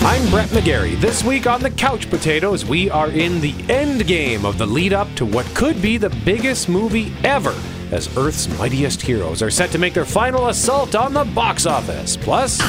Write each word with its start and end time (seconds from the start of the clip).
I'm 0.00 0.30
Brett 0.30 0.48
McGarry. 0.50 0.98
This 1.00 1.24
week 1.24 1.46
on 1.46 1.60
the 1.60 1.70
Couch 1.70 2.08
Potatoes, 2.08 2.64
we 2.64 2.88
are 2.88 3.10
in 3.10 3.40
the 3.40 3.54
end 3.68 4.06
game 4.06 4.46
of 4.46 4.56
the 4.56 4.64
lead 4.66 4.92
up 4.92 5.12
to 5.16 5.26
what 5.26 5.44
could 5.54 5.82
be 5.82 5.96
the 5.96 6.08
biggest 6.24 6.68
movie 6.68 7.12
ever 7.24 7.54
as 7.90 8.16
Earth's 8.16 8.48
mightiest 8.58 9.02
heroes 9.02 9.42
are 9.42 9.50
set 9.50 9.70
to 9.72 9.78
make 9.78 9.94
their 9.94 10.04
final 10.04 10.48
assault 10.48 10.94
on 10.94 11.12
the 11.12 11.24
box 11.24 11.66
office. 11.66 12.16
Plus, 12.16 12.60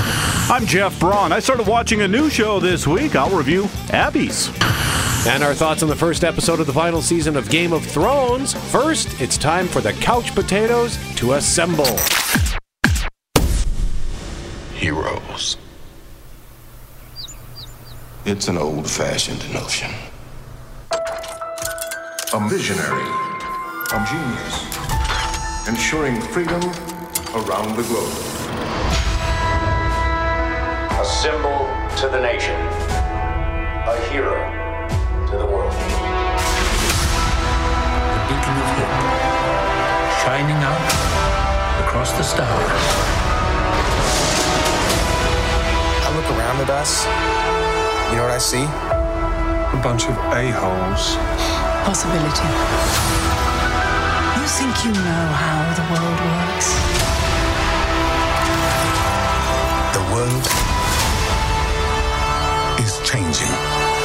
I'm 0.50 0.65
Jeff 0.65 1.00
Braun. 1.00 1.31
I 1.31 1.39
started 1.39 1.68
watching 1.68 2.01
a 2.01 2.07
new 2.07 2.29
show 2.29 2.60
this 2.60 2.87
week. 2.87 3.15
I'll 3.15 3.35
review 3.35 3.69
Abby's. 3.91 4.49
And 5.27 5.43
our 5.43 5.53
thoughts 5.53 5.83
on 5.83 5.89
the 5.89 5.96
first 5.96 6.23
episode 6.23 6.59
of 6.59 6.67
the 6.67 6.73
final 6.73 7.01
season 7.01 7.37
of 7.37 7.49
Game 7.49 7.73
of 7.73 7.85
Thrones. 7.85 8.53
First, 8.71 9.21
it's 9.21 9.37
time 9.37 9.67
for 9.67 9.81
the 9.81 9.93
Couch 9.93 10.33
Potatoes 10.33 10.97
to 11.17 11.33
assemble. 11.33 11.97
Heroes. 14.73 15.57
It's 18.31 18.47
an 18.47 18.59
old 18.59 18.88
fashioned 18.88 19.41
notion. 19.51 19.89
A 20.91 22.47
visionary, 22.47 23.09
a 23.91 24.05
genius, 24.05 24.55
ensuring 25.67 26.21
freedom 26.21 26.61
around 27.34 27.75
the 27.75 27.81
globe. 27.89 28.13
A 30.91 31.03
symbol 31.03 31.65
to 31.97 32.07
the 32.07 32.21
nation, 32.21 32.53
a 33.89 33.97
hero 34.11 34.37
to 35.31 35.35
the 35.35 35.48
world. 35.48 35.73
a 38.13 38.20
beacon 38.29 38.55
of 38.61 38.70
hope, 38.77 38.93
shining 40.21 40.61
out 40.70 40.85
across 41.84 42.11
the 42.11 42.21
stars. 42.21 42.84
I 46.05 46.15
look 46.15 46.29
around 46.37 46.61
at 46.61 46.70
us. 46.70 47.68
You 48.09 48.16
know 48.16 48.23
what 48.23 48.31
I 48.31 48.40
see? 48.40 48.63
A 48.63 49.80
bunch 49.84 50.05
of 50.05 50.18
a-holes. 50.34 51.15
Possibility. 51.85 52.49
You 54.34 54.48
think 54.48 54.74
you 54.84 54.91
know 54.91 55.26
how 55.38 55.62
the 55.77 55.85
world 55.93 56.20
works? 56.26 56.70
The 59.93 60.04
world 60.12 60.46
is 62.79 62.99
changing. 63.07 63.98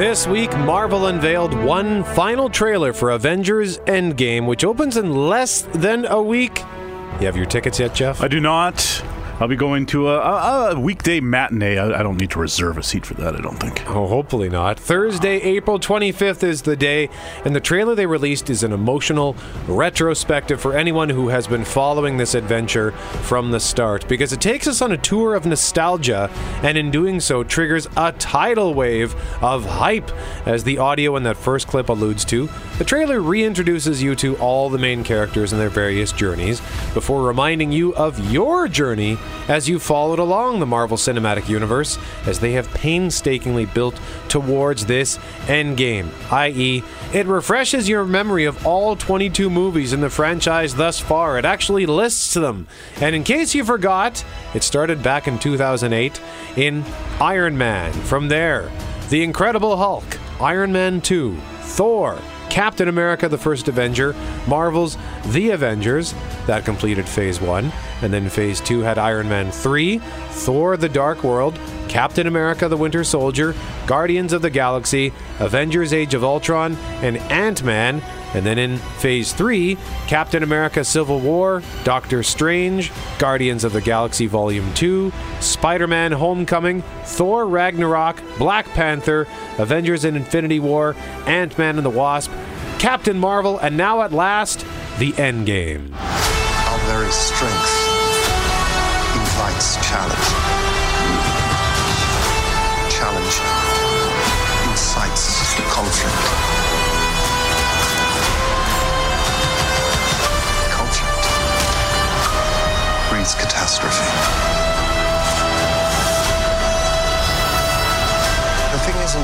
This 0.00 0.26
week, 0.26 0.50
Marvel 0.60 1.08
unveiled 1.08 1.52
one 1.52 2.04
final 2.04 2.48
trailer 2.48 2.94
for 2.94 3.10
Avengers 3.10 3.76
Endgame, 3.80 4.46
which 4.46 4.64
opens 4.64 4.96
in 4.96 5.28
less 5.28 5.60
than 5.74 6.06
a 6.06 6.22
week. 6.22 6.60
You 7.20 7.26
have 7.26 7.36
your 7.36 7.44
tickets 7.44 7.78
yet, 7.78 7.94
Jeff? 7.94 8.22
I 8.22 8.28
do 8.28 8.40
not. 8.40 8.80
I'll 9.40 9.48
be 9.48 9.56
going 9.56 9.86
to 9.86 10.10
a, 10.10 10.72
a, 10.72 10.78
weekday 10.78 11.18
matinee. 11.20 11.78
I, 11.78 12.00
I 12.00 12.02
don't 12.02 12.20
need 12.20 12.30
to 12.32 12.38
reserve 12.38 12.76
a 12.76 12.82
seat 12.82 13.06
for 13.06 13.14
that, 13.14 13.34
I 13.34 13.40
don't 13.40 13.56
think. 13.58 13.88
Oh, 13.88 14.06
hopefully 14.06 14.50
not. 14.50 14.78
Thursday, 14.78 15.40
April 15.40 15.80
25th 15.80 16.42
is 16.42 16.60
the 16.60 16.76
day, 16.76 17.08
and 17.46 17.56
the 17.56 17.60
trailer 17.60 17.94
they 17.94 18.04
released 18.04 18.50
is 18.50 18.62
an 18.62 18.74
emotional 18.74 19.34
retrospective 19.66 20.60
for 20.60 20.76
anyone 20.76 21.08
who 21.08 21.28
has 21.28 21.46
been 21.46 21.64
following 21.64 22.18
this 22.18 22.34
adventure 22.34 22.90
from 23.22 23.50
the 23.50 23.58
start 23.58 24.06
because 24.08 24.34
it 24.34 24.42
takes 24.42 24.66
us 24.66 24.82
on 24.82 24.92
a 24.92 24.98
tour 24.98 25.34
of 25.34 25.46
nostalgia 25.46 26.28
and 26.62 26.76
in 26.76 26.90
doing 26.90 27.18
so 27.18 27.42
triggers 27.42 27.88
a 27.96 28.12
tidal 28.12 28.74
wave 28.74 29.14
of 29.42 29.64
hype 29.64 30.10
as 30.46 30.64
the 30.64 30.76
audio 30.76 31.16
in 31.16 31.22
that 31.22 31.38
first 31.38 31.66
clip 31.66 31.88
alludes 31.88 32.26
to. 32.26 32.50
The 32.76 32.84
trailer 32.84 33.20
reintroduces 33.20 34.02
you 34.02 34.14
to 34.16 34.36
all 34.36 34.68
the 34.68 34.76
main 34.76 35.02
characters 35.02 35.52
and 35.52 35.60
their 35.60 35.70
various 35.70 36.12
journeys 36.12 36.60
before 36.92 37.26
reminding 37.26 37.72
you 37.72 37.94
of 37.94 38.30
your 38.30 38.68
journey 38.68 39.16
as 39.48 39.68
you 39.68 39.78
followed 39.78 40.18
along 40.18 40.60
the 40.60 40.66
Marvel 40.66 40.96
Cinematic 40.96 41.48
Universe 41.48 41.98
as 42.26 42.40
they 42.40 42.52
have 42.52 42.72
painstakingly 42.74 43.66
built 43.66 43.98
towards 44.28 44.86
this 44.86 45.18
endgame, 45.46 46.08
i.e., 46.32 46.82
it 47.12 47.26
refreshes 47.26 47.88
your 47.88 48.04
memory 48.04 48.44
of 48.44 48.66
all 48.66 48.94
22 48.94 49.50
movies 49.50 49.92
in 49.92 50.00
the 50.00 50.10
franchise 50.10 50.74
thus 50.74 51.00
far. 51.00 51.38
It 51.38 51.44
actually 51.44 51.86
lists 51.86 52.34
them. 52.34 52.66
And 53.00 53.16
in 53.16 53.24
case 53.24 53.54
you 53.54 53.64
forgot, 53.64 54.24
it 54.54 54.62
started 54.62 55.02
back 55.02 55.26
in 55.26 55.38
2008 55.38 56.20
in 56.56 56.84
Iron 57.20 57.58
Man. 57.58 57.92
From 57.92 58.28
there, 58.28 58.70
The 59.08 59.22
Incredible 59.22 59.76
Hulk, 59.76 60.04
Iron 60.40 60.72
Man 60.72 61.00
2, 61.00 61.36
Thor, 61.62 62.18
Captain 62.50 62.88
America 62.88 63.28
the 63.28 63.38
First 63.38 63.68
Avenger, 63.68 64.14
Marvel's 64.48 64.98
The 65.26 65.50
Avengers, 65.50 66.14
that 66.46 66.64
completed 66.64 67.08
Phase 67.08 67.40
1, 67.40 67.72
and 68.02 68.12
then 68.12 68.28
Phase 68.28 68.60
2 68.60 68.80
had 68.80 68.98
Iron 68.98 69.28
Man 69.28 69.52
3, 69.52 69.98
Thor 69.98 70.76
the 70.76 70.88
Dark 70.88 71.22
World, 71.22 71.58
Captain 71.88 72.26
America 72.26 72.68
the 72.68 72.76
Winter 72.76 73.04
Soldier, 73.04 73.54
Guardians 73.86 74.32
of 74.32 74.42
the 74.42 74.50
Galaxy, 74.50 75.12
Avengers 75.38 75.92
Age 75.92 76.12
of 76.12 76.24
Ultron, 76.24 76.74
and 77.02 77.16
Ant 77.16 77.62
Man. 77.62 78.02
And 78.34 78.46
then 78.46 78.58
in 78.58 78.78
Phase 78.78 79.32
3, 79.32 79.76
Captain 80.06 80.42
America 80.42 80.84
Civil 80.84 81.20
War, 81.20 81.62
Doctor 81.82 82.22
Strange, 82.22 82.92
Guardians 83.18 83.64
of 83.64 83.72
the 83.72 83.80
Galaxy 83.80 84.26
Volume 84.26 84.72
2, 84.74 85.12
Spider 85.40 85.86
Man 85.86 86.12
Homecoming, 86.12 86.82
Thor 87.04 87.46
Ragnarok, 87.46 88.22
Black 88.38 88.66
Panther, 88.68 89.26
Avengers 89.58 90.04
in 90.04 90.16
Infinity 90.16 90.60
War, 90.60 90.94
Ant 91.26 91.58
Man 91.58 91.76
and 91.76 91.84
the 91.84 91.90
Wasp, 91.90 92.30
Captain 92.78 93.18
Marvel, 93.18 93.58
and 93.58 93.76
now 93.76 94.02
at 94.02 94.12
last, 94.12 94.60
the 94.98 95.12
Endgame. 95.12 95.92
Our 95.92 96.78
very 96.86 97.10
strength 97.10 97.90
invites. 99.16 99.76
Challenge 99.88 100.29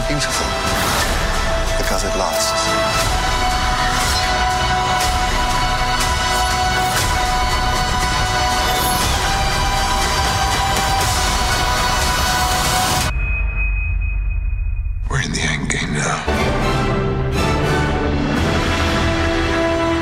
beautiful 0.09 0.47
because 1.79 2.05
it 2.05 2.15
lasts. 2.17 2.53
We're 15.11 15.23
in 15.23 15.33
the 15.33 15.41
end 15.41 15.71
game 15.71 15.93
now. 15.93 16.23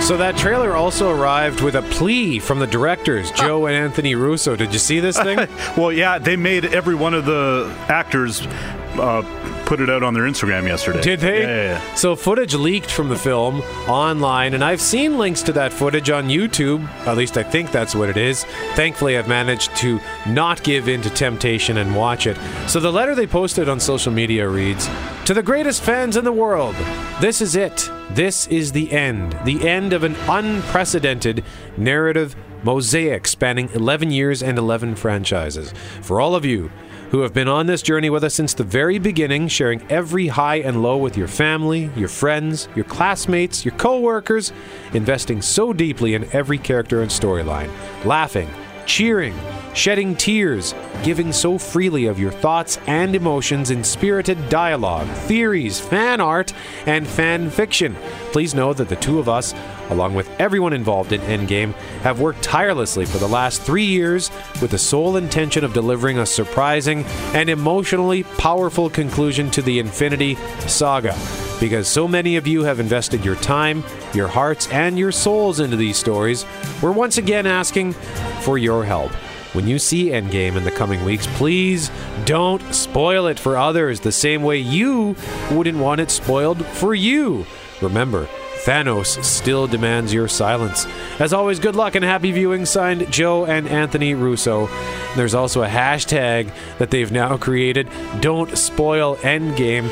So 0.02 0.18
that 0.18 0.36
trailer 0.36 0.74
also 0.74 1.10
arrived 1.10 1.62
with 1.62 1.76
a 1.76 1.82
plea 1.82 2.38
from 2.38 2.58
the 2.58 2.66
directors, 2.66 3.30
Joe 3.30 3.64
and 3.64 3.74
Anthony 3.74 4.14
Russo. 4.14 4.54
Did 4.54 4.74
you 4.74 4.78
see 4.78 5.00
this 5.00 5.18
thing? 5.18 5.48
Well, 5.78 5.90
yeah, 5.92 6.18
they 6.18 6.36
made 6.36 6.66
every 6.66 6.94
one 6.94 7.14
of 7.14 7.24
the 7.24 7.74
actors 7.88 8.46
uh, 8.98 9.22
put 9.66 9.80
it 9.80 9.90
out 9.90 10.02
on 10.02 10.14
their 10.14 10.24
Instagram 10.24 10.66
yesterday. 10.66 11.00
Did 11.00 11.20
they? 11.20 11.40
Yeah, 11.42 11.48
yeah, 11.48 11.62
yeah. 11.78 11.94
So 11.94 12.16
footage 12.16 12.54
leaked 12.54 12.90
from 12.90 13.08
the 13.08 13.16
film 13.16 13.60
online, 13.88 14.54
and 14.54 14.62
I've 14.62 14.80
seen 14.80 15.18
links 15.18 15.42
to 15.42 15.52
that 15.52 15.72
footage 15.72 16.10
on 16.10 16.28
YouTube. 16.28 16.86
At 17.06 17.16
least 17.16 17.36
I 17.36 17.42
think 17.42 17.70
that's 17.70 17.94
what 17.94 18.08
it 18.08 18.16
is. 18.16 18.44
Thankfully, 18.74 19.16
I've 19.16 19.28
managed 19.28 19.74
to 19.76 20.00
not 20.26 20.62
give 20.62 20.88
in 20.88 21.02
to 21.02 21.10
temptation 21.10 21.78
and 21.78 21.96
watch 21.96 22.26
it. 22.26 22.36
So 22.68 22.80
the 22.80 22.92
letter 22.92 23.14
they 23.14 23.26
posted 23.26 23.68
on 23.68 23.80
social 23.80 24.12
media 24.12 24.48
reads 24.48 24.88
To 25.26 25.34
the 25.34 25.42
greatest 25.42 25.82
fans 25.82 26.16
in 26.16 26.24
the 26.24 26.32
world, 26.32 26.74
this 27.20 27.40
is 27.40 27.56
it. 27.56 27.90
This 28.10 28.46
is 28.48 28.72
the 28.72 28.92
end. 28.92 29.36
The 29.44 29.68
end 29.68 29.92
of 29.92 30.04
an 30.04 30.16
unprecedented 30.28 31.44
narrative 31.76 32.36
mosaic 32.62 33.26
spanning 33.28 33.68
11 33.74 34.10
years 34.10 34.42
and 34.42 34.58
11 34.58 34.96
franchises. 34.96 35.72
For 36.00 36.20
all 36.20 36.34
of 36.34 36.44
you 36.44 36.70
who 37.14 37.20
have 37.20 37.32
been 37.32 37.46
on 37.46 37.66
this 37.66 37.80
journey 37.80 38.10
with 38.10 38.24
us 38.24 38.34
since 38.34 38.54
the 38.54 38.64
very 38.64 38.98
beginning, 38.98 39.46
sharing 39.46 39.80
every 39.88 40.26
high 40.26 40.56
and 40.56 40.82
low 40.82 40.96
with 40.96 41.16
your 41.16 41.28
family, 41.28 41.88
your 41.94 42.08
friends, 42.08 42.66
your 42.74 42.84
classmates, 42.86 43.64
your 43.64 43.72
co-workers, 43.76 44.52
investing 44.94 45.40
so 45.40 45.72
deeply 45.72 46.14
in 46.14 46.24
every 46.32 46.58
character 46.58 47.02
and 47.02 47.10
storyline, 47.12 47.70
laughing, 48.04 48.50
cheering, 48.84 49.32
shedding 49.74 50.14
tears, 50.16 50.74
giving 51.02 51.32
so 51.32 51.58
freely 51.58 52.06
of 52.06 52.18
your 52.18 52.32
thoughts 52.32 52.78
and 52.86 53.14
emotions 53.14 53.70
in 53.70 53.84
spirited 53.84 54.48
dialogue, 54.48 55.06
theories, 55.26 55.78
fan 55.80 56.20
art, 56.20 56.52
and 56.86 57.06
fan 57.06 57.50
fiction. 57.50 57.96
Please 58.32 58.54
know 58.54 58.72
that 58.72 58.88
the 58.88 58.96
two 58.96 59.18
of 59.18 59.28
us, 59.28 59.52
along 59.90 60.14
with 60.14 60.30
everyone 60.40 60.72
involved 60.72 61.12
in 61.12 61.20
Endgame, 61.22 61.72
have 62.02 62.20
worked 62.20 62.42
tirelessly 62.42 63.04
for 63.04 63.18
the 63.18 63.28
last 63.28 63.62
three 63.62 63.84
years 63.84 64.30
with 64.62 64.70
the 64.70 64.78
sole 64.78 65.16
intention 65.16 65.64
of 65.64 65.74
delivering 65.74 66.18
a 66.18 66.26
surprising 66.26 67.04
and 67.34 67.50
emotionally 67.50 68.22
powerful 68.38 68.88
conclusion 68.88 69.50
to 69.50 69.60
the 69.62 69.78
Infinity 69.78 70.36
Saga. 70.66 71.14
because 71.60 71.88
so 71.88 72.06
many 72.06 72.36
of 72.36 72.46
you 72.46 72.62
have 72.64 72.80
invested 72.80 73.24
your 73.24 73.36
time, 73.36 73.82
your 74.12 74.28
hearts, 74.28 74.68
and 74.68 74.98
your 74.98 75.12
souls 75.12 75.60
into 75.60 75.76
these 75.76 75.96
stories. 75.96 76.44
We're 76.82 76.92
once 76.92 77.18
again 77.18 77.46
asking 77.46 77.92
for 78.42 78.58
your 78.58 78.84
help. 78.84 79.12
When 79.54 79.68
you 79.68 79.78
see 79.78 80.06
Endgame 80.06 80.56
in 80.56 80.64
the 80.64 80.72
coming 80.72 81.04
weeks, 81.04 81.28
please 81.36 81.88
don't 82.24 82.74
spoil 82.74 83.28
it 83.28 83.38
for 83.38 83.56
others 83.56 84.00
the 84.00 84.10
same 84.10 84.42
way 84.42 84.58
you 84.58 85.14
wouldn't 85.52 85.78
want 85.78 86.00
it 86.00 86.10
spoiled 86.10 86.66
for 86.66 86.92
you. 86.92 87.46
Remember, 87.80 88.26
Thanos 88.64 89.22
still 89.22 89.68
demands 89.68 90.12
your 90.12 90.26
silence. 90.26 90.88
As 91.20 91.32
always, 91.32 91.60
good 91.60 91.76
luck 91.76 91.94
and 91.94 92.04
happy 92.04 92.32
viewing. 92.32 92.66
Signed 92.66 93.12
Joe 93.12 93.44
and 93.44 93.68
Anthony 93.68 94.14
Russo. 94.14 94.68
There's 95.14 95.34
also 95.34 95.62
a 95.62 95.68
hashtag 95.68 96.50
that 96.78 96.90
they've 96.90 97.12
now 97.12 97.36
created 97.36 97.88
Don't 98.20 98.58
Spoil 98.58 99.14
Endgame. 99.18 99.88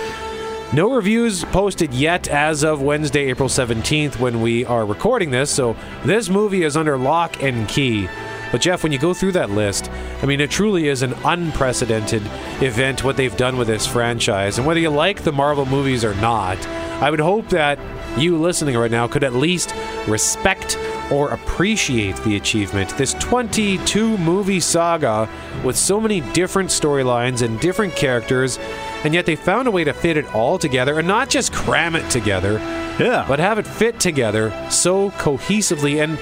No 0.72 0.92
reviews 0.92 1.44
posted 1.44 1.94
yet 1.94 2.26
as 2.26 2.64
of 2.64 2.82
Wednesday, 2.82 3.28
April 3.28 3.48
17th, 3.48 4.18
when 4.18 4.40
we 4.40 4.64
are 4.64 4.86
recording 4.86 5.30
this, 5.30 5.50
so 5.50 5.76
this 6.04 6.30
movie 6.30 6.64
is 6.64 6.76
under 6.76 6.96
lock 6.96 7.42
and 7.42 7.68
key. 7.68 8.08
But 8.52 8.60
Jeff, 8.60 8.82
when 8.82 8.92
you 8.92 8.98
go 8.98 9.14
through 9.14 9.32
that 9.32 9.50
list, 9.50 9.90
I 10.22 10.26
mean, 10.26 10.40
it 10.40 10.50
truly 10.50 10.86
is 10.88 11.02
an 11.02 11.14
unprecedented 11.24 12.22
event 12.62 13.02
what 13.02 13.16
they've 13.16 13.36
done 13.36 13.56
with 13.56 13.66
this 13.68 13.86
franchise. 13.86 14.58
And 14.58 14.66
whether 14.66 14.78
you 14.78 14.90
like 14.90 15.22
the 15.22 15.32
Marvel 15.32 15.66
movies 15.66 16.04
or 16.04 16.14
not, 16.16 16.64
I 17.02 17.10
would 17.10 17.18
hope 17.20 17.48
that 17.48 17.78
you 18.18 18.36
listening 18.36 18.76
right 18.76 18.90
now 18.90 19.08
could 19.08 19.24
at 19.24 19.32
least 19.32 19.74
respect 20.06 20.78
or 21.10 21.30
appreciate 21.30 22.14
the 22.18 22.36
achievement. 22.36 22.90
This 22.98 23.14
22 23.14 24.18
movie 24.18 24.60
saga 24.60 25.28
with 25.64 25.76
so 25.76 25.98
many 26.00 26.20
different 26.32 26.68
storylines 26.70 27.42
and 27.42 27.58
different 27.58 27.96
characters, 27.96 28.58
and 29.04 29.14
yet 29.14 29.24
they 29.26 29.34
found 29.34 29.66
a 29.66 29.70
way 29.70 29.82
to 29.84 29.92
fit 29.94 30.16
it 30.18 30.32
all 30.34 30.58
together 30.58 30.98
and 30.98 31.08
not 31.08 31.28
just 31.30 31.52
cram 31.52 31.96
it 31.96 32.08
together, 32.10 32.58
Yeah. 32.98 33.24
but 33.26 33.38
have 33.38 33.58
it 33.58 33.66
fit 33.66 33.98
together 33.98 34.52
so 34.70 35.10
cohesively 35.12 36.02
and 36.02 36.18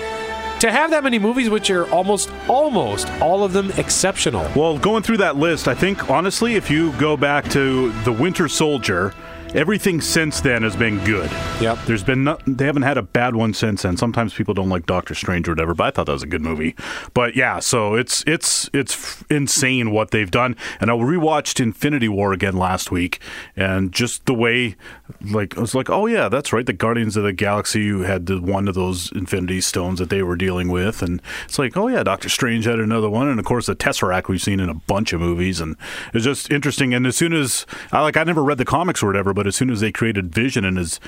to 0.61 0.71
have 0.71 0.91
that 0.91 1.03
many 1.03 1.19
movies 1.19 1.49
which 1.49 1.71
are 1.71 1.91
almost 1.91 2.31
almost 2.47 3.11
all 3.21 3.45
of 3.45 3.53
them 3.53 3.71
exceptional. 3.73 4.47
Well, 4.55 4.79
going 4.79 5.03
through 5.03 5.19
that 5.19 5.37
list, 5.37 5.69
I 5.69 5.75
think 5.75 6.11
honestly, 6.11 6.55
if 6.55 6.71
you 6.71 6.93
go 6.93 7.17
back 7.17 7.49
to 7.51 7.91
the 8.05 8.13
Winter 8.13 8.47
Soldier, 8.47 9.15
everything 9.55 10.01
since 10.01 10.41
then 10.41 10.63
has 10.63 10.77
been 10.77 11.03
good. 11.05 11.31
Yep. 11.61 11.79
There's 11.87 12.05
been 12.05 12.25
no, 12.25 12.39
they 12.47 12.67
haven't 12.67 12.83
had 12.83 12.99
a 12.99 13.03
bad 13.03 13.35
one 13.35 13.53
since 13.53 13.83
then. 13.83 13.97
Sometimes 13.97 14.33
people 14.33 14.55
don't 14.55 14.69
like 14.69 14.87
Doctor 14.87 15.15
Strange 15.15 15.49
or 15.49 15.53
whatever, 15.53 15.75
but 15.75 15.85
I 15.85 15.91
thought 15.91 16.07
that 16.07 16.13
was 16.13 16.23
a 16.23 16.29
good 16.29 16.43
movie. 16.43 16.75
But 17.15 17.35
yeah, 17.35 17.59
so 17.59 17.95
it's 17.95 18.23
it's 18.27 18.71
it's 18.73 19.25
insane 19.31 19.91
what 19.91 20.11
they've 20.11 20.31
done. 20.31 20.57
And 20.81 20.91
I 20.91 20.95
rewatched 20.95 21.61
Infinity 21.61 22.09
War 22.09 22.33
again 22.33 22.57
last 22.57 22.91
week, 22.91 23.21
and 23.57 23.93
just 23.93 24.27
the 24.27 24.35
way, 24.35 24.77
like 25.21 25.57
I 25.59 25.61
was 25.61 25.75
like, 25.75 25.91
oh 25.91 26.07
yeah, 26.07 26.29
that's 26.29 26.53
right. 26.53 26.67
The 26.67 26.73
Guardians 26.73 27.17
of 27.17 27.25
the 27.25 27.33
Galaxy 27.33 28.05
had 28.05 28.27
the, 28.27 28.41
one 28.41 28.69
of 28.69 28.75
those 28.75 29.11
Infinity 29.13 29.61
Stones 29.61 29.99
that 29.99 30.11
they 30.11 30.23
were 30.23 30.37
dealing 30.37 30.69
with, 30.69 31.03
and 31.03 31.21
it's 31.45 31.59
like, 31.59 31.77
oh 31.77 31.89
yeah, 31.89 32.03
Doctor 32.03 32.29
Strange 32.29 32.65
had 32.67 32.79
another 32.79 33.11
one, 33.11 33.29
and 33.29 33.39
of 33.39 33.45
course 33.45 33.67
the 33.67 33.77
Tesseract 33.77 34.29
we've 34.29 34.41
seen 34.41 34.61
in 34.61 34.69
a 34.69 34.75
bunch 34.75 35.13
of 35.13 35.21
movies, 35.21 35.61
and 35.61 35.77
it's 36.15 36.25
just 36.25 36.51
interesting. 36.51 36.95
And 36.95 37.07
as 37.07 37.17
soon 37.17 37.33
as 37.33 37.67
I 37.93 38.01
like, 38.03 38.17
I 38.17 38.25
never 38.25 38.43
read 38.43 38.59
the 38.59 38.65
comics 38.65 39.03
or 39.03 39.07
whatever, 39.07 39.35
but 39.35 39.40
as 39.47 39.57
soon 39.57 39.71
as 39.71 39.81
they 39.81 39.93
created 39.93 40.35
Vision 40.35 40.65
and 40.65 40.77
his 40.79 41.01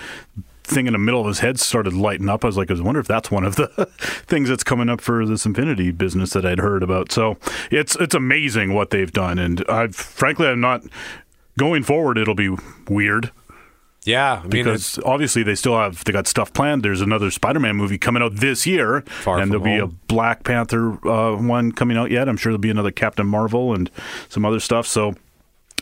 thing 0.65 0.87
in 0.87 0.93
the 0.93 0.99
middle 0.99 1.21
of 1.21 1.27
his 1.27 1.41
head 1.41 1.59
started 1.59 1.93
lighting 1.93 2.29
up. 2.29 2.45
I 2.45 2.49
was 2.49 2.57
like, 2.57 2.71
I 2.71 2.81
wonder 2.81 3.01
if 3.01 3.09
that's 3.09 3.31
one 3.31 3.45
of 3.45 3.57
the 3.57 3.67
things 4.27 4.49
that's 4.49 4.65
coming 4.65 4.89
up 4.89 5.01
for 5.01 5.27
this 5.27 5.45
Infinity 5.45 5.91
business 5.91 6.31
that 6.31 6.47
I'd 6.47 6.61
heard 6.61 6.83
about. 6.83 7.13
So 7.13 7.37
it's 7.71 7.97
it's 7.97 8.15
amazing 8.15 8.75
what 8.75 8.91
they've 8.91 9.13
done, 9.13 9.39
and 9.39 9.65
I 9.69 9.89
frankly 9.89 10.47
I'm 10.47 10.61
not 10.61 10.83
going 11.59 11.83
forward. 11.83 12.19
It'll 12.19 12.35
be 12.35 12.57
weird 12.89 13.31
Yeah, 14.05 14.35
I 14.35 14.43
mean, 14.43 14.51
because 14.51 14.99
obviously 15.05 15.43
they 15.43 15.55
still 15.55 15.77
have 15.77 16.05
they 16.05 16.13
got 16.13 16.27
stuff 16.27 16.53
planned. 16.53 16.83
There's 16.83 17.01
another 17.01 17.31
Spider-Man 17.31 17.77
movie 17.77 17.99
coming 17.99 18.23
out 18.23 18.37
this 18.37 18.67
year, 18.67 19.03
Far 19.03 19.39
and 19.39 19.51
there'll 19.53 19.65
be 19.65 19.79
a 19.79 19.87
Black 19.87 20.45
Panther 20.45 20.93
uh, 21.09 21.37
one 21.37 21.73
coming 21.73 21.97
out 21.97 22.11
yet. 22.11 22.29
I'm 22.29 22.37
sure 22.37 22.51
there'll 22.51 22.61
be 22.61 22.71
another 22.71 22.91
Captain 22.91 23.27
Marvel 23.27 23.75
and 23.75 23.91
some 24.29 24.45
other 24.45 24.61
stuff. 24.61 24.87
So 24.87 25.15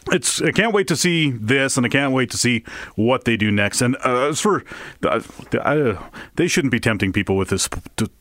it's 0.09 0.41
I 0.43 0.53
can't 0.53 0.73
wait 0.73 0.89
to 0.89 0.97
see 0.97 1.31
this, 1.31 1.77
and 1.77 1.87
I 1.87 1.89
can't 1.89 2.13
wait 2.13 2.31
to 2.31 2.37
see 2.37 2.65
what 2.97 3.25
they 3.25 3.37
do 3.37 3.51
next. 3.51 3.81
And 3.81 3.97
uh, 4.05 4.29
as 4.29 4.41
for 4.41 4.65
uh, 5.03 5.97
they 6.37 6.49
shouldn't 6.49 6.73
be 6.73 6.81
tempting 6.81 7.13
people 7.13 7.37
with 7.37 7.51
this. 7.51 7.69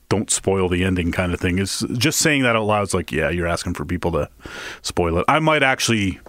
Don't 0.09 0.31
spoil 0.31 0.69
the 0.69 0.83
ending 0.83 1.11
kind 1.11 1.33
of 1.33 1.39
thing. 1.39 1.59
Is 1.59 1.85
just 1.93 2.19
saying 2.19 2.43
that 2.43 2.55
out 2.55 2.65
loud 2.65 2.83
is 2.83 2.93
like, 2.93 3.11
yeah, 3.11 3.29
you're 3.29 3.47
asking 3.47 3.75
for 3.75 3.85
people 3.85 4.11
to 4.13 4.29
spoil 4.81 5.19
it. 5.19 5.25
I 5.27 5.39
might 5.39 5.61
actually 5.61 6.19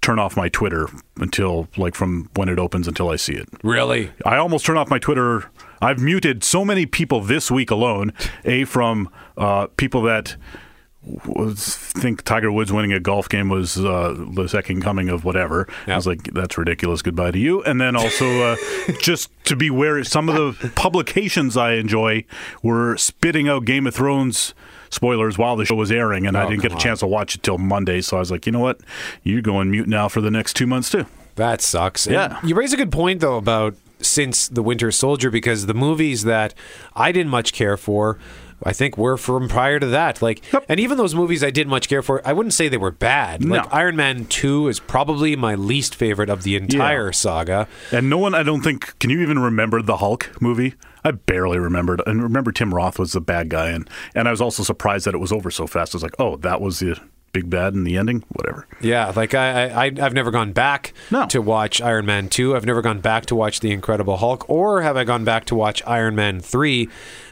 turn 0.00 0.18
off 0.18 0.36
my 0.36 0.48
Twitter 0.48 0.88
until 1.16 1.68
like 1.76 1.94
from 1.94 2.30
when 2.34 2.48
it 2.48 2.58
opens 2.58 2.86
until 2.86 3.10
I 3.10 3.16
see 3.16 3.34
it. 3.34 3.48
really. 3.62 4.10
I 4.24 4.36
almost 4.36 4.64
turn 4.64 4.76
off 4.76 4.88
my 4.88 4.98
Twitter. 4.98 5.50
I've 5.80 5.98
muted 5.98 6.44
so 6.44 6.64
many 6.64 6.86
people 6.86 7.20
this 7.20 7.50
week 7.50 7.70
alone. 7.70 8.12
A 8.44 8.64
from 8.64 9.10
uh, 9.36 9.66
people 9.76 10.02
that 10.02 10.36
think 11.54 12.22
Tiger 12.22 12.50
Woods 12.52 12.72
winning 12.72 12.92
a 12.92 13.00
golf 13.00 13.28
game 13.28 13.48
was 13.48 13.78
uh, 13.78 14.14
the 14.32 14.48
second 14.48 14.82
coming 14.82 15.08
of 15.08 15.24
whatever. 15.24 15.68
I 15.86 15.96
was 15.96 16.06
like, 16.06 16.22
that's 16.32 16.58
ridiculous. 16.58 17.02
Goodbye 17.02 17.32
to 17.32 17.38
you. 17.38 17.62
And 17.64 17.80
then 17.80 17.96
also 17.96 18.52
uh, 18.52 18.56
just 19.00 19.30
to 19.44 19.56
be 19.56 19.68
aware, 19.68 20.02
some 20.04 20.28
of 20.28 20.34
the 20.60 20.68
publications 20.70 21.56
I 21.56 21.74
enjoy 21.74 22.24
were 22.62 22.96
spitting 22.96 23.48
out 23.48 23.64
Game 23.64 23.86
of 23.86 23.94
Thrones 23.94 24.54
spoilers 24.90 25.36
while 25.36 25.54
the 25.56 25.64
show 25.66 25.74
was 25.74 25.90
airing, 25.92 26.26
and 26.26 26.36
I 26.36 26.44
Oh, 26.44 26.48
didn't 26.50 26.62
get 26.62 26.72
a 26.72 26.74
on. 26.74 26.80
chance 26.80 27.00
to 27.00 27.06
watch 27.06 27.34
it 27.34 27.42
till 27.42 27.58
Monday. 27.58 28.00
So 28.00 28.16
I 28.16 28.20
was 28.20 28.30
like, 28.30 28.46
you 28.46 28.52
know 28.52 28.60
what? 28.60 28.80
You're 29.22 29.42
going 29.42 29.70
mute 29.70 29.88
now 29.88 30.08
for 30.08 30.20
the 30.20 30.30
next 30.30 30.54
two 30.54 30.66
months 30.66 30.90
too. 30.90 31.04
That 31.36 31.60
sucks. 31.60 32.06
And 32.06 32.14
Yeah. 32.14 32.40
you 32.42 32.54
raise 32.54 32.72
a 32.72 32.76
good 32.76 32.90
point 32.92 33.20
though 33.20 33.36
about 33.36 33.74
since 34.00 34.48
the 34.48 34.62
Winter 34.62 34.90
Soldier 34.92 35.30
because 35.30 35.66
the 35.66 35.74
movies 35.74 36.24
that 36.24 36.54
I 36.94 37.12
didn't 37.12 37.30
much 37.30 37.52
care 37.52 37.76
for. 37.76 38.18
I 38.62 38.72
think 38.72 38.98
were 38.98 39.16
from 39.16 39.48
prior 39.48 39.78
to 39.78 39.86
that. 39.86 40.20
Like, 40.20 40.42
and 40.68 40.80
even 40.80 40.98
those 40.98 41.14
movies 41.14 41.44
I 41.44 41.50
didn't 41.50 41.70
much 41.70 41.88
care 41.88 42.02
for, 42.02 42.20
I 42.26 42.32
wouldn't 42.32 42.54
say 42.54 42.68
they 42.68 42.76
were 42.76 42.90
bad. 42.90 43.44
No. 43.44 43.56
Like 43.56 43.72
Iron 43.72 43.96
Man 43.96 44.24
Two 44.26 44.68
is 44.68 44.80
probably 44.80 45.36
my 45.36 45.54
least 45.54 45.94
favorite 45.94 46.28
of 46.30 46.42
the 46.42 46.56
entire 46.56 47.12
saga. 47.12 47.68
And 47.92 48.10
no 48.10 48.18
one, 48.18 48.34
I 48.34 48.42
don't 48.42 48.62
think, 48.62 48.98
can 48.98 49.10
you 49.10 49.20
even 49.20 49.38
remember 49.38 49.80
the 49.82 49.98
Hulk 49.98 50.30
movie? 50.40 50.74
I 51.04 51.12
barely 51.12 51.58
remembered. 51.58 52.02
And 52.06 52.22
remember, 52.22 52.50
Tim 52.52 52.74
Roth 52.74 52.98
was 52.98 53.12
the 53.12 53.20
bad 53.20 53.48
guy, 53.48 53.68
and 53.70 53.88
and 54.14 54.26
I 54.26 54.32
was 54.32 54.40
also 54.40 54.62
surprised 54.64 55.06
that 55.06 55.14
it 55.14 55.18
was 55.18 55.30
over 55.32 55.50
so 55.50 55.66
fast. 55.68 55.94
I 55.94 55.96
was 55.96 56.02
like, 56.02 56.16
oh, 56.18 56.36
that 56.38 56.60
was 56.60 56.80
the 56.80 57.00
big 57.32 57.48
bad 57.50 57.74
in 57.74 57.84
the 57.84 57.96
ending. 57.96 58.24
Whatever. 58.30 58.66
Yeah, 58.80 59.12
like 59.14 59.32
I, 59.34 59.68
I, 59.68 59.84
I- 59.86 59.92
I've 60.02 60.14
never 60.14 60.30
gone 60.30 60.52
back 60.52 60.92
No. 61.10 61.26
to 61.26 61.40
watch 61.40 61.80
Iron 61.80 62.04
Man 62.06 62.28
two. 62.28 62.56
I've 62.56 62.66
never 62.66 62.82
gone 62.82 63.00
back 63.00 63.26
to 63.26 63.34
watch 63.36 63.60
The 63.60 63.70
Incredible 63.70 64.16
Hulk, 64.16 64.48
or 64.50 64.82
have 64.82 64.96
I 64.96 65.04
gone 65.04 65.24
back 65.24 65.44
to 65.46 65.54
watch 65.54 65.82
Iron 65.86 66.16
Man 66.16 66.40
three? 66.40 66.88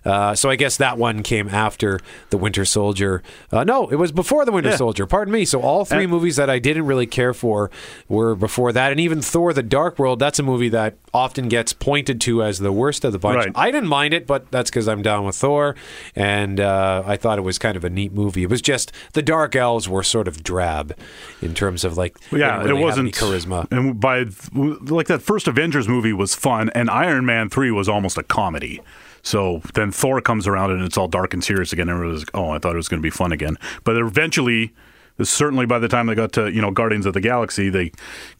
Uh, 0.06 0.34
so 0.34 0.48
I 0.48 0.56
guess 0.56 0.76
that 0.76 0.96
one 0.98 1.22
came 1.22 1.48
after 1.48 1.98
the 2.30 2.38
Winter 2.38 2.64
Soldier. 2.64 3.22
Uh, 3.52 3.64
no, 3.64 3.88
it 3.88 3.96
was 3.96 4.12
before 4.12 4.44
the 4.44 4.52
Winter 4.52 4.70
Yeah. 4.70 4.76
Soldier. 4.76 5.04
Pardon 5.06 5.32
me. 5.34 5.44
So 5.44 5.60
all 5.60 5.84
three 5.84 6.04
And- 6.04 6.10
movies 6.12 6.36
that 6.36 6.48
I 6.48 6.58
didn't 6.60 6.86
really 6.86 7.06
care 7.06 7.34
for 7.34 7.70
were 8.08 8.34
before 8.36 8.72
that, 8.72 8.92
and 8.92 9.00
even 9.00 9.20
Thor: 9.20 9.52
The 9.52 9.62
Dark 9.62 9.98
World. 9.98 10.18
That's 10.20 10.38
a 10.38 10.42
movie 10.42 10.68
that 10.68 10.94
often 11.12 11.48
gets 11.48 11.72
pointed 11.72 12.20
to 12.22 12.42
as 12.42 12.58
the 12.60 12.70
worst 12.72 13.04
of 13.04 13.12
the 13.12 13.18
bunch. 13.18 13.36
Right. 13.36 13.52
I 13.54 13.70
didn't 13.70 13.88
mind 13.88 14.14
it, 14.14 14.26
but 14.26 14.50
that's 14.50 14.70
because 14.70 14.86
I'm 14.86 15.02
down 15.02 15.25
with 15.25 15.34
Thor, 15.36 15.75
and 16.14 16.60
uh, 16.60 17.02
I 17.06 17.16
thought 17.16 17.38
it 17.38 17.42
was 17.42 17.58
kind 17.58 17.76
of 17.76 17.84
a 17.84 17.90
neat 17.90 18.12
movie. 18.12 18.42
It 18.44 18.50
was 18.50 18.62
just 18.62 18.92
the 19.14 19.22
Dark 19.22 19.56
Elves 19.56 19.88
were 19.88 20.02
sort 20.02 20.28
of 20.28 20.42
drab 20.44 20.94
in 21.42 21.52
terms 21.54 21.84
of 21.84 21.96
like 21.96 22.16
Yeah, 22.30 22.58
really 22.62 22.80
it 22.80 22.82
wasn't 22.84 23.12
charisma. 23.14 23.66
And 23.72 23.98
by 23.98 24.26
like 24.54 25.06
that 25.08 25.22
first 25.22 25.48
Avengers 25.48 25.88
movie 25.88 26.12
was 26.12 26.34
fun, 26.34 26.70
and 26.75 26.88
Iron 26.90 27.25
Man 27.26 27.48
three 27.48 27.70
was 27.70 27.88
almost 27.88 28.16
a 28.18 28.22
comedy. 28.22 28.80
So 29.26 29.61
then 29.75 29.90
Thor 29.90 30.21
comes 30.21 30.47
around 30.47 30.71
and 30.71 30.83
it's 30.85 30.97
all 30.97 31.09
dark 31.09 31.35
and 31.35 31.42
serious 31.42 31.73
again. 31.73 31.88
And 31.88 31.97
everyone's 31.97 32.21
like, 32.21 32.30
oh, 32.33 32.50
I 32.50 32.61
thought 32.61 32.75
it 32.75 32.76
was 32.76 32.87
going 32.87 33.00
to 33.00 33.06
be 33.06 33.11
fun 33.11 33.33
again. 33.33 33.56
But 33.83 33.97
eventually, 33.97 34.73
certainly 35.21 35.66
by 35.66 35.80
the 35.80 35.88
time 35.88 36.06
they 36.06 36.14
got 36.14 36.33
to 36.35 36.49
you 36.52 36.62
know 36.62 36.71
Guardians 36.71 37.06
of 37.06 37.12
the 37.12 37.21
Galaxy, 37.21 37.68
they 37.68 37.90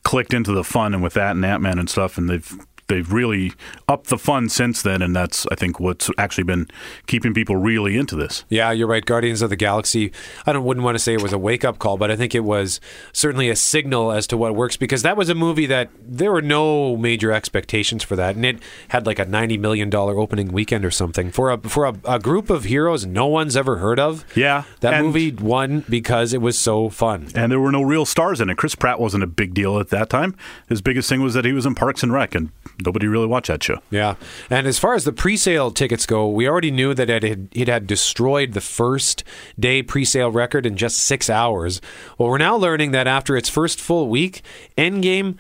clicked 0.05 0.33
into 0.33 0.52
the 0.52 0.62
fun, 0.62 0.95
and 0.95 1.02
with 1.02 1.14
that 1.14 1.33
and 1.33 1.45
Ant 1.45 1.61
Man 1.61 1.81
and 1.81 1.90
stuff, 1.90 2.16
and 2.16 2.31
they've 2.31 2.57
they've 2.88 3.12
really 3.12 3.52
upped 3.88 4.09
the 4.09 4.19
fun 4.19 4.49
since 4.49 4.83
then, 4.83 5.02
and 5.02 5.14
that's 5.14 5.47
I 5.50 5.55
think 5.55 5.81
what's 5.81 6.11
actually 6.19 6.45
been 6.45 6.69
keeping 7.07 7.35
people 7.35 7.57
really 7.57 7.97
into 7.97 8.16
this. 8.16 8.45
Yeah, 8.49 8.71
you're 8.71 8.87
right. 8.87 9.05
Guardians 9.05 9.43
of 9.43 9.50
the 9.50 9.57
Galaxy. 9.57 10.12
I 10.47 10.52
don't 10.52 10.64
wouldn't 10.64 10.85
want 10.85 10.95
to 10.97 10.99
say 10.99 11.14
it 11.14 11.23
was 11.23 11.33
a 11.33 11.38
wake 11.38 11.64
up 11.64 11.78
call, 11.78 11.97
but 11.97 12.11
I 12.11 12.16
think 12.16 12.35
it 12.35 12.45
was 12.45 12.81
certainly 13.12 13.49
a 13.50 13.57
signal 13.57 14.12
as 14.12 14.26
to 14.28 14.37
what 14.37 14.55
works 14.55 14.76
because 14.76 15.02
that 15.02 15.16
was 15.16 15.28
a 15.28 15.35
movie 15.35 15.66
that 15.66 15.90
there 16.00 16.33
were 16.33 16.43
no 16.43 16.97
major 16.97 17.33
expectations 17.33 18.02
for 18.02 18.16
that, 18.16 18.37
and 18.37 18.45
it 18.45 18.59
had 18.88 19.07
like 19.07 19.19
a 19.19 19.25
ninety 19.25 19.59
million 19.59 19.90
dollar 19.90 20.19
opening 20.19 20.52
weekend 20.52 20.85
or 20.85 20.90
something 20.90 21.31
for 21.31 21.50
a 21.50 21.59
for 21.59 21.87
a, 21.87 21.95
a 22.05 22.19
group 22.19 22.50
of 22.50 22.64
heroes 22.64 23.05
no 23.07 23.26
one's 23.26 23.57
ever 23.57 23.78
heard 23.78 23.99
of. 23.99 24.25
Yeah, 24.37 24.64
that 24.81 25.02
movie 25.02 25.33
won 25.33 25.85
because 25.88 26.33
it 26.33 26.40
was 26.40 26.59
so 26.59 26.88
fun. 26.88 27.28
and 27.35 27.50
there 27.50 27.61
were 27.61 27.73
no 27.73 27.83
real 27.83 28.05
stars 28.07 28.40
in 28.40 28.50
it. 28.50 28.57
Chris 28.57 28.75
Pratt 28.75 29.00
wasn't 29.00 29.23
a 29.23 29.26
big 29.26 29.55
deal 29.55 29.78
at 29.78 29.88
that 29.90 30.09
time. 30.11 30.37
His 30.69 30.81
biggest 30.81 31.09
thing 31.09 31.23
was 31.23 31.35
that 31.35 31.45
he 31.45 31.52
was 31.52 31.66
in 31.66 31.75
Parks 31.75 32.02
and 32.02 32.12
Rec, 32.12 32.35
and 32.35 32.50
nobody 32.85 33.06
really 33.06 33.26
watched 33.26 33.49
that 33.49 33.62
show. 33.62 33.78
Yeah, 33.90 34.16
and 34.50 34.66
as 34.66 34.78
far 34.78 34.95
as 34.95 35.04
the 35.04 35.12
pre-sale 35.12 35.71
tickets 35.71 36.06
go, 36.06 36.28
we 36.28 36.49
already 36.49 36.71
knew 36.71 36.95
that 36.95 37.11
it 37.11 37.23
had, 37.23 37.49
it 37.52 37.68
had 37.68 37.87
destroyed 37.87 38.52
the 38.52 38.61
first 38.61 39.25
day 39.59 39.83
pre-sale 39.83 40.30
record 40.30 40.66
in 40.66 40.76
just 40.76 40.99
six 40.99 41.30
hours. 41.30 41.80
Well, 42.18 42.28
we're 42.28 42.38
now 42.38 42.56
learning 42.56 42.90
that 42.92 43.06
after 43.06 43.37
its 43.37 43.49
first 43.49 43.80
full 43.80 44.09
week, 44.09 44.42
Endgame 44.76 45.37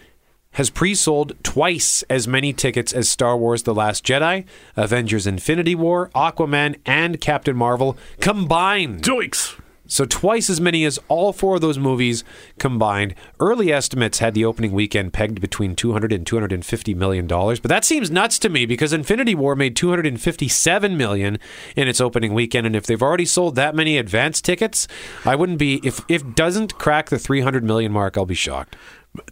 has 0.52 0.70
pre-sold 0.70 1.34
twice 1.42 2.02
as 2.08 2.26
many 2.26 2.52
tickets 2.52 2.92
as 2.92 3.10
Star 3.10 3.36
Wars: 3.36 3.64
The 3.64 3.74
Last 3.74 4.04
Jedi, 4.04 4.46
Avengers: 4.74 5.26
Infinity 5.26 5.74
War, 5.74 6.10
Aquaman, 6.14 6.76
and 6.86 7.20
Captain 7.20 7.54
Marvel 7.56 7.98
combined. 8.20 9.02
Doinks. 9.02 9.60
So 9.86 10.04
twice 10.04 10.50
as 10.50 10.60
many 10.60 10.84
as 10.84 10.98
all 11.08 11.32
four 11.32 11.56
of 11.56 11.60
those 11.60 11.78
movies 11.78 12.24
combined. 12.58 13.14
Early 13.40 13.72
estimates 13.72 14.18
had 14.18 14.34
the 14.34 14.44
opening 14.44 14.72
weekend 14.72 15.12
pegged 15.12 15.40
between 15.40 15.76
200 15.76 16.12
and 16.12 16.26
250 16.26 16.94
million 16.94 17.26
dollars, 17.26 17.60
but 17.60 17.68
that 17.68 17.84
seems 17.84 18.10
nuts 18.10 18.38
to 18.40 18.48
me 18.48 18.66
because 18.66 18.92
Infinity 18.92 19.34
War 19.34 19.54
made 19.54 19.76
257 19.76 20.96
million 20.96 21.38
in 21.76 21.88
its 21.88 22.00
opening 22.00 22.34
weekend 22.34 22.66
and 22.66 22.76
if 22.76 22.86
they've 22.86 23.02
already 23.02 23.26
sold 23.26 23.54
that 23.54 23.74
many 23.74 23.98
advance 23.98 24.40
tickets, 24.40 24.88
I 25.24 25.36
wouldn't 25.36 25.58
be 25.58 25.80
if 25.84 26.00
if 26.08 26.34
doesn't 26.34 26.78
crack 26.78 27.10
the 27.10 27.18
300 27.18 27.64
million 27.64 27.92
mark, 27.92 28.16
I'll 28.16 28.26
be 28.26 28.34
shocked. 28.34 28.76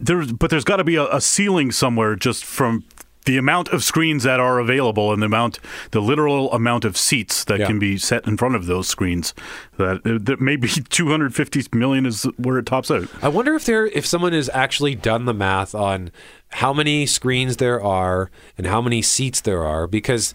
There's, 0.01 0.31
but 0.31 0.49
there's 0.49 0.63
got 0.63 0.77
to 0.77 0.83
be 0.83 0.95
a, 0.95 1.05
a 1.07 1.21
ceiling 1.21 1.71
somewhere 1.71 2.15
just 2.15 2.43
from 2.43 2.83
the 3.25 3.37
amount 3.37 3.69
of 3.69 3.83
screens 3.83 4.23
that 4.23 4.39
are 4.39 4.59
available 4.59 5.11
and 5.11 5.21
the 5.21 5.25
amount, 5.25 5.59
the 5.91 6.01
literal 6.01 6.51
amount 6.53 6.85
of 6.85 6.95
seats 6.95 7.43
that 7.45 7.59
Yeah. 7.59 7.67
can 7.67 7.79
be 7.79 7.97
set 7.97 8.25
in 8.27 8.37
front 8.37 8.55
of 8.55 8.65
those 8.67 8.87
screens. 8.87 9.33
That, 9.77 10.01
that 10.03 10.39
maybe 10.39 10.67
250 10.89 11.63
million 11.77 12.05
is 12.05 12.23
where 12.37 12.57
it 12.57 12.65
tops 12.65 12.89
out. 12.91 13.07
I 13.23 13.27
wonder 13.29 13.55
if 13.55 13.65
there 13.65 13.87
if 13.87 14.05
someone 14.05 14.33
has 14.33 14.49
actually 14.53 14.95
done 14.95 15.25
the 15.25 15.33
math 15.33 15.73
on 15.75 16.11
how 16.49 16.71
many 16.73 17.05
screens 17.05 17.57
there 17.57 17.81
are 17.81 18.29
and 18.57 18.67
how 18.67 18.81
many 18.81 19.01
seats 19.01 19.41
there 19.41 19.63
are 19.63 19.87
because 19.87 20.33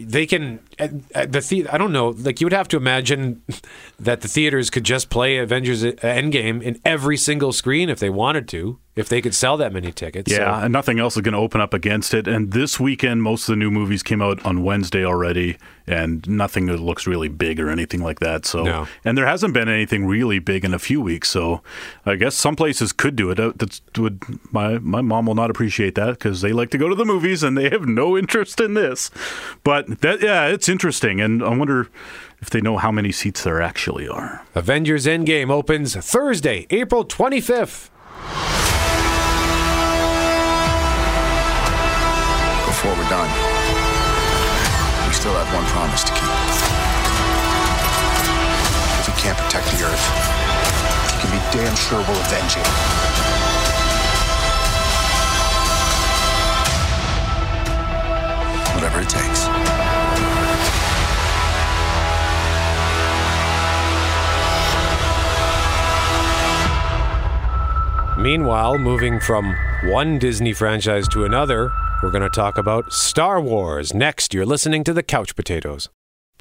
they 0.00 0.26
can 0.26 0.58
the, 0.78 1.26
the 1.28 1.68
I 1.70 1.78
don't 1.78 1.92
know 1.92 2.08
like 2.08 2.40
you 2.40 2.46
would 2.46 2.52
have 2.52 2.66
to 2.68 2.76
imagine 2.76 3.42
that 4.00 4.22
the 4.22 4.28
theaters 4.28 4.70
could 4.70 4.82
just 4.84 5.10
play 5.10 5.38
Avengers 5.38 5.84
Endgame 5.84 6.60
in 6.62 6.80
every 6.84 7.16
single 7.16 7.52
screen 7.52 7.88
if 7.88 8.00
they 8.00 8.10
wanted 8.10 8.48
to 8.48 8.80
if 8.96 9.08
they 9.08 9.20
could 9.20 9.34
sell 9.34 9.56
that 9.56 9.72
many 9.72 9.90
tickets. 9.92 10.30
So- 10.32 10.40
Yeah, 10.40 10.64
and 10.64 10.72
nothing 10.72 10.98
else 11.00 11.16
is 11.16 11.22
going 11.22 11.32
to 11.32 11.38
open 11.38 11.60
up 11.60 11.74
against 11.74 12.14
it. 12.14 12.28
And 12.28 12.52
this 12.52 12.78
weekend, 12.78 13.22
most 13.22 13.48
of 13.48 13.52
the 13.54 13.56
new 13.56 13.70
movies 13.70 14.02
came 14.02 14.22
out 14.22 14.44
on 14.46 14.62
Wednesday 14.62 15.04
already, 15.04 15.56
and 15.86 16.26
nothing 16.28 16.66
that 16.66 16.78
looks 16.78 17.06
really 17.06 17.28
big 17.28 17.58
or 17.58 17.68
anything 17.70 18.02
like 18.02 18.20
that. 18.20 18.46
So, 18.46 18.62
No. 18.62 18.88
and 19.04 19.18
there 19.18 19.26
hasn't 19.26 19.52
been 19.52 19.68
anything 19.68 20.06
really 20.06 20.38
big 20.38 20.64
in 20.64 20.72
a 20.72 20.78
few 20.78 21.00
weeks. 21.00 21.28
So, 21.28 21.60
I 22.06 22.14
guess 22.14 22.34
some 22.36 22.54
places 22.56 22.92
could 22.92 23.16
do 23.16 23.30
it. 23.30 23.40
Uh, 23.40 23.52
That's 23.56 23.82
would 23.98 24.22
my 24.52 24.78
my 24.78 25.00
mom 25.02 25.26
will 25.26 25.34
not 25.34 25.50
appreciate 25.50 25.94
that 25.96 26.10
because 26.10 26.40
they 26.40 26.52
like 26.52 26.70
to 26.70 26.78
go 26.78 26.88
to 26.88 26.94
the 26.94 27.04
movies 27.04 27.42
and 27.42 27.58
they 27.58 27.70
have 27.70 27.86
no 27.86 28.16
interest 28.22 28.60
in 28.60 28.74
this. 28.74 29.10
But 29.64 30.00
that 30.02 30.22
yeah, 30.22 30.46
it's 30.46 30.68
interesting, 30.68 31.20
and 31.20 31.42
I 31.42 31.48
wonder 31.48 31.88
if 32.40 32.50
they 32.50 32.60
know 32.60 32.76
how 32.78 32.92
many 32.92 33.10
seats 33.12 33.42
there 33.42 33.60
actually 33.60 34.06
are. 34.08 34.42
Avengers 34.54 35.06
Endgame 35.06 35.50
opens 35.50 35.96
Thursday, 35.96 36.66
April 36.70 37.04
25th. 37.04 37.90
Before 42.84 43.02
we're 43.02 43.08
done, 43.08 43.30
we 45.08 45.14
still 45.14 45.32
have 45.32 45.48
one 45.54 45.64
promise 45.72 46.04
to 46.04 46.12
keep. 46.12 46.22
If 49.00 49.08
we 49.08 49.14
can't 49.22 49.38
protect 49.38 49.64
the 49.72 49.84
Earth, 49.88 50.04
you 51.14 51.18
can 51.22 51.30
be 51.32 51.40
damn 51.56 51.74
sure 51.76 52.00
we'll 52.00 52.20
avenge 52.20 52.58
it. 52.58 52.68
Whatever 58.74 59.00
it 59.00 59.08
takes. 59.08 59.48
Meanwhile, 68.18 68.76
moving 68.76 69.18
from 69.20 69.56
one 69.84 70.18
Disney 70.18 70.52
franchise 70.52 71.08
to 71.08 71.24
another, 71.24 71.72
we're 72.04 72.10
going 72.10 72.22
to 72.22 72.28
talk 72.28 72.58
about 72.58 72.92
Star 72.92 73.40
Wars. 73.40 73.94
Next, 73.94 74.34
you're 74.34 74.44
listening 74.44 74.84
to 74.84 74.92
the 74.92 75.02
Couch 75.02 75.34
Potatoes. 75.34 75.88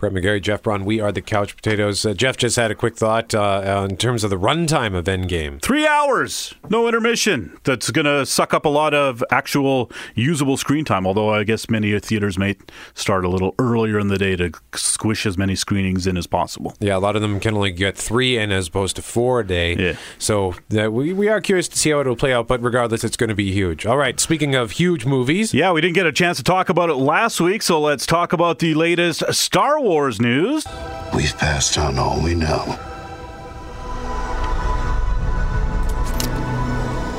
Brett 0.03 0.11
McGarry, 0.11 0.41
Jeff 0.41 0.63
Braun, 0.63 0.83
we 0.83 0.99
are 0.99 1.13
the 1.13 1.21
Couch 1.21 1.55
Potatoes. 1.55 2.05
Uh, 2.05 2.13
Jeff 2.13 2.35
just 2.35 2.57
had 2.57 2.71
a 2.71 2.75
quick 2.75 2.97
thought 2.97 3.33
uh, 3.33 3.87
in 3.89 3.95
terms 3.95 4.25
of 4.25 4.29
the 4.29 4.35
runtime 4.35 4.93
of 4.93 5.05
Endgame. 5.05 5.61
Three 5.61 5.87
hours, 5.87 6.53
no 6.69 6.89
intermission. 6.89 7.57
That's 7.63 7.89
going 7.89 8.03
to 8.03 8.25
suck 8.25 8.53
up 8.53 8.65
a 8.65 8.69
lot 8.69 8.93
of 8.93 9.23
actual 9.31 9.89
usable 10.13 10.57
screen 10.57 10.83
time. 10.83 11.07
Although 11.07 11.29
I 11.29 11.45
guess 11.45 11.69
many 11.69 11.97
theaters 12.01 12.37
may 12.37 12.57
start 12.93 13.23
a 13.23 13.29
little 13.29 13.55
earlier 13.57 13.97
in 13.97 14.09
the 14.09 14.17
day 14.17 14.35
to 14.35 14.51
squish 14.75 15.25
as 15.25 15.37
many 15.37 15.55
screenings 15.55 16.05
in 16.05 16.17
as 16.17 16.27
possible. 16.27 16.75
Yeah, 16.81 16.97
a 16.97 16.99
lot 16.99 17.15
of 17.15 17.21
them 17.21 17.39
can 17.39 17.55
only 17.55 17.71
get 17.71 17.97
three 17.97 18.37
in 18.37 18.51
as 18.51 18.67
opposed 18.67 18.97
to 18.97 19.01
four 19.01 19.39
a 19.39 19.47
day. 19.47 19.73
Yeah. 19.77 19.95
So 20.19 20.55
uh, 20.77 20.91
we, 20.91 21.13
we 21.13 21.29
are 21.29 21.39
curious 21.39 21.69
to 21.69 21.77
see 21.77 21.91
how 21.91 22.01
it'll 22.01 22.17
play 22.17 22.33
out, 22.33 22.49
but 22.49 22.61
regardless, 22.61 23.05
it's 23.05 23.15
going 23.15 23.29
to 23.29 23.35
be 23.35 23.53
huge. 23.53 23.85
All 23.85 23.95
right, 23.95 24.19
speaking 24.19 24.53
of 24.53 24.71
huge 24.71 25.05
movies, 25.05 25.53
Yeah, 25.53 25.71
we 25.71 25.79
didn't 25.79 25.95
get 25.95 26.07
a 26.07 26.11
chance 26.11 26.35
to 26.39 26.43
talk 26.43 26.67
about 26.67 26.89
it 26.89 26.95
last 26.95 27.39
week, 27.39 27.61
so 27.61 27.79
let's 27.79 28.05
talk 28.05 28.33
about 28.33 28.59
the 28.59 28.73
latest 28.73 29.33
Star 29.33 29.79
Wars 29.79 29.92
news. 29.93 30.65
We've 31.13 31.37
passed 31.37 31.77
on 31.77 31.99
all 31.99 32.19
we 32.19 32.33
know. 32.33 32.63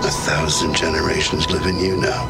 A 0.02 0.10
thousand 0.10 0.74
generations 0.74 1.48
live 1.50 1.66
in 1.66 1.78
you 1.78 1.96
now. 2.00 2.26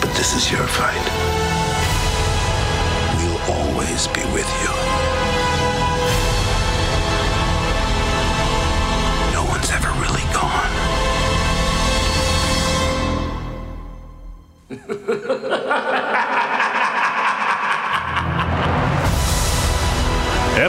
But 0.00 0.14
this 0.14 0.34
is 0.34 0.50
your 0.50 0.66
fight. 0.66 1.49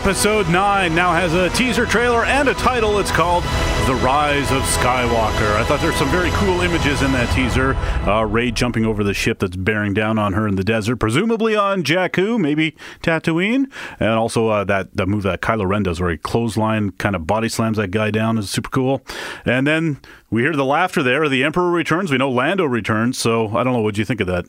Episode 0.01 0.49
9 0.49 0.95
now 0.95 1.13
has 1.13 1.35
a 1.35 1.47
teaser 1.51 1.85
trailer 1.85 2.25
and 2.25 2.49
a 2.49 2.55
title. 2.55 2.97
It's 2.97 3.11
called 3.11 3.43
The 3.85 3.93
Rise 4.03 4.51
of 4.51 4.63
Skywalker. 4.63 5.55
I 5.57 5.63
thought 5.63 5.79
there's 5.79 5.95
some 5.95 6.09
very 6.09 6.31
cool 6.31 6.61
images 6.61 7.03
in 7.03 7.11
that 7.11 7.31
teaser. 7.35 7.75
Uh, 8.09 8.23
Rey 8.23 8.49
jumping 8.49 8.83
over 8.83 9.03
the 9.03 9.13
ship 9.13 9.37
that's 9.37 9.55
bearing 9.55 9.93
down 9.93 10.17
on 10.17 10.33
her 10.33 10.47
in 10.47 10.55
the 10.55 10.63
desert, 10.63 10.95
presumably 10.95 11.55
on 11.55 11.83
Jakku, 11.83 12.39
maybe 12.39 12.75
Tatooine. 13.03 13.71
And 13.99 14.09
also 14.09 14.47
uh, 14.47 14.63
that, 14.63 14.89
move 15.07 15.21
that 15.21 15.41
Kylo 15.41 15.67
Ren 15.67 15.83
does 15.83 16.01
where 16.01 16.09
he 16.09 16.17
clothesline 16.17 16.93
kind 16.93 17.15
of 17.15 17.27
body 17.27 17.47
slams 17.47 17.77
that 17.77 17.91
guy 17.91 18.09
down 18.09 18.39
is 18.39 18.49
super 18.49 18.71
cool. 18.71 19.03
And 19.45 19.67
then 19.67 19.99
we 20.31 20.41
hear 20.41 20.55
the 20.55 20.65
laughter 20.65 21.03
there. 21.03 21.29
The 21.29 21.43
Emperor 21.43 21.69
returns. 21.69 22.11
We 22.11 22.17
know 22.17 22.31
Lando 22.31 22.65
returns. 22.65 23.19
So 23.19 23.55
I 23.55 23.63
don't 23.63 23.73
know. 23.73 23.81
What 23.81 23.99
you 23.99 24.05
think 24.05 24.21
of 24.21 24.25
that? 24.25 24.45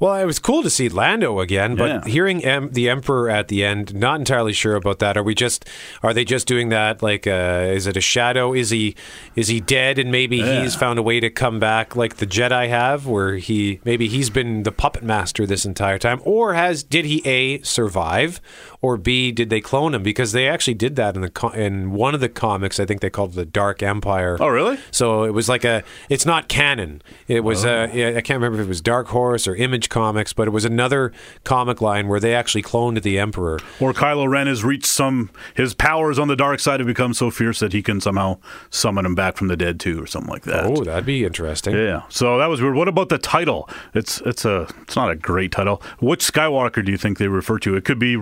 Well, 0.00 0.14
it 0.16 0.24
was 0.24 0.38
cool 0.38 0.62
to 0.62 0.70
see 0.70 0.88
Lando 0.88 1.40
again, 1.40 1.76
but 1.76 1.88
Yeah. 1.88 2.04
hearing 2.06 2.44
em- 2.44 2.70
the 2.72 2.88
Emperor 2.90 3.30
at 3.30 3.48
the 3.48 3.64
end, 3.64 3.94
not 3.94 4.18
entirely 4.18 4.52
sure 4.52 4.74
about 4.74 4.98
that. 4.98 5.16
Are 5.16 5.22
we 5.22 5.34
just 5.34 5.64
are 6.02 6.12
they 6.12 6.24
just 6.24 6.46
doing 6.46 6.68
that? 6.70 7.02
Like, 7.02 7.26
uh, 7.26 7.66
is 7.72 7.86
it 7.86 7.96
a 7.96 8.00
shadow? 8.00 8.52
Is 8.54 8.70
he 8.70 8.94
is 9.36 9.48
he 9.48 9.60
dead, 9.60 9.98
and 9.98 10.10
maybe 10.10 10.38
Yeah. 10.38 10.62
he's 10.62 10.74
found 10.74 10.98
a 10.98 11.02
way 11.02 11.20
to 11.20 11.30
come 11.30 11.58
back, 11.58 11.94
like 11.96 12.16
the 12.16 12.26
Jedi 12.26 12.68
have, 12.68 13.06
where 13.06 13.36
he 13.36 13.80
maybe 13.84 14.08
he's 14.08 14.30
been 14.30 14.62
the 14.64 14.72
puppet 14.72 15.02
master 15.02 15.46
this 15.46 15.64
entire 15.64 15.98
time, 15.98 16.20
or 16.24 16.54
has 16.54 16.82
did 16.82 17.04
he 17.04 17.22
a 17.24 17.60
survive, 17.62 18.40
or 18.84 18.98
b 18.98 19.32
did 19.32 19.48
they 19.48 19.62
clone 19.62 19.94
him? 19.94 20.02
Because 20.02 20.32
they 20.32 20.46
actually 20.46 20.74
did 20.74 20.94
that 20.96 21.14
in 21.14 21.22
the 21.22 21.30
co- 21.30 21.48
in 21.48 21.92
one 21.92 22.14
of 22.14 22.20
the 22.20 22.28
comics. 22.28 22.78
I 22.78 22.84
think 22.84 23.00
they 23.00 23.08
called 23.08 23.30
it 23.32 23.36
the 23.36 23.46
Dark 23.46 23.82
Empire. 23.82 24.36
Oh, 24.38 24.48
really? 24.48 24.78
So 24.90 25.24
it 25.24 25.30
was 25.30 25.48
like 25.48 25.64
a. 25.64 25.82
It's 26.10 26.26
not 26.26 26.48
canon. 26.48 27.00
It 27.26 27.40
was. 27.40 27.64
Uh, 27.64 27.88
yeah, 27.94 28.08
I 28.08 28.20
can't 28.20 28.36
remember 28.40 28.60
if 28.60 28.66
it 28.66 28.68
was 28.68 28.82
Dark 28.82 29.08
Horse 29.08 29.48
or 29.48 29.56
Image 29.56 29.88
Comics, 29.88 30.34
but 30.34 30.46
it 30.46 30.50
was 30.50 30.66
another 30.66 31.12
comic 31.44 31.80
line 31.80 32.08
where 32.08 32.20
they 32.20 32.34
actually 32.34 32.60
cloned 32.62 33.02
the 33.02 33.18
Emperor. 33.18 33.58
Or 33.80 33.94
Kylo 33.94 34.28
Ren 34.28 34.48
has 34.48 34.62
reached 34.62 34.84
some, 34.86 35.30
his 35.54 35.72
powers 35.72 36.18
on 36.18 36.28
the 36.28 36.36
dark 36.36 36.60
side 36.60 36.80
have 36.80 36.86
become 36.86 37.14
so 37.14 37.30
fierce 37.30 37.60
that 37.60 37.72
he 37.72 37.82
can 37.82 38.02
somehow 38.02 38.36
summon 38.68 39.06
him 39.06 39.14
back 39.14 39.38
from 39.38 39.48
the 39.48 39.56
dead 39.56 39.80
too, 39.80 40.02
or 40.02 40.06
something 40.06 40.30
like 40.30 40.42
that. 40.42 40.66
Oh, 40.66 40.84
that'd 40.84 41.06
be 41.06 41.24
interesting. 41.24 41.74
Yeah, 41.74 42.02
so 42.10 42.36
that 42.38 42.46
was 42.50 42.60
weird. 42.60 42.74
What 42.74 42.88
about 42.88 43.08
the 43.08 43.16
title? 43.18 43.66
It's 43.94 44.20
it's 44.26 44.44
a 44.44 44.68
it's 44.82 44.94
not 44.94 45.10
a 45.10 45.16
great 45.16 45.52
title. 45.52 45.80
Which 46.00 46.20
Skywalker 46.30 46.84
do 46.84 46.92
you 46.92 46.98
think 46.98 47.16
they 47.16 47.28
refer 47.28 47.58
to? 47.60 47.76
It 47.76 47.86
could 47.86 47.98
be. 47.98 48.18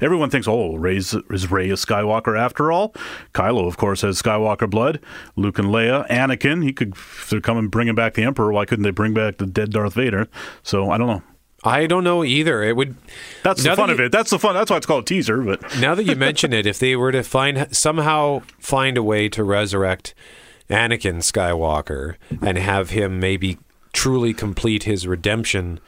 Everyone 0.00 0.30
thinks, 0.30 0.48
oh, 0.48 0.76
Rey's, 0.76 1.14
is 1.30 1.50
Rey 1.50 1.70
a 1.70 1.74
Skywalker 1.74 2.38
after 2.38 2.72
all? 2.72 2.94
Kylo, 3.34 3.66
of 3.66 3.76
course, 3.76 4.02
has 4.02 4.20
Skywalker 4.20 4.68
blood. 4.68 5.00
Luke 5.36 5.58
and 5.58 5.68
Leia, 5.68 6.08
Anakin. 6.08 6.62
He 6.62 6.72
could, 6.72 6.92
if 6.92 7.28
they're 7.30 7.40
coming 7.40 7.68
bringing 7.68 7.94
back 7.94 8.14
the 8.14 8.22
Emperor, 8.22 8.52
why 8.52 8.64
couldn't 8.64 8.84
they 8.84 8.90
bring 8.90 9.14
back 9.14 9.38
the 9.38 9.46
dead 9.46 9.72
Darth 9.72 9.94
Vader? 9.94 10.28
So 10.62 10.90
I 10.90 10.98
don't 10.98 11.06
know. 11.08 11.22
I 11.62 11.86
don't 11.86 12.04
know 12.04 12.24
either. 12.24 12.62
It 12.62 12.74
would. 12.74 12.96
That's 13.42 13.62
the 13.62 13.76
fun 13.76 13.88
that 13.88 13.94
of 13.94 14.00
it. 14.00 14.12
That's 14.12 14.30
the 14.30 14.38
fun. 14.38 14.54
That's 14.54 14.70
why 14.70 14.78
it's 14.78 14.86
called 14.86 15.04
a 15.04 15.06
teaser. 15.06 15.42
But 15.42 15.60
Now 15.80 15.94
that 15.94 16.04
you 16.04 16.16
mention 16.16 16.52
it, 16.52 16.66
if 16.66 16.78
they 16.78 16.96
were 16.96 17.12
to 17.12 17.22
find 17.22 17.68
somehow 17.76 18.40
find 18.58 18.96
a 18.96 19.02
way 19.02 19.28
to 19.28 19.44
resurrect 19.44 20.14
Anakin 20.70 21.16
Skywalker 21.16 22.14
and 22.40 22.56
have 22.56 22.90
him 22.90 23.20
maybe 23.20 23.58
truly 23.92 24.32
complete 24.32 24.84
his 24.84 25.06
redemption 25.06 25.80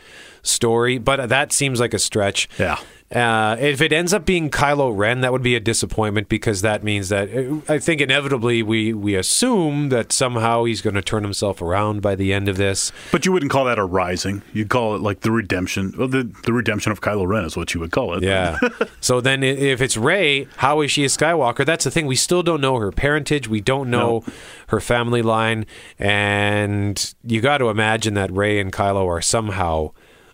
story, 0.42 0.98
but 0.98 1.28
that 1.28 1.52
seems 1.52 1.80
like 1.80 1.94
a 1.94 1.98
stretch. 1.98 2.48
Yeah. 2.58 2.78
Uh, 3.12 3.56
if 3.60 3.82
it 3.82 3.92
ends 3.92 4.14
up 4.14 4.24
being 4.24 4.48
Kylo 4.48 4.96
Ren, 4.96 5.20
that 5.20 5.32
would 5.32 5.42
be 5.42 5.54
a 5.54 5.60
disappointment 5.60 6.28
because 6.28 6.62
that 6.62 6.82
means 6.82 7.10
that 7.10 7.28
uh, 7.34 7.60
I 7.72 7.78
think 7.78 8.00
inevitably 8.00 8.62
we 8.62 8.94
we 8.94 9.14
assume 9.14 9.90
that 9.90 10.12
somehow 10.12 10.64
he's 10.64 10.80
going 10.80 10.94
to 10.94 11.02
turn 11.02 11.22
himself 11.22 11.60
around 11.60 12.00
by 12.00 12.14
the 12.14 12.32
end 12.32 12.48
of 12.48 12.56
this. 12.56 12.90
But 13.10 13.26
you 13.26 13.32
wouldn't 13.32 13.52
call 13.52 13.66
that 13.66 13.78
a 13.78 13.84
rising. 13.84 14.42
You'd 14.54 14.70
call 14.70 14.94
it 14.94 15.02
like 15.02 15.20
the 15.20 15.30
redemption. 15.30 15.94
Well, 15.96 16.08
the 16.08 16.30
the 16.44 16.54
redemption 16.54 16.90
of 16.90 17.02
Kylo 17.02 17.26
Ren 17.26 17.44
is 17.44 17.56
what 17.56 17.74
you 17.74 17.80
would 17.80 17.92
call 17.92 18.14
it. 18.14 18.22
Yeah. 18.22 18.58
so 19.00 19.20
then, 19.20 19.42
if 19.42 19.82
it's 19.82 19.96
Rey, 19.96 20.48
how 20.56 20.80
is 20.80 20.90
she 20.90 21.04
a 21.04 21.08
Skywalker? 21.08 21.66
That's 21.66 21.84
the 21.84 21.90
thing. 21.90 22.06
We 22.06 22.16
still 22.16 22.42
don't 22.42 22.62
know 22.62 22.78
her 22.78 22.90
parentage. 22.90 23.46
We 23.46 23.60
don't 23.60 23.90
know 23.90 24.24
her 24.68 24.80
family 24.80 25.20
line, 25.20 25.66
and 25.98 27.14
you 27.24 27.42
got 27.42 27.58
to 27.58 27.68
imagine 27.68 28.14
that 28.14 28.32
Rey 28.32 28.58
and 28.58 28.72
Kylo 28.72 29.06
are 29.06 29.20
somehow 29.20 29.90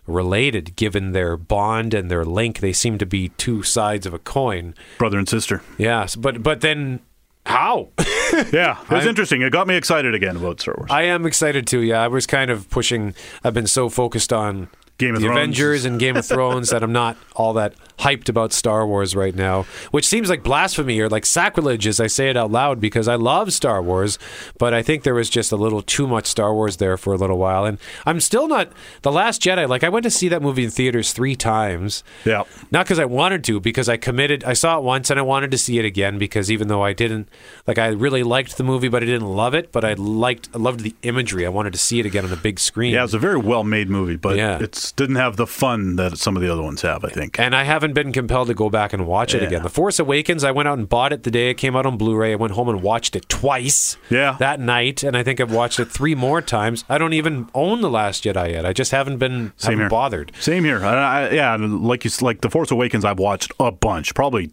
related, 0.09 0.75
given 0.75 1.11
their 1.13 1.37
bond 1.37 1.93
and 1.93 2.09
their 2.11 2.25
link. 2.25 2.59
They 2.59 2.73
seem 2.73 2.97
to 2.97 3.05
be 3.05 3.29
two 3.29 3.63
sides 3.63 4.05
of 4.05 4.13
a 4.13 4.19
coin. 4.19 4.75
brother 4.97 5.17
and 5.17 5.29
sister. 5.29 5.61
Yes, 5.77 6.15
but 6.15 6.43
but 6.43 6.61
then 6.61 6.99
how? 7.45 7.89
Yeah, 8.53 8.79
it 8.83 8.91
was 8.91 9.07
interesting. 9.07 9.41
It 9.41 9.51
got 9.51 9.65
me 9.67 9.75
excited 9.75 10.13
again 10.13 10.37
about 10.37 10.61
Star 10.61 10.75
Wars. 10.77 10.91
I 10.91 11.01
am 11.01 11.25
excited 11.25 11.65
too. 11.65 11.79
Yeah, 11.79 11.99
I 12.03 12.07
was 12.07 12.27
kind 12.27 12.51
of 12.51 12.69
pushing. 12.69 13.15
I've 13.43 13.55
been 13.55 13.65
so 13.65 13.89
focused 13.89 14.31
on 14.31 14.69
Game 14.99 15.15
of 15.15 15.21
the 15.21 15.27
Thrones. 15.27 15.37
Avengers 15.39 15.85
and 15.85 15.99
Game 15.99 16.15
of 16.15 16.25
Thrones 16.27 16.69
that 16.69 16.83
I'm 16.83 16.91
not 16.93 17.17
all 17.35 17.53
that 17.53 17.73
hyped 17.99 18.29
about 18.29 18.53
Star 18.53 18.85
Wars 18.85 19.15
right 19.15 19.33
now, 19.35 19.63
which 19.91 20.05
seems 20.07 20.29
like 20.29 20.43
blasphemy 20.43 20.99
or 20.99 21.09
like 21.09 21.25
sacrilege 21.25 21.87
as 21.87 21.99
I 21.99 22.07
say 22.07 22.29
it 22.29 22.37
out 22.37 22.51
loud 22.51 22.79
because 22.79 23.07
I 23.07 23.15
love 23.15 23.51
Star 23.51 23.81
Wars, 23.81 24.19
but 24.57 24.73
I 24.73 24.81
think 24.83 25.03
there 25.03 25.15
was 25.15 25.29
just 25.29 25.51
a 25.51 25.55
little 25.57 25.81
too 25.81 26.07
much 26.07 26.27
Star 26.27 26.53
Wars 26.53 26.77
there 26.77 26.95
for 26.97 27.13
a 27.13 27.17
little 27.17 27.37
while, 27.37 27.65
and 27.65 27.77
I'm 28.05 28.19
still 28.19 28.47
not. 28.47 28.71
The 29.01 29.11
Last 29.11 29.41
Jedi, 29.41 29.67
like 29.67 29.83
I 29.83 29.89
went 29.89 30.03
to 30.03 30.11
see 30.11 30.27
that 30.29 30.41
movie 30.41 30.63
in 30.63 30.69
theaters 30.69 31.11
three 31.13 31.35
times. 31.35 32.03
Yeah. 32.25 32.43
Not 32.71 32.85
because 32.85 32.99
I 32.99 33.05
wanted 33.05 33.43
to, 33.45 33.59
because 33.59 33.89
I 33.89 33.97
committed. 33.97 34.43
I 34.43 34.53
saw 34.53 34.77
it 34.77 34.83
once 34.83 35.09
and 35.09 35.17
I 35.19 35.23
wanted 35.23 35.51
to 35.51 35.57
see 35.57 35.79
it 35.79 35.85
again 35.85 36.17
because 36.17 36.51
even 36.51 36.67
though 36.67 36.83
I 36.83 36.93
didn't, 36.93 37.27
like, 37.65 37.77
I 37.77 37.87
really 37.87 38.23
liked 38.23 38.57
the 38.57 38.63
movie, 38.63 38.89
but 38.89 39.01
I 39.01 39.05
didn't 39.05 39.27
love 39.27 39.53
it. 39.53 39.71
But 39.71 39.83
I 39.85 39.93
liked, 39.93 40.49
I 40.53 40.57
loved 40.57 40.81
the 40.81 40.93
imagery. 41.03 41.45
I 41.45 41.49
wanted 41.49 41.73
to 41.73 41.79
see 41.79 41.99
it 41.99 42.05
again 42.05 42.23
on 42.25 42.29
the 42.29 42.35
big 42.37 42.59
screen. 42.59 42.93
yeah, 42.93 42.99
it 42.99 43.03
was 43.03 43.13
a 43.13 43.19
very 43.19 43.37
well 43.37 43.63
made 43.63 43.89
movie, 43.89 44.17
but 44.17 44.35
Yeah. 44.35 44.57
Didn't 44.91 45.15
have 45.15 45.35
the 45.37 45.47
fun 45.47 45.95
that 45.97 46.17
some 46.17 46.35
of 46.35 46.41
the 46.41 46.51
other 46.51 46.61
ones 46.61 46.81
have. 46.81 47.03
I 47.03 47.09
think. 47.09 47.39
and 47.39 47.55
I 47.55 47.63
haven't 47.63 47.93
been 47.93 48.11
compelled 48.11 48.47
to 48.47 48.53
go 48.53 48.69
back 48.69 48.93
and 48.93 49.05
watch 49.07 49.33
it 49.33 49.43
again. 49.43 49.63
The 49.63 49.69
Force 49.69 49.99
Awakens, 49.99 50.43
I 50.43 50.51
went 50.51 50.67
out 50.67 50.77
and 50.77 50.87
bought 50.87 51.13
it 51.13 51.23
the 51.23 51.31
day 51.31 51.49
it 51.49 51.55
came 51.55 51.75
out 51.75 51.85
on 51.85 51.97
Blu-ray. 51.97 52.33
I 52.33 52.35
went 52.35 52.53
home 52.53 52.69
and 52.69 52.81
watched 52.81 53.15
it 53.15 53.27
twice. 53.29 53.97
Yeah. 54.09 54.35
that 54.39 54.59
night, 54.59 55.03
and 55.03 55.15
I 55.17 55.23
think 55.23 55.39
I've 55.39 55.51
watched 55.51 55.79
it 55.79 55.91
three 55.91 56.15
more 56.15 56.41
times. 56.41 56.83
I 56.89 56.97
don't 56.97 57.13
even 57.13 57.49
own 57.53 57.81
the 57.81 57.89
Last 57.89 58.23
Jedi 58.23 58.51
yet. 58.51 58.65
I 58.65 58.73
just 58.73 58.91
haven't 58.91 59.17
been 59.17 59.53
Same 59.57 59.71
haven't 59.73 59.79
here. 59.79 59.89
bothered. 59.89 60.31
Same 60.39 60.63
here. 60.63 60.83
I, 60.83 60.93
I, 61.27 61.29
yeah, 61.31 61.55
like 61.59 62.05
you, 62.05 62.11
like 62.21 62.41
the 62.41 62.49
Force 62.49 62.71
Awakens, 62.71 63.05
I've 63.05 63.19
watched 63.19 63.51
a 63.59 63.71
bunch. 63.71 64.13
Probably, 64.15 64.51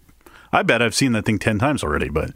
I 0.52 0.62
bet 0.62 0.80
I've 0.82 0.94
seen 0.94 1.12
that 1.12 1.24
thing 1.24 1.38
ten 1.38 1.58
times 1.58 1.82
already. 1.84 2.08
But 2.08 2.30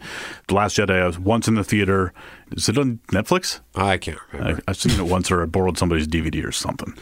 the 0.48 0.54
Last 0.54 0.76
Jedi, 0.76 1.00
I 1.02 1.06
was 1.06 1.18
once 1.18 1.48
in 1.48 1.54
the 1.54 1.64
theater. 1.64 2.12
Is 2.52 2.68
it 2.68 2.76
on 2.78 3.00
Netflix? 3.12 3.60
I 3.74 3.96
can't 3.98 4.18
remember. 4.32 4.62
I, 4.66 4.70
I've 4.70 4.76
seen 4.76 4.98
it 4.98 5.08
once, 5.10 5.30
or 5.30 5.42
I 5.42 5.46
borrowed 5.46 5.78
somebody's 5.78 6.08
DVD 6.08 6.44
or 6.44 6.52
something. 6.52 6.94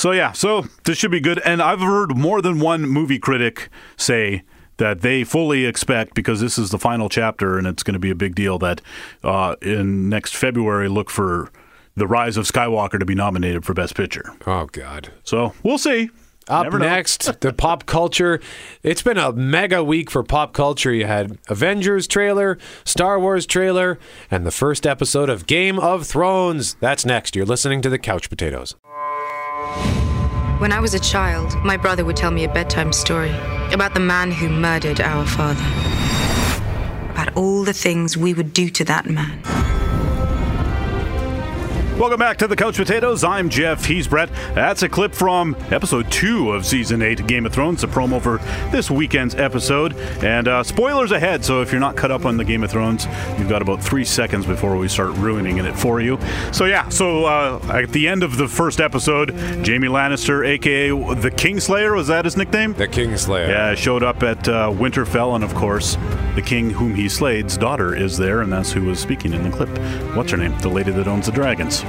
So 0.00 0.12
yeah, 0.12 0.32
so 0.32 0.64
this 0.84 0.96
should 0.96 1.10
be 1.10 1.20
good. 1.20 1.42
And 1.44 1.60
I've 1.60 1.80
heard 1.80 2.16
more 2.16 2.40
than 2.40 2.58
one 2.58 2.88
movie 2.88 3.18
critic 3.18 3.68
say 3.98 4.44
that 4.78 5.02
they 5.02 5.24
fully 5.24 5.66
expect 5.66 6.14
because 6.14 6.40
this 6.40 6.56
is 6.56 6.70
the 6.70 6.78
final 6.78 7.10
chapter 7.10 7.58
and 7.58 7.66
it's 7.66 7.82
going 7.82 7.92
to 7.92 8.00
be 8.00 8.08
a 8.08 8.14
big 8.14 8.34
deal 8.34 8.58
that 8.60 8.80
uh, 9.22 9.56
in 9.60 10.08
next 10.08 10.34
February 10.34 10.88
look 10.88 11.10
for 11.10 11.50
the 11.96 12.06
Rise 12.06 12.38
of 12.38 12.46
Skywalker 12.46 12.98
to 12.98 13.04
be 13.04 13.14
nominated 13.14 13.66
for 13.66 13.74
Best 13.74 13.94
Picture. 13.94 14.24
oh 14.46 14.70
God. 14.72 15.12
So 15.22 15.52
we'll 15.62 15.76
see. 15.76 16.08
Up 16.48 16.72
next, 16.72 17.38
the 17.42 17.52
pop 17.52 17.84
culture. 17.84 18.40
It's 18.82 19.02
been 19.02 19.18
a 19.18 19.32
mega 19.32 19.84
week 19.84 20.10
for 20.10 20.22
pop 20.22 20.54
culture. 20.54 20.94
You 20.94 21.04
had 21.04 21.38
Avengers 21.48 22.08
trailer, 22.08 22.56
Star 22.84 23.20
Wars 23.20 23.44
trailer, 23.44 23.98
and 24.30 24.46
the 24.46 24.50
first 24.50 24.86
episode 24.86 25.28
of 25.28 25.46
Game 25.46 25.78
of 25.78 26.06
Thrones. 26.06 26.74
That's 26.80 27.04
next. 27.04 27.36
You're 27.36 27.44
listening 27.44 27.82
to 27.82 27.90
the 27.90 27.98
Couch 27.98 28.30
Potatoes. 28.30 28.74
When 30.60 30.72
I 30.72 30.80
was 30.80 30.94
a 30.94 30.98
child, 30.98 31.56
my 31.64 31.76
brother 31.76 32.04
would 32.04 32.16
tell 32.16 32.30
me 32.30 32.44
a 32.44 32.52
bedtime 32.52 32.92
story 32.92 33.30
about 33.72 33.94
the 33.94 34.00
man 34.00 34.30
who 34.30 34.48
murdered 34.48 35.00
our 35.00 35.24
father. 35.24 35.64
About 37.10 37.34
all 37.36 37.64
the 37.64 37.72
things 37.72 38.16
we 38.16 38.34
would 38.34 38.52
do 38.52 38.68
to 38.70 38.84
that 38.84 39.08
man. 39.08 39.69
Welcome 42.00 42.18
back 42.18 42.38
to 42.38 42.46
the 42.46 42.56
Couch 42.56 42.78
Potatoes. 42.78 43.22
I'm 43.24 43.50
Jeff. 43.50 43.84
He's 43.84 44.08
Brett. 44.08 44.30
That's 44.54 44.82
a 44.82 44.88
clip 44.88 45.14
from 45.14 45.54
episode 45.70 46.10
two 46.10 46.50
of 46.50 46.64
season 46.64 47.02
eight, 47.02 47.26
Game 47.26 47.44
of 47.44 47.52
Thrones, 47.52 47.82
the 47.82 47.88
promo 47.88 48.22
for 48.22 48.38
this 48.70 48.90
weekend's 48.90 49.34
episode. 49.34 49.94
And 50.24 50.48
uh, 50.48 50.62
spoilers 50.62 51.12
ahead, 51.12 51.44
so 51.44 51.60
if 51.60 51.70
you're 51.70 51.78
not 51.78 51.96
cut 51.96 52.10
up 52.10 52.24
on 52.24 52.38
the 52.38 52.44
Game 52.44 52.64
of 52.64 52.70
Thrones, 52.70 53.06
you've 53.38 53.50
got 53.50 53.60
about 53.60 53.84
three 53.84 54.06
seconds 54.06 54.46
before 54.46 54.78
we 54.78 54.88
start 54.88 55.14
ruining 55.16 55.58
it 55.58 55.76
for 55.76 56.00
you. 56.00 56.18
So 56.52 56.64
yeah, 56.64 56.88
so 56.88 57.26
uh, 57.26 57.60
at 57.70 57.90
the 57.90 58.08
end 58.08 58.22
of 58.22 58.38
the 58.38 58.48
first 58.48 58.80
episode, 58.80 59.32
Jaime 59.66 59.88
Lannister, 59.88 60.48
aka 60.48 60.88
the 60.88 61.30
Kingslayer, 61.30 61.94
was 61.94 62.06
that 62.06 62.24
his 62.24 62.34
nickname? 62.34 62.72
The 62.72 62.88
Kingslayer. 62.88 63.48
Yeah, 63.48 63.74
showed 63.74 64.02
up 64.02 64.22
at 64.22 64.48
uh, 64.48 64.70
Winterfell, 64.70 65.34
and 65.34 65.44
of 65.44 65.54
course, 65.54 65.98
the 66.34 66.42
king 66.42 66.70
whom 66.70 66.94
he 66.94 67.10
slayed's 67.10 67.58
daughter 67.58 67.94
is 67.94 68.16
there, 68.16 68.40
and 68.40 68.50
that's 68.50 68.72
who 68.72 68.84
was 68.84 68.98
speaking 68.98 69.34
in 69.34 69.42
the 69.42 69.50
clip. 69.50 69.68
What's 70.16 70.30
her 70.30 70.38
name? 70.38 70.58
The 70.60 70.70
lady 70.70 70.92
that 70.92 71.06
owns 71.06 71.26
the 71.26 71.32
dragons. 71.32 71.84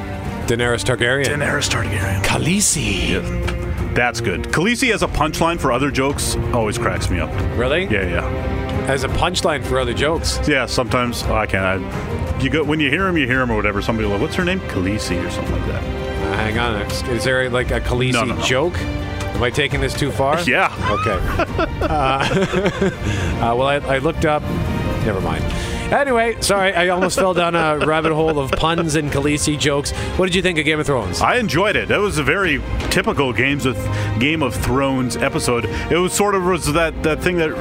Daenerys 0.47 0.83
Targaryen. 0.83 1.25
Daenerys 1.25 1.69
Targaryen. 1.69 2.21
Khaleesi. 2.23 3.95
That's 3.95 4.21
good. 4.21 4.43
Khaleesi 4.43 4.93
as 4.93 5.03
a 5.03 5.07
punchline 5.07 5.59
for 5.59 5.71
other 5.71 5.91
jokes 5.91 6.35
always 6.53 6.77
cracks 6.77 7.09
me 7.09 7.19
up. 7.19 7.29
Really? 7.57 7.83
Yeah, 7.85 8.07
yeah, 8.07 8.85
As 8.87 9.03
a 9.03 9.09
punchline 9.09 9.63
for 9.63 9.79
other 9.79 9.93
jokes. 9.93 10.39
yeah. 10.47 10.65
Sometimes 10.65 11.23
oh, 11.23 11.35
I 11.35 11.45
can't. 11.45 11.83
I, 11.83 12.39
you 12.41 12.49
go 12.49 12.63
when 12.63 12.79
you 12.79 12.89
hear 12.89 13.07
him, 13.07 13.17
you 13.17 13.27
hear 13.27 13.41
him 13.41 13.51
or 13.51 13.55
whatever. 13.55 13.81
Somebody 13.81 14.07
will, 14.07 14.17
what's 14.19 14.35
her 14.35 14.45
name? 14.45 14.59
Khaleesi 14.61 15.23
or 15.25 15.29
something 15.29 15.53
like 15.53 15.65
that. 15.67 15.83
Uh, 15.83 16.33
hang 16.37 16.57
on. 16.57 16.81
Is 17.11 17.23
there 17.23 17.49
like 17.49 17.71
a 17.71 17.81
Khaleesi 17.81 18.13
No, 18.13 18.23
no, 18.23 18.35
no. 18.35 18.41
joke? 18.43 18.77
Am 18.79 19.43
I 19.43 19.49
taking 19.49 19.79
this 19.81 19.93
too 19.93 20.11
far? 20.11 20.39
Yeah. 20.47 20.73
Okay. 20.89 21.19
uh, 21.81 21.87
uh, 23.51 23.55
well, 23.55 23.63
I, 23.67 23.75
I 23.75 23.97
looked 23.99 24.25
up. 24.25 24.41
Never 25.05 25.19
mind. 25.21 25.43
Anyway, 25.91 26.37
sorry, 26.39 26.73
I 26.73 26.87
almost 26.87 27.19
fell 27.19 27.33
down 27.33 27.53
a 27.53 27.85
rabbit 27.85 28.13
hole 28.13 28.39
of 28.39 28.51
puns 28.51 28.95
and 28.95 29.11
Khaleesi 29.11 29.59
jokes. 29.59 29.91
What 30.17 30.25
did 30.25 30.35
you 30.35 30.41
think 30.41 30.57
of 30.57 30.63
Game 30.63 30.79
of 30.79 30.85
Thrones? 30.85 31.19
I 31.21 31.35
enjoyed 31.35 31.75
it. 31.75 31.89
That 31.89 31.99
was 31.99 32.17
a 32.17 32.23
very 32.23 32.61
typical 32.89 33.33
games 33.33 33.65
of 33.65 33.75
Game 34.17 34.41
of 34.41 34.55
Thrones 34.55 35.17
episode. 35.17 35.65
It 35.65 35.97
was 35.97 36.13
sort 36.13 36.35
of 36.35 36.43
was 36.43 36.71
that 36.73 37.03
that 37.03 37.21
thing 37.21 37.35
that 37.37 37.51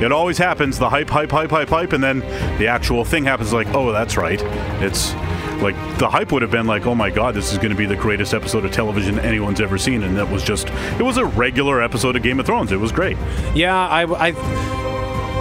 it 0.00 0.12
always 0.12 0.38
happens: 0.38 0.78
the 0.78 0.88
hype, 0.88 1.10
hype, 1.10 1.32
hype, 1.32 1.50
hype, 1.50 1.68
hype, 1.68 1.92
and 1.92 2.02
then 2.02 2.20
the 2.58 2.68
actual 2.68 3.04
thing 3.04 3.24
happens. 3.24 3.52
Like, 3.52 3.68
oh, 3.74 3.90
that's 3.90 4.16
right. 4.16 4.40
It's 4.80 5.12
like 5.60 5.74
the 5.98 6.08
hype 6.08 6.30
would 6.30 6.42
have 6.42 6.50
been 6.50 6.66
like, 6.66 6.86
oh 6.86 6.94
my 6.94 7.10
god, 7.10 7.34
this 7.34 7.50
is 7.50 7.58
going 7.58 7.70
to 7.70 7.76
be 7.76 7.86
the 7.86 7.96
greatest 7.96 8.34
episode 8.34 8.64
of 8.64 8.70
television 8.70 9.18
anyone's 9.18 9.60
ever 9.60 9.78
seen, 9.78 10.04
and 10.04 10.16
that 10.16 10.30
was 10.30 10.44
just 10.44 10.68
it 10.68 11.02
was 11.02 11.16
a 11.16 11.24
regular 11.24 11.82
episode 11.82 12.14
of 12.14 12.22
Game 12.22 12.38
of 12.38 12.46
Thrones. 12.46 12.70
It 12.70 12.78
was 12.78 12.92
great. 12.92 13.16
Yeah, 13.54 13.76
I, 13.76 14.28
I 14.28 14.83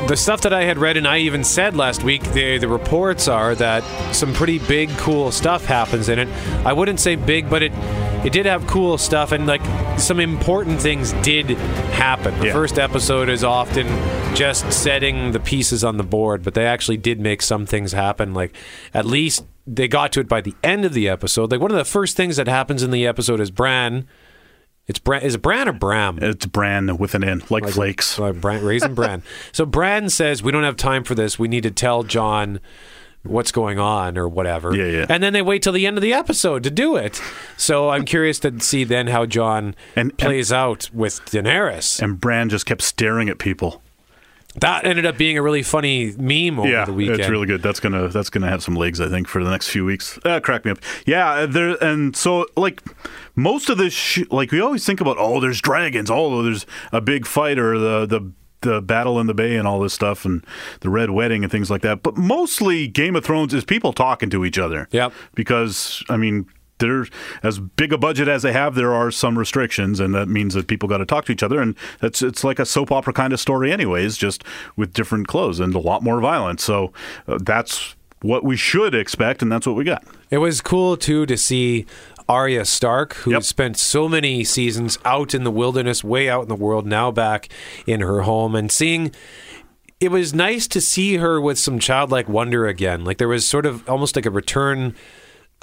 the 0.07 0.17
stuff 0.17 0.41
that 0.41 0.53
I 0.53 0.63
had 0.63 0.77
read 0.77 0.97
and 0.97 1.07
I 1.07 1.19
even 1.19 1.43
said 1.43 1.75
last 1.75 2.03
week, 2.03 2.23
the 2.33 2.57
the 2.57 2.67
reports 2.67 3.27
are 3.27 3.55
that 3.55 3.83
some 4.13 4.33
pretty 4.33 4.59
big, 4.59 4.89
cool 4.97 5.31
stuff 5.31 5.65
happens 5.65 6.09
in 6.09 6.19
it. 6.19 6.27
I 6.65 6.73
wouldn't 6.73 6.99
say 6.99 7.15
big, 7.15 7.49
but 7.49 7.63
it 7.63 7.71
it 8.25 8.31
did 8.33 8.45
have 8.45 8.67
cool 8.67 8.97
stuff 8.97 9.31
and 9.31 9.45
like 9.47 9.61
some 9.99 10.19
important 10.19 10.79
things 10.81 11.13
did 11.23 11.49
happen. 11.91 12.37
The 12.39 12.47
Yeah. 12.47 12.53
first 12.53 12.77
episode 12.79 13.29
is 13.29 13.43
often 13.43 13.87
just 14.35 14.71
setting 14.73 15.31
the 15.31 15.39
pieces 15.39 15.83
on 15.83 15.97
the 15.97 16.03
board, 16.03 16.43
but 16.43 16.53
they 16.53 16.65
actually 16.65 16.97
did 16.97 17.19
make 17.19 17.41
some 17.41 17.65
things 17.65 17.91
happen. 17.93 18.33
Like 18.33 18.55
at 18.93 19.05
least 19.05 19.45
they 19.65 19.87
got 19.87 20.11
to 20.13 20.19
it 20.19 20.27
by 20.27 20.41
the 20.41 20.53
end 20.63 20.83
of 20.85 20.93
the 20.93 21.07
episode. 21.07 21.51
Like 21.51 21.61
one 21.61 21.71
of 21.71 21.77
the 21.77 21.85
first 21.85 22.17
things 22.17 22.35
that 22.37 22.47
happens 22.47 22.83
in 22.83 22.91
the 22.91 23.05
episode 23.07 23.39
is 23.39 23.51
Bran. 23.51 24.05
It's 24.87 24.99
Bran. 24.99 25.21
Is 25.21 25.35
it 25.35 25.41
Bran 25.41 25.69
or 25.69 25.73
Bram? 25.73 26.19
It's 26.21 26.45
Bran 26.45 26.97
with 26.97 27.15
an 27.15 27.23
N, 27.23 27.41
like, 27.49 27.67
flakes. 27.69 28.19
Like 28.19 28.41
Bran, 28.41 28.63
raisin 28.65 28.93
Bran. 28.93 29.23
So 29.53 29.65
Bran 29.65 30.09
says, 30.09 30.43
"We 30.43 30.51
don't 30.51 30.63
have 30.63 30.75
time 30.75 31.03
for 31.03 31.15
this. 31.15 31.39
We 31.39 31.47
need 31.47 31.63
to 31.63 31.71
tell 31.71 32.03
Jon 32.03 32.59
what's 33.23 33.51
going 33.53 33.79
on 33.79 34.17
or 34.17 34.27
whatever." 34.27 34.75
Yeah, 34.75 34.85
yeah. 34.85 35.05
And 35.07 35.23
then 35.23 35.31
they 35.31 35.41
wait 35.41 35.63
till 35.63 35.71
the 35.73 35.87
end 35.87 35.97
of 35.97 36.01
the 36.01 36.11
episode 36.13 36.63
to 36.63 36.69
do 36.71 36.97
it. 36.97 37.21
So 37.55 37.89
I'm 37.91 38.03
curious 38.03 38.39
to 38.39 38.59
see 38.59 38.83
then 38.83 39.07
how 39.07 39.25
Jon 39.25 39.75
And- 39.95 40.17
plays 40.17 40.51
out 40.51 40.89
with 40.93 41.21
Daenerys. 41.27 42.01
And 42.01 42.19
Bran 42.19 42.49
just 42.49 42.65
kept 42.65 42.81
staring 42.81 43.29
at 43.29 43.37
people. 43.39 43.81
That 44.55 44.85
ended 44.85 45.05
up 45.05 45.17
being 45.17 45.37
a 45.37 45.41
really 45.41 45.63
funny 45.63 46.13
meme 46.17 46.59
over 46.59 46.69
yeah, 46.69 46.85
the 46.85 46.93
weekend. 46.93 47.19
it's 47.19 47.29
really 47.29 47.47
good. 47.47 47.61
That's 47.61 47.79
gonna 47.79 48.07
that's 48.09 48.29
gonna 48.29 48.49
have 48.49 48.61
some 48.61 48.75
legs, 48.75 49.01
I 49.01 49.09
think, 49.09 49.27
for 49.27 49.43
the 49.43 49.49
next 49.49 49.69
few 49.69 49.85
weeks. 49.85 50.19
Uh, 50.23 50.39
crack 50.39 50.65
me 50.65 50.71
up. 50.71 50.79
Yeah, 51.05 51.45
there 51.45 51.75
and 51.83 52.15
so 52.15 52.45
like 52.55 52.83
most 53.35 53.69
of 53.69 53.77
this, 53.77 53.93
sh- 53.93 54.23
like 54.29 54.51
we 54.51 54.61
always 54.61 54.85
think 54.85 55.01
about, 55.01 55.17
oh, 55.19 55.39
there's 55.39 55.59
dragons, 55.61 56.11
oh, 56.11 56.43
there's 56.43 56.65
a 56.91 57.01
big 57.01 57.25
fight 57.25 57.57
or 57.57 57.77
the 57.77 58.05
the 58.05 58.31
the 58.61 58.81
battle 58.81 59.19
in 59.19 59.27
the 59.27 59.33
bay 59.33 59.57
and 59.57 59.67
all 59.67 59.79
this 59.79 59.93
stuff 59.93 60.23
and 60.23 60.45
the 60.79 60.89
red 60.89 61.09
wedding 61.09 61.43
and 61.43 61.51
things 61.51 61.69
like 61.69 61.81
that. 61.81 62.01
But 62.01 62.15
mostly, 62.15 62.87
Game 62.87 63.15
of 63.15 63.25
Thrones 63.25 63.53
is 63.53 63.65
people 63.65 63.91
talking 63.91 64.29
to 64.29 64.45
each 64.45 64.57
other. 64.57 64.87
Yep. 64.91 65.13
Because 65.35 66.03
I 66.09 66.17
mean. 66.17 66.47
There's 66.83 67.09
as 67.41 67.59
big 67.59 67.91
a 67.93 67.97
budget 67.97 68.27
as 68.27 68.41
they 68.43 68.53
have, 68.53 68.75
there 68.75 68.93
are 68.93 69.09
some 69.09 69.39
restrictions, 69.39 69.99
and 69.99 70.13
that 70.13 70.27
means 70.27 70.53
that 70.53 70.67
people 70.67 70.87
got 70.89 70.97
to 70.97 71.05
talk 71.05 71.25
to 71.25 71.31
each 71.31 71.43
other, 71.43 71.59
and 71.61 71.75
that's 71.99 72.21
it's 72.21 72.43
like 72.43 72.59
a 72.59 72.65
soap 72.65 72.91
opera 72.91 73.13
kind 73.13 73.33
of 73.33 73.39
story, 73.39 73.71
anyways, 73.71 74.17
just 74.17 74.43
with 74.75 74.93
different 74.93 75.27
clothes 75.27 75.59
and 75.59 75.73
a 75.73 75.79
lot 75.79 76.03
more 76.03 76.19
violence. 76.19 76.63
So 76.63 76.91
uh, 77.27 77.39
that's 77.41 77.95
what 78.21 78.43
we 78.43 78.55
should 78.55 78.93
expect, 78.93 79.41
and 79.41 79.51
that's 79.51 79.65
what 79.65 79.75
we 79.75 79.83
got. 79.83 80.03
It 80.29 80.37
was 80.37 80.61
cool 80.61 80.95
too 80.97 81.25
to 81.25 81.37
see 81.37 81.85
Arya 82.29 82.65
Stark, 82.65 83.15
who 83.15 83.31
Yep. 83.31 83.43
spent 83.43 83.77
so 83.77 84.07
many 84.07 84.43
seasons 84.43 84.97
out 85.03 85.33
in 85.33 85.43
the 85.43 85.51
wilderness, 85.51 86.03
way 86.03 86.29
out 86.29 86.43
in 86.43 86.47
the 86.49 86.55
world, 86.55 86.85
now 86.85 87.11
back 87.11 87.49
in 87.87 87.99
her 88.01 88.21
home, 88.21 88.55
and 88.55 88.71
seeing. 88.71 89.11
It 89.99 90.11
was 90.11 90.33
nice 90.33 90.67
to 90.67 90.81
see 90.81 91.15
her 91.17 91.39
with 91.39 91.57
some 91.57 91.79
childlike 91.79 92.27
wonder 92.27 92.67
again. 92.67 93.05
Like 93.05 93.19
there 93.19 93.27
was 93.29 93.47
sort 93.47 93.65
of 93.65 93.87
almost 93.89 94.17
like 94.17 94.25
a 94.25 94.29
return 94.31 94.95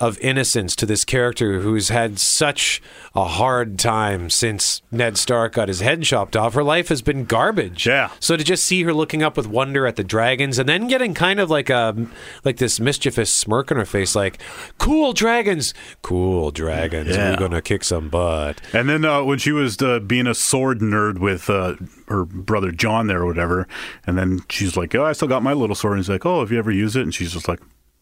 of 0.00 0.18
innocence 0.20 0.74
to 0.76 0.86
this 0.86 1.04
character 1.04 1.60
who's 1.60 1.90
had 1.90 2.18
such 2.18 2.80
a 3.14 3.24
hard 3.24 3.78
time 3.78 4.30
since 4.30 4.80
Ned 4.90 5.18
Stark 5.18 5.52
got 5.52 5.68
his 5.68 5.80
head 5.80 6.02
chopped 6.02 6.36
off. 6.36 6.54
Her 6.54 6.62
life 6.62 6.88
has 6.88 7.02
been 7.02 7.26
garbage. 7.26 7.86
Yeah. 7.86 8.10
So 8.18 8.36
to 8.36 8.42
just 8.42 8.64
see 8.64 8.82
her 8.84 8.94
looking 8.94 9.22
up 9.22 9.36
with 9.36 9.46
wonder 9.46 9.86
at 9.86 9.96
the 9.96 10.04
dragons 10.04 10.58
and 10.58 10.68
then 10.68 10.88
getting 10.88 11.12
kind 11.12 11.38
of 11.38 11.50
like 11.50 11.68
a 11.68 12.06
like 12.44 12.56
this 12.56 12.80
mischievous 12.80 13.32
smirk 13.32 13.70
on 13.70 13.76
her 13.78 13.84
face, 13.84 14.14
like, 14.16 14.38
cool 14.78 15.12
dragons, 15.12 15.74
cool 16.02 16.50
dragons, 16.50 17.08
Yeah. 17.10 17.32
we're 17.32 17.36
gonna 17.36 17.60
kick 17.62 17.84
some 17.84 18.08
butt. 18.08 18.60
And 18.72 18.88
then 18.88 19.04
uh, 19.04 19.22
when 19.22 19.38
she 19.38 19.52
was 19.52 19.80
uh, 19.82 19.98
being 20.00 20.26
a 20.26 20.34
sword 20.34 20.80
nerd 20.80 21.18
with 21.18 21.50
uh, 21.50 21.74
her 22.08 22.24
brother 22.24 22.72
Jon 22.72 23.06
there 23.06 23.20
or 23.20 23.26
whatever, 23.26 23.68
and 24.06 24.16
then 24.16 24.40
she's 24.48 24.76
like, 24.76 24.94
"Oh, 24.94 25.04
I 25.04 25.12
still 25.12 25.28
got 25.28 25.42
my 25.42 25.52
little 25.52 25.76
sword." 25.76 25.94
And 25.94 26.00
he's 26.00 26.08
like, 26.08 26.24
"Oh, 26.24 26.40
have 26.40 26.50
you 26.50 26.58
ever 26.58 26.70
used 26.70 26.96
it?" 26.96 27.02
And 27.02 27.14
she's 27.14 27.32
just 27.32 27.46
like, 27.48 27.60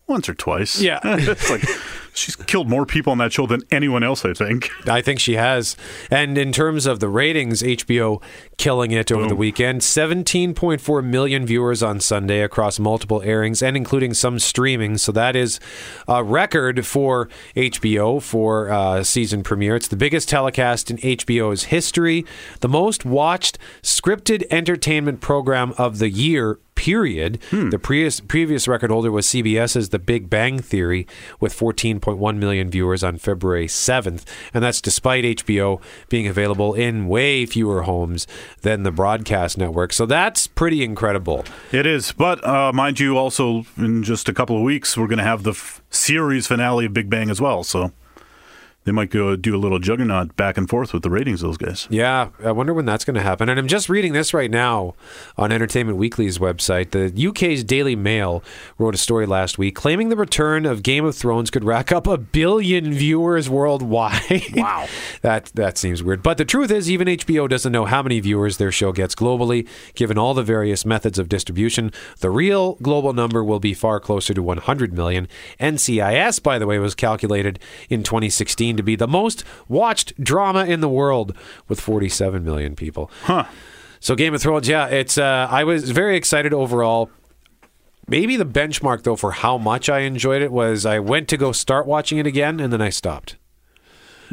"Once 0.08 0.28
or 0.28 0.34
twice." 0.34 0.80
Yeah. 0.80 1.00
it's 1.04 1.50
like 1.50 1.64
she's 2.18 2.36
killed 2.36 2.68
more 2.68 2.84
people 2.84 3.12
on 3.12 3.18
that 3.18 3.32
show 3.32 3.46
than 3.46 3.62
anyone 3.70 4.02
else, 4.02 4.24
I 4.24 4.32
think. 4.32 4.70
I 4.86 5.00
think 5.00 5.20
she 5.20 5.34
has. 5.34 5.76
And 6.10 6.36
in 6.36 6.52
terms 6.52 6.86
of 6.86 7.00
the 7.00 7.08
ratings, 7.08 7.62
HBO 7.62 8.22
killing 8.56 8.90
it 8.90 9.12
over 9.12 9.28
the 9.28 9.36
weekend. 9.36 9.80
17.4 9.82 11.04
million 11.04 11.46
viewers 11.46 11.82
on 11.82 12.00
Sunday 12.00 12.40
across 12.42 12.78
multiple 12.78 13.22
airings 13.22 13.62
and 13.62 13.76
including 13.76 14.14
some 14.14 14.38
streaming. 14.38 14.98
So 14.98 15.12
that 15.12 15.36
is 15.36 15.60
a 16.06 16.24
record 16.24 16.84
for 16.84 17.28
HBO 17.54 18.20
for 18.20 18.70
uh, 18.70 19.04
season 19.04 19.42
premiere. 19.42 19.76
It's 19.76 19.88
the 19.88 19.96
biggest 19.96 20.28
telecast 20.28 20.90
in 20.90 20.96
HBO's 20.98 21.64
history, 21.64 22.26
the 22.60 22.68
most 22.68 23.04
watched 23.04 23.58
scripted 23.82 24.44
entertainment 24.50 25.20
program 25.20 25.72
of 25.78 25.98
the 25.98 26.10
year 26.10 26.58
period. 26.78 27.40
The 27.50 27.78
previous 27.78 28.20
previous 28.20 28.68
record 28.68 28.90
holder 28.92 29.10
was 29.10 29.26
CBS's 29.26 29.88
The 29.88 29.98
Big 29.98 30.30
Bang 30.30 30.60
Theory 30.60 31.08
with 31.40 31.52
14.1 31.58 32.36
million 32.36 32.70
viewers 32.70 33.02
on 33.02 33.18
February 33.18 33.66
7th, 33.66 34.22
and 34.54 34.62
that's 34.62 34.80
despite 34.80 35.24
HBO 35.24 35.80
being 36.08 36.28
available 36.28 36.74
in 36.74 37.08
way 37.08 37.44
fewer 37.46 37.82
homes 37.82 38.28
than 38.62 38.84
the 38.84 38.92
broadcast 38.92 39.58
network. 39.58 39.92
So 39.92 40.06
that's 40.06 40.46
pretty 40.46 40.84
incredible. 40.84 41.44
It 41.72 41.84
is, 41.84 42.12
but 42.12 42.46
uh, 42.46 42.72
mind 42.72 43.00
you, 43.00 43.18
also 43.18 43.64
in 43.76 44.04
just 44.04 44.28
a 44.28 44.32
couple 44.32 44.56
of 44.56 44.62
weeks, 44.62 44.96
we're 44.96 45.08
going 45.08 45.18
to 45.18 45.24
have 45.24 45.42
the 45.42 45.50
f- 45.50 45.82
series 45.90 46.46
finale 46.46 46.86
of 46.86 46.92
Big 46.92 47.10
Bang 47.10 47.28
as 47.28 47.40
well. 47.40 47.64
So 47.64 47.90
they 48.84 48.92
might 48.92 49.10
go 49.10 49.36
do 49.36 49.54
a 49.54 49.58
little 49.58 49.78
juggernaut 49.78 50.34
back 50.36 50.56
and 50.56 50.68
forth 50.68 50.94
with 50.94 51.02
the 51.02 51.10
ratings. 51.10 51.42
Those 51.42 51.58
guys. 51.58 51.86
Yeah, 51.90 52.30
I 52.42 52.52
wonder 52.52 52.72
when 52.72 52.86
that's 52.86 53.04
going 53.04 53.16
to 53.16 53.22
happen. 53.22 53.48
And 53.50 53.58
I'm 53.58 53.68
just 53.68 53.88
reading 53.90 54.14
this 54.14 54.32
right 54.32 54.50
now 54.50 54.94
on 55.36 55.52
Entertainment 55.52 55.98
Weekly's 55.98 56.38
website. 56.38 56.92
The 56.92 57.26
UK's 57.28 57.64
Daily 57.64 57.94
Mail 57.96 58.42
wrote 58.78 58.94
a 58.94 58.98
story 58.98 59.26
last 59.26 59.58
week 59.58 59.74
claiming 59.74 60.08
the 60.08 60.16
return 60.16 60.64
of 60.64 60.82
Game 60.82 61.04
of 61.04 61.14
Thrones 61.14 61.50
could 61.50 61.64
rack 61.64 61.92
up 61.92 62.06
a 62.06 62.16
billion 62.16 62.92
viewers 62.94 63.50
worldwide. 63.50 64.18
Wow. 64.58 64.88
that 65.22 65.46
that 65.54 65.76
seems 65.78 66.02
weird. 66.02 66.22
But 66.22 66.38
the 66.38 66.44
truth 66.44 66.70
is 66.70 66.90
even 66.90 67.06
HBO 67.08 67.48
doesn't 67.48 67.70
know 67.70 67.84
how 67.84 68.02
many 68.02 68.18
viewers 68.20 68.56
their 68.56 68.72
show 68.72 68.92
gets 68.92 69.14
globally 69.14 69.68
given 69.94 70.16
all 70.18 70.32
the 70.34 70.42
various 70.42 70.84
methods 70.86 71.18
of 71.18 71.28
distribution. 71.28 71.92
The 72.20 72.30
real 72.30 72.74
global 72.76 73.12
number 73.12 73.44
will 73.44 73.60
be 73.60 73.74
far 73.74 74.00
closer 74.00 74.34
to 74.34 74.42
100 74.42 74.92
million. 74.94 75.28
NCIS 75.60 76.42
by 76.42 76.58
the 76.58 76.66
way 76.66 76.78
was 76.78 76.94
calculated 76.94 77.58
in 77.88 78.02
2016 78.02 78.67
to 78.76 78.82
be 78.82 78.96
the 78.96 79.08
most 79.08 79.44
watched 79.68 80.22
drama 80.22 80.64
in 80.64 80.80
the 80.80 80.88
world 80.88 81.36
with 81.68 81.80
47 81.80 82.44
million 82.44 82.76
people. 82.76 83.10
Huh. 83.22 83.44
So 84.00 84.14
Game 84.14 84.34
of 84.34 84.40
Thrones, 84.40 84.68
yeah, 84.68 84.86
it's 84.86 85.18
uh, 85.18 85.48
I 85.50 85.64
was 85.64 85.90
very 85.90 86.16
excited 86.16 86.52
overall. 86.54 87.10
Maybe 88.06 88.36
the 88.36 88.46
benchmark 88.46 89.02
though 89.02 89.16
for 89.16 89.32
how 89.32 89.58
much 89.58 89.88
I 89.88 90.00
enjoyed 90.00 90.40
it 90.40 90.52
was 90.52 90.86
I 90.86 90.98
went 90.98 91.28
to 91.28 91.36
go 91.36 91.52
start 91.52 91.86
watching 91.86 92.18
it 92.18 92.26
again 92.26 92.60
and 92.60 92.72
then 92.72 92.80
I 92.80 92.88
stopped. 92.90 93.36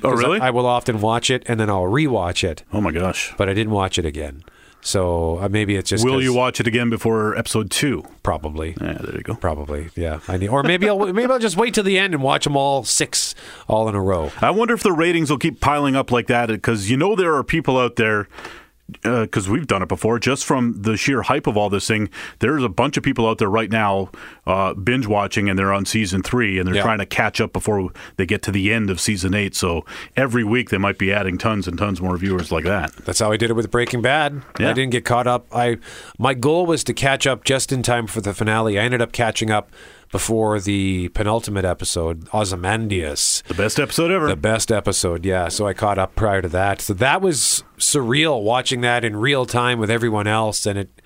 Oh 0.04 0.12
really? 0.12 0.40
I, 0.40 0.48
I 0.48 0.52
will 0.52 0.66
often 0.66 1.02
watch 1.02 1.30
it 1.30 1.44
and 1.48 1.60
then 1.60 1.70
I'll 1.70 1.84
rewatch 1.84 2.44
it, 2.44 2.64
oh 2.74 2.82
my 2.82 2.92
gosh. 2.92 3.34
but 3.38 3.50
I 3.50 3.54
didn't 3.54 3.74
watch 3.74 3.98
it 3.98 4.06
again. 4.06 4.44
So 4.86 5.40
uh, 5.40 5.50
maybe 5.50 5.76
it's 5.76 5.90
just 5.90 6.06
Will 6.06 6.22
you 6.22 6.32
watch 6.32 6.60
it 6.60 6.68
again 6.68 6.92
before 6.92 7.36
episode 7.36 7.72
two? 7.72 8.04
Probably. 8.22 8.78
Yeah, 8.80 9.00
there 9.02 9.16
you 9.16 9.24
go. 9.24 9.34
Probably, 9.34 9.90
yeah. 9.96 10.20
I 10.28 10.38
need, 10.38 10.50
or 10.50 10.62
maybe 10.62 10.88
I'll 10.88 11.12
maybe 11.12 11.32
I'll 11.32 11.40
just 11.40 11.58
wait 11.58 11.74
till 11.74 11.84
the 11.84 11.98
end 11.98 12.14
and 12.14 12.22
watch 12.22 12.44
them 12.44 12.56
all 12.56 12.84
six 12.84 13.34
all 13.68 13.90
in 13.90 13.96
a 13.96 14.02
row. 14.02 14.32
I 14.42 14.52
wonder 14.52 14.76
if 14.76 14.84
the 14.84 14.92
ratings 14.92 15.32
will 15.32 15.40
keep 15.40 15.60
piling 15.60 15.96
up 15.96 16.12
like 16.12 16.28
that 16.28 16.50
because 16.50 16.92
you 16.92 16.98
know 16.98 17.16
there 17.16 17.34
are 17.34 17.44
people 17.44 17.80
out 17.80 17.96
there. 17.96 18.28
Because 19.02 19.50
we've 19.50 19.66
done 19.66 19.82
it 19.82 19.88
before, 19.88 20.20
just 20.20 20.46
from 20.46 20.84
the 20.84 20.96
sheer 20.96 21.24
hype 21.24 21.48
of 21.48 21.58
all 21.58 21.70
this 21.72 21.88
thing, 21.88 22.08
there's 22.38 22.64
a 22.64 22.70
bunch 22.70 22.98
of 22.98 23.04
people 23.04 23.28
out 23.28 23.40
there 23.40 23.50
right 23.50 23.72
now 23.72 24.12
uh, 24.46 24.76
binge 24.76 25.08
watching, 25.08 25.50
and 25.50 25.58
they're 25.58 25.74
on 25.74 25.86
season 25.86 26.22
three, 26.22 26.60
and 26.60 26.68
they're 26.68 26.76
Yeah. 26.76 26.84
trying 26.84 27.00
to 27.00 27.06
catch 27.08 27.42
up 27.42 27.52
before 27.52 27.90
they 28.18 28.28
get 28.28 28.44
to 28.44 28.52
the 28.52 28.72
end 28.72 28.92
of 28.92 29.02
season 29.02 29.34
eight. 29.34 29.56
So 29.56 29.86
every 30.16 30.44
week 30.44 30.70
they 30.70 30.78
might 30.78 31.00
be 31.00 31.12
adding 31.12 31.40
tons 31.40 31.68
and 31.68 31.80
tons 31.80 32.00
more 32.00 32.16
viewers 32.16 32.52
like 32.52 32.64
that. 32.66 32.96
That's 33.06 33.18
how 33.20 33.32
I 33.32 33.38
did 33.38 33.50
it 33.50 33.54
with 33.54 33.72
Breaking 33.72 34.04
Bad. 34.04 34.44
Yeah. 34.60 34.70
I 34.70 34.74
didn't 34.74 34.92
get 34.92 35.04
caught 35.04 35.26
up. 35.26 35.48
I 35.52 35.78
my 36.20 36.36
goal 36.36 36.68
was 36.68 36.84
to 36.84 36.94
catch 36.94 37.26
up 37.26 37.44
just 37.44 37.72
in 37.72 37.82
time 37.82 38.06
for 38.06 38.22
the 38.22 38.36
finale. 38.36 38.78
I 38.78 38.84
ended 38.84 39.02
up 39.02 39.12
catching 39.12 39.50
up 39.50 39.72
before 40.12 40.60
the 40.60 41.10
penultimate 41.10 41.66
episode, 41.66 42.28
Ozymandias. 42.34 43.44
The 43.48 43.54
best 43.54 43.80
episode 43.80 44.12
ever. 44.12 44.28
The 44.28 44.36
best 44.36 44.72
episode, 44.72 45.26
yeah. 45.26 45.48
So 45.50 45.68
I 45.68 45.74
caught 45.74 45.98
up 45.98 46.16
prior 46.16 46.42
to 46.42 46.50
that. 46.50 46.82
So 46.82 46.94
that 46.96 47.22
was 47.22 47.64
surreal 47.78 48.42
watching 48.44 48.82
that 48.82 49.04
in 49.04 49.16
real 49.16 49.46
time 49.46 49.80
with 49.80 49.90
everyone 49.90 50.28
else, 50.28 50.66
and 50.66 50.80
it. 50.80 51.02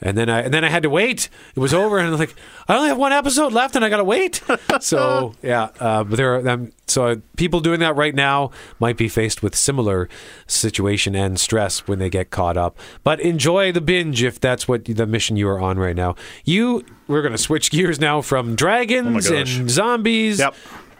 And 0.00 0.16
then 0.16 0.28
I 0.30 0.42
and 0.42 0.54
then 0.54 0.64
I 0.64 0.68
had 0.68 0.84
to 0.84 0.90
wait. 0.90 1.28
It 1.56 1.58
was 1.60 1.74
over, 1.74 1.98
and 1.98 2.06
I 2.06 2.10
was 2.10 2.20
like, 2.20 2.34
I 2.68 2.76
only 2.76 2.88
have 2.88 2.98
one 2.98 3.12
episode 3.12 3.52
left, 3.52 3.74
and 3.74 3.84
I 3.84 3.88
gotta 3.88 4.04
wait. 4.04 4.40
so 4.80 5.34
yeah, 5.42 5.70
uh, 5.80 6.04
but 6.04 6.16
there 6.16 6.36
are 6.36 6.48
um, 6.48 6.72
so 6.86 7.20
people 7.36 7.58
doing 7.58 7.80
that 7.80 7.96
right 7.96 8.14
now 8.14 8.52
might 8.78 8.96
be 8.96 9.08
faced 9.08 9.42
with 9.42 9.56
similar 9.56 10.08
situation 10.46 11.14
and 11.14 11.38
stress 11.40 11.86
when 11.88 11.98
they 11.98 12.08
get 12.10 12.30
caught 12.30 12.56
up. 12.56 12.78
But 13.02 13.18
enjoy 13.20 13.72
the 13.72 13.80
binge 13.80 14.22
if 14.22 14.38
that's 14.40 14.68
what 14.68 14.84
the 14.84 15.06
mission 15.06 15.36
you 15.36 15.48
are 15.48 15.60
on 15.60 15.78
right 15.78 15.96
now. 15.96 16.14
You, 16.44 16.84
we're 17.08 17.22
gonna 17.22 17.36
switch 17.38 17.70
gears 17.70 17.98
now 18.00 18.22
from 18.22 18.54
dragons 18.54 19.30
Oh 19.30 19.34
and 19.36 19.68
zombies 19.70 20.38
Yep. 20.38 20.54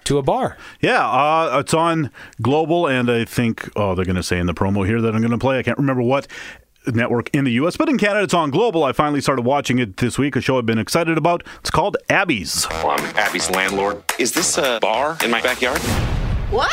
to 0.04 0.18
a 0.18 0.22
bar. 0.22 0.56
Yeah, 0.80 1.06
uh, 1.08 1.58
it's 1.60 1.72
on 1.74 2.10
Global, 2.42 2.86
and 2.88 3.08
I 3.10 3.24
think, 3.24 3.70
oh, 3.76 3.94
they're 3.94 4.04
going 4.04 4.16
to 4.16 4.22
say 4.22 4.38
in 4.38 4.46
the 4.46 4.54
promo 4.54 4.86
here 4.86 5.00
that 5.02 5.14
I'm 5.14 5.20
going 5.20 5.30
to 5.32 5.38
play. 5.38 5.58
I 5.58 5.62
can't 5.62 5.78
remember 5.78 6.02
what 6.02 6.26
network 6.86 7.30
in 7.34 7.44
the 7.44 7.52
U.S., 7.52 7.76
but 7.76 7.88
in 7.88 7.98
Canada, 7.98 8.24
it's 8.24 8.34
on 8.34 8.50
Global. 8.50 8.84
I 8.84 8.92
finally 8.92 9.20
started 9.20 9.42
watching 9.42 9.78
it 9.78 9.98
this 9.98 10.18
week, 10.18 10.36
a 10.36 10.40
show 10.40 10.58
I've 10.58 10.66
been 10.66 10.78
excited 10.78 11.18
about. 11.18 11.42
It's 11.60 11.70
called 11.70 11.96
Abby's. 12.08 12.66
Well, 12.70 12.90
I'm 12.90 13.16
Abby's 13.16 13.50
landlord. 13.50 14.02
Is 14.18 14.32
this 14.32 14.58
a 14.58 14.78
bar 14.80 15.16
in 15.22 15.30
my 15.30 15.40
backyard? 15.40 15.80
What? 16.50 16.72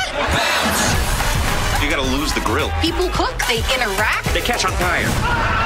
You 1.83 1.89
gotta 1.89 2.09
lose 2.17 2.33
the 2.33 2.41
grill. 2.41 2.71
People 2.81 3.09
cook, 3.09 3.37
they 3.47 3.57
interact. 3.75 4.33
They 4.33 4.41
catch 4.41 4.65
on 4.65 4.71
fire. 4.73 5.64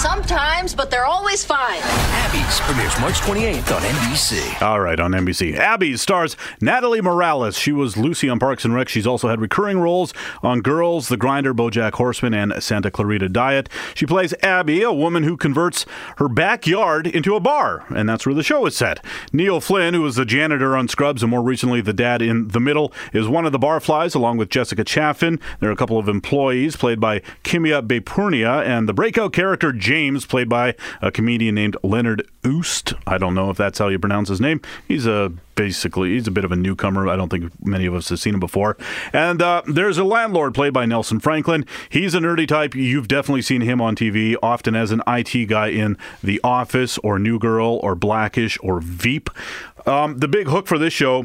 Sometimes, 0.00 0.74
but 0.74 0.90
they're 0.90 1.04
always 1.04 1.44
fine. 1.44 1.78
Abby's 1.82 2.58
premieres 2.60 2.98
March 3.00 3.16
28th 3.16 3.76
on 3.76 3.82
NBC. 3.82 4.62
All 4.62 4.80
right, 4.80 4.98
on 4.98 5.10
NBC. 5.10 5.54
Abby's 5.58 6.00
stars 6.00 6.38
Natalie 6.58 7.02
Morales. 7.02 7.58
She 7.58 7.70
was 7.70 7.98
Lucy 7.98 8.26
on 8.26 8.38
Parks 8.38 8.64
and 8.64 8.74
Rec. 8.74 8.88
She's 8.88 9.06
also 9.06 9.28
had 9.28 9.42
recurring 9.42 9.78
roles 9.78 10.14
on 10.42 10.62
Girls, 10.62 11.08
The 11.08 11.18
Grinder, 11.18 11.52
BoJack 11.52 11.92
Horseman, 11.92 12.32
and 12.32 12.62
Santa 12.62 12.90
Clarita 12.90 13.28
Diet. 13.28 13.68
She 13.94 14.06
plays 14.06 14.32
Abby, 14.42 14.80
a 14.80 14.90
woman 14.90 15.24
who 15.24 15.36
converts 15.36 15.84
her 16.16 16.28
backyard 16.28 17.06
into 17.06 17.36
a 17.36 17.40
bar, 17.40 17.84
and 17.90 18.08
that's 18.08 18.24
where 18.24 18.34
the 18.34 18.42
show 18.42 18.64
is 18.64 18.74
set. 18.74 19.04
Neil 19.34 19.60
Flynn, 19.60 19.92
who 19.92 20.00
was 20.00 20.16
the 20.16 20.24
janitor 20.24 20.78
on 20.78 20.88
Scrubs 20.88 21.22
and 21.22 21.28
more 21.30 21.42
recently 21.42 21.82
the 21.82 21.92
dad 21.92 22.22
in 22.22 22.48
The 22.48 22.60
Middle, 22.60 22.90
is 23.12 23.28
one 23.28 23.44
of 23.44 23.52
the 23.52 23.58
barflies, 23.58 24.14
along 24.14 24.38
with 24.38 24.48
Jessica 24.48 24.82
Chaffin. 24.82 25.38
There 25.60 25.68
are 25.68 25.74
a 25.74 25.76
couple 25.76 25.98
of 25.98 26.08
employees 26.08 26.74
played 26.76 27.00
by 27.00 27.20
Kimia 27.44 27.86
Behpoornia, 27.86 28.64
and 28.64 28.88
the 28.88 28.94
breakout 28.94 29.34
character 29.34 29.72
James, 29.90 30.24
played 30.24 30.48
by 30.48 30.76
a 31.02 31.10
comedian 31.10 31.56
named 31.56 31.76
Leonard 31.82 32.24
Ouzts. 32.44 32.96
I 33.08 33.18
don't 33.18 33.34
know 33.34 33.50
if 33.50 33.56
that's 33.56 33.80
how 33.80 33.88
you 33.88 33.98
pronounce 33.98 34.28
his 34.28 34.40
name. 34.40 34.60
He's 34.86 35.04
a 35.04 35.32
basically 35.56 36.10
he's 36.10 36.28
a 36.28 36.30
bit 36.30 36.44
of 36.44 36.52
a 36.52 36.56
newcomer. 36.56 37.08
I 37.08 37.16
don't 37.16 37.28
think 37.28 37.50
many 37.66 37.86
of 37.86 37.94
us 37.96 38.08
have 38.10 38.20
seen 38.20 38.34
him 38.34 38.38
before. 38.38 38.76
And 39.12 39.42
uh, 39.42 39.62
there's 39.66 39.98
a 39.98 40.04
landlord 40.04 40.54
played 40.54 40.72
by 40.72 40.86
Nelson 40.86 41.18
Franklin. 41.18 41.66
He's 41.88 42.14
a 42.14 42.20
nerdy 42.20 42.46
type. 42.46 42.76
You've 42.76 43.08
definitely 43.08 43.42
seen 43.42 43.62
him 43.62 43.80
on 43.80 43.96
TV, 43.96 44.36
often 44.40 44.76
as 44.76 44.92
an 44.92 45.02
IT 45.08 45.46
guy 45.46 45.70
in 45.70 45.98
The 46.22 46.40
Office 46.44 46.96
or 46.98 47.18
New 47.18 47.40
Girl 47.40 47.80
or 47.82 47.96
Blackish 47.96 48.58
or 48.62 48.80
Veep. 48.80 49.28
Um, 49.86 50.18
the 50.18 50.28
big 50.28 50.46
hook 50.46 50.68
for 50.68 50.78
this 50.78 50.92
show 50.92 51.24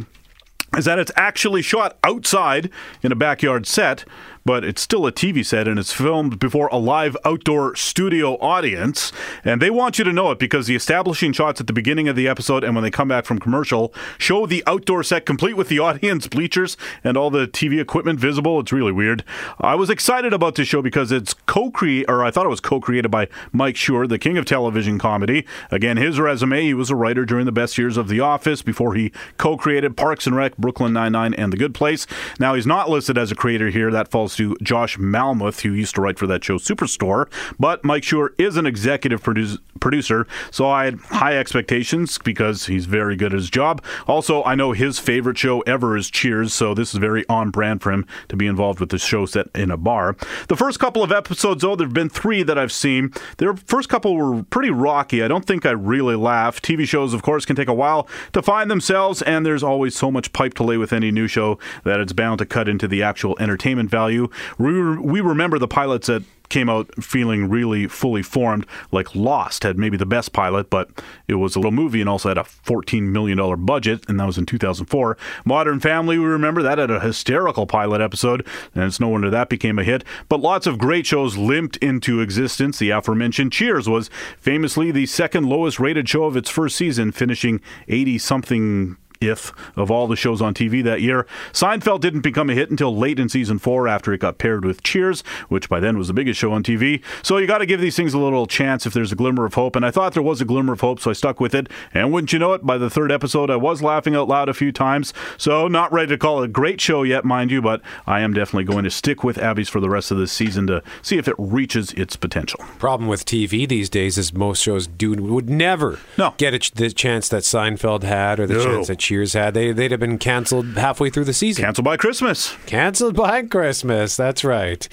is 0.76 0.86
that 0.86 0.98
it's 0.98 1.12
actually 1.16 1.62
shot 1.62 1.98
outside 2.04 2.72
in 3.04 3.12
a 3.12 3.16
backyard 3.16 3.68
set, 3.68 4.06
but 4.46 4.64
it's 4.64 4.82
still 4.82 5.08
a 5.08 5.12
TV 5.12 5.44
set 5.44 5.68
and 5.68 5.80
it's 5.80 5.92
filmed 5.92 6.38
before 6.38 6.70
a 6.72 6.78
live 6.78 7.18
outdoor 7.26 7.76
studio 7.76 8.36
audience. 8.36 9.12
And 9.44 9.60
they 9.60 9.72
want 9.72 9.98
you 9.98 10.06
to 10.06 10.14
know 10.14 10.30
it 10.30 10.38
because 10.38 10.68
the 10.68 10.76
establishing 10.76 11.34
shots 11.34 11.60
at 11.60 11.66
the 11.66 11.74
beginning 11.74 12.08
of 12.08 12.16
the 12.16 12.28
episode 12.28 12.64
and 12.64 12.76
when 12.76 12.84
they 12.84 12.92
come 12.92 13.08
back 13.08 13.26
from 13.26 13.40
commercial 13.40 13.92
show 14.20 14.46
the 14.46 14.64
outdoor 14.68 15.02
set 15.04 15.26
complete 15.26 15.58
with 15.58 15.68
the 15.68 15.80
audience 15.86 16.28
bleachers 16.28 16.78
and 17.04 17.18
all 17.18 17.32
the 17.32 17.48
TV 17.48 17.82
equipment 17.82 18.20
visible. 18.20 18.60
It's 18.60 18.72
really 18.72 18.92
weird. 18.92 19.24
I 19.60 19.74
was 19.74 19.90
excited 19.90 20.32
about 20.32 20.56
this 20.56 20.68
show 20.68 20.84
because 20.84 21.12
it's 21.12 21.34
co-created, 21.34 22.10
or 22.10 22.24
I 22.24 22.30
thought 22.30 22.46
it 22.46 22.50
was 22.50 22.60
co-created 22.60 23.10
by 23.10 23.28
Mike 23.52 23.76
Schur, 23.76 24.08
the 24.08 24.20
king 24.20 24.38
of 24.38 24.46
television 24.46 25.00
comedy. 25.00 25.46
Again, 25.72 25.98
his 25.98 26.20
resume: 26.20 26.62
he 26.62 26.74
was 26.76 26.92
a 26.92 26.96
writer 26.96 27.26
during 27.26 27.46
the 27.46 27.52
best 27.52 27.78
years 27.78 27.98
of 27.98 28.10
The 28.10 28.20
Office 28.20 28.62
before 28.62 28.94
he 28.94 29.12
co-created 29.38 29.98
Parks 29.98 30.28
and 30.28 30.36
Rec, 30.36 30.56
Brooklyn 30.58 30.94
Nine-Nine, 30.94 31.34
and 31.34 31.52
The 31.52 31.58
Good 31.58 31.74
Place. 31.74 32.06
Now 32.40 32.54
he's 32.54 32.68
not 32.68 32.90
listed 32.90 33.18
as 33.18 33.32
a 33.32 33.36
creator 33.36 33.70
here. 33.70 33.90
That 33.90 34.12
falls 34.12 34.35
to 34.38 34.56
Josh 34.62 34.98
Malmuth, 34.98 35.62
who 35.62 35.72
used 35.72 35.96
to 35.96 36.02
write 36.02 36.20
for 36.20 36.28
that 36.28 36.44
show 36.44 36.58
Superstore. 36.58 37.30
But 37.60 37.84
Mike 37.84 38.04
Schur 38.04 38.30
is 38.38 38.58
an 38.58 38.66
executive 38.66 39.22
produce, 39.24 39.58
producer, 39.80 40.28
so 40.52 40.68
I 40.68 40.86
had 40.86 41.00
high 41.00 41.38
expectations 41.38 42.18
because 42.18 42.66
he's 42.68 42.86
very 42.86 43.16
good 43.16 43.34
at 43.34 43.38
his 43.38 43.50
job. 43.50 43.84
Also, 44.08 44.44
I 44.44 44.56
know 44.56 44.72
his 44.72 45.00
favorite 45.00 45.38
show 45.38 45.62
ever 45.62 45.96
is 45.98 46.10
Cheers, 46.10 46.54
so 46.54 46.74
this 46.74 46.94
is 46.94 47.00
very 47.00 47.28
on 47.30 47.50
brand 47.50 47.82
for 47.82 47.92
him 47.92 48.06
to 48.30 48.36
be 48.36 48.48
involved 48.48 48.80
with 48.80 48.90
this 48.90 49.04
show 49.04 49.26
set 49.26 49.48
in 49.54 49.72
a 49.72 49.78
bar. 49.78 50.16
The 50.48 50.56
first 50.56 50.80
couple 50.80 51.04
of 51.04 51.12
episodes, 51.12 51.62
though, 51.62 51.76
there 51.76 51.88
have 51.88 51.94
been 51.94 52.10
three 52.10 52.44
that 52.44 52.58
I've 52.58 52.72
seen. 52.72 53.12
Their 53.38 53.56
first 53.56 53.90
couple 53.90 54.16
were 54.16 54.44
pretty 54.44 54.70
rocky. 54.70 55.24
I 55.24 55.28
don't 55.28 55.46
think 55.46 55.66
I 55.66 55.72
really 55.72 56.16
laughed. 56.16 56.64
TV 56.64 56.88
shows, 56.88 57.14
of 57.14 57.22
course, 57.22 57.46
can 57.46 57.56
take 57.56 57.68
a 57.68 57.74
while 57.74 58.08
to 58.34 58.42
find 58.42 58.72
themselves, 58.72 59.22
and 59.22 59.46
there's 59.46 59.64
always 59.64 59.96
so 59.96 60.12
much 60.12 60.34
pipe 60.34 60.54
to 60.56 60.64
lay 60.64 60.78
with 60.78 60.94
any 60.94 61.12
new 61.12 61.28
show 61.28 61.60
that 61.84 62.00
it's 62.00 62.14
bound 62.14 62.40
to 62.40 62.46
cut 62.46 62.70
into 62.70 62.88
the 62.88 63.04
actual 63.04 63.38
entertainment 63.40 63.90
value. 63.90 64.25
We, 64.58 64.98
we 64.98 65.22
remember 65.22 65.60
the 65.60 65.68
pilots 65.68 66.08
that 66.08 66.24
came 66.50 66.70
out 66.70 66.92
feeling 67.04 67.50
really 67.50 67.88
fully 67.88 68.22
formed, 68.22 68.66
like 68.92 69.16
Lost 69.16 69.64
had 69.64 69.78
maybe 69.78 69.98
the 69.98 70.06
best 70.06 70.34
pilot, 70.34 70.70
but 70.70 70.90
it 71.28 71.36
was 71.36 71.56
a 71.56 71.60
little 71.60 71.72
movie 71.72 72.02
and 72.02 72.10
also 72.10 72.30
had 72.30 72.38
a 72.38 72.44
$14 72.44 73.04
million 73.04 73.66
budget, 73.66 74.08
and 74.08 74.20
that 74.20 74.26
was 74.26 74.38
in 74.38 74.46
2004. 74.46 75.18
Modern 75.44 75.80
Family, 75.80 76.18
we 76.18 76.26
remember 76.26 76.62
that 76.62 76.78
had 76.78 76.92
a 76.92 77.00
hysterical 77.00 77.66
pilot 77.66 78.02
episode, 78.02 78.46
and 78.74 78.84
it's 78.84 79.00
no 79.00 79.10
wonder 79.10 79.30
that 79.30 79.50
became 79.50 79.80
a 79.80 79.84
hit. 79.84 80.04
But 80.30 80.40
lots 80.40 80.68
of 80.68 80.78
great 80.78 81.06
shows 81.06 81.38
limped 81.38 81.78
into 81.78 82.22
existence. 82.22 82.80
The 82.80 82.92
aforementioned 82.92 83.52
Cheers 83.52 83.90
was 83.90 84.10
famously 84.40 84.92
the 84.92 85.06
second 85.06 85.48
lowest 85.48 85.80
rated 85.80 86.08
show 86.08 86.26
of 86.26 86.38
its 86.38 86.50
first 86.50 86.76
season, 86.76 87.12
finishing 87.12 87.62
80 87.88 88.18
something 88.20 88.98
if 89.22 89.52
of 89.76 89.90
all 89.92 90.08
the 90.08 90.16
shows 90.16 90.42
on 90.42 90.54
TV 90.54 90.84
that 90.84 91.02
year. 91.02 91.26
Seinfeld 91.54 92.02
didn't 92.02 92.22
become 92.22 92.50
a 92.50 92.54
hit 92.54 92.70
until 92.70 92.96
late 92.96 93.20
in 93.20 93.30
season 93.30 93.60
four 93.60 93.88
after 93.88 94.14
it 94.14 94.20
got 94.20 94.38
paired 94.38 94.66
with 94.66 94.84
Cheers, 94.84 95.22
which 95.50 95.70
by 95.70 95.80
then 95.80 95.98
was 95.98 96.08
the 96.08 96.14
biggest 96.14 96.40
show 96.40 96.52
on 96.52 96.64
TV. 96.64 97.02
So 97.24 97.38
you 97.38 97.48
got 97.48 97.60
to 97.60 97.66
give 97.66 97.82
these 97.82 97.96
things 97.96 98.14
a 98.14 98.20
little 98.20 98.46
chance 98.48 98.86
if 98.86 98.94
there's 98.94 99.12
a 99.12 99.16
glimmer 99.16 99.46
of 99.46 99.54
hope. 99.54 99.76
And 99.76 99.86
I 99.86 99.92
thought 99.92 100.14
there 100.14 100.24
was 100.24 100.42
a 100.42 100.46
glimmer 100.46 100.74
of 100.74 100.82
hope, 100.82 101.00
so 101.00 101.10
I 101.10 101.14
stuck 101.14 101.40
with 101.40 101.56
it. 101.56 101.68
And 101.94 102.12
wouldn't 102.12 102.34
you 102.34 102.40
know 102.40 102.54
it, 102.54 102.66
by 102.66 102.78
the 102.78 102.90
third 102.90 103.12
episode, 103.12 103.50
I 103.50 103.56
was 103.56 103.82
laughing 103.82 104.16
out 104.16 104.28
loud 104.28 104.50
a 104.50 104.54
few 104.54 104.72
times. 104.72 105.14
So 105.38 105.68
not 105.68 105.92
ready 105.92 106.10
to 106.10 106.18
call 106.18 106.42
it 106.42 106.46
a 106.46 106.50
great 106.50 106.82
show 106.82 107.04
yet, 107.04 107.26
mind 107.26 107.52
you, 107.52 107.62
but 107.62 107.82
I 108.08 108.22
am 108.22 108.34
definitely 108.34 108.66
going 108.66 108.84
to 108.84 108.92
stick 108.92 109.24
with 109.24 109.38
Abby's 109.38 109.70
for 109.70 109.80
the 109.80 109.90
rest 109.90 110.12
of 110.12 110.18
this 110.18 110.32
season 110.32 110.68
to 110.68 110.84
see 111.02 111.18
if 111.18 111.28
it 111.28 111.36
reaches 111.38 111.92
its 111.94 112.16
potential. 112.16 112.60
Problem 112.80 113.08
with 113.10 113.26
TV 113.26 113.68
these 113.68 113.90
days 113.90 114.18
is 114.18 114.34
most 114.34 114.62
shows 114.62 114.88
do 114.88 115.14
would 115.16 115.50
never 115.50 116.00
no. 116.18 116.34
get 116.38 116.54
a 116.54 116.60
ch- 116.60 116.72
the 116.72 116.90
chance 116.92 117.30
that 117.30 117.44
Seinfeld 117.44 118.04
had 118.04 118.40
or 118.40 118.48
the 118.48 118.56
No. 118.56 118.64
chance 118.64 118.88
that 118.88 119.00
Cheers 119.06 119.34
had. 119.34 119.54
They 119.54 119.72
they'd 119.72 119.92
have 119.92 120.00
been 120.00 120.18
canceled 120.18 120.66
halfway 120.78 121.12
through 121.12 121.26
the 121.26 121.34
season. 121.34 121.64
Canceled 121.64 121.86
by 121.86 121.96
Christmas. 121.96 122.56
Canceled 122.66 123.16
by 123.16 123.44
Christmas. 123.44 124.18
That's 124.18 124.44
right. 124.44 124.90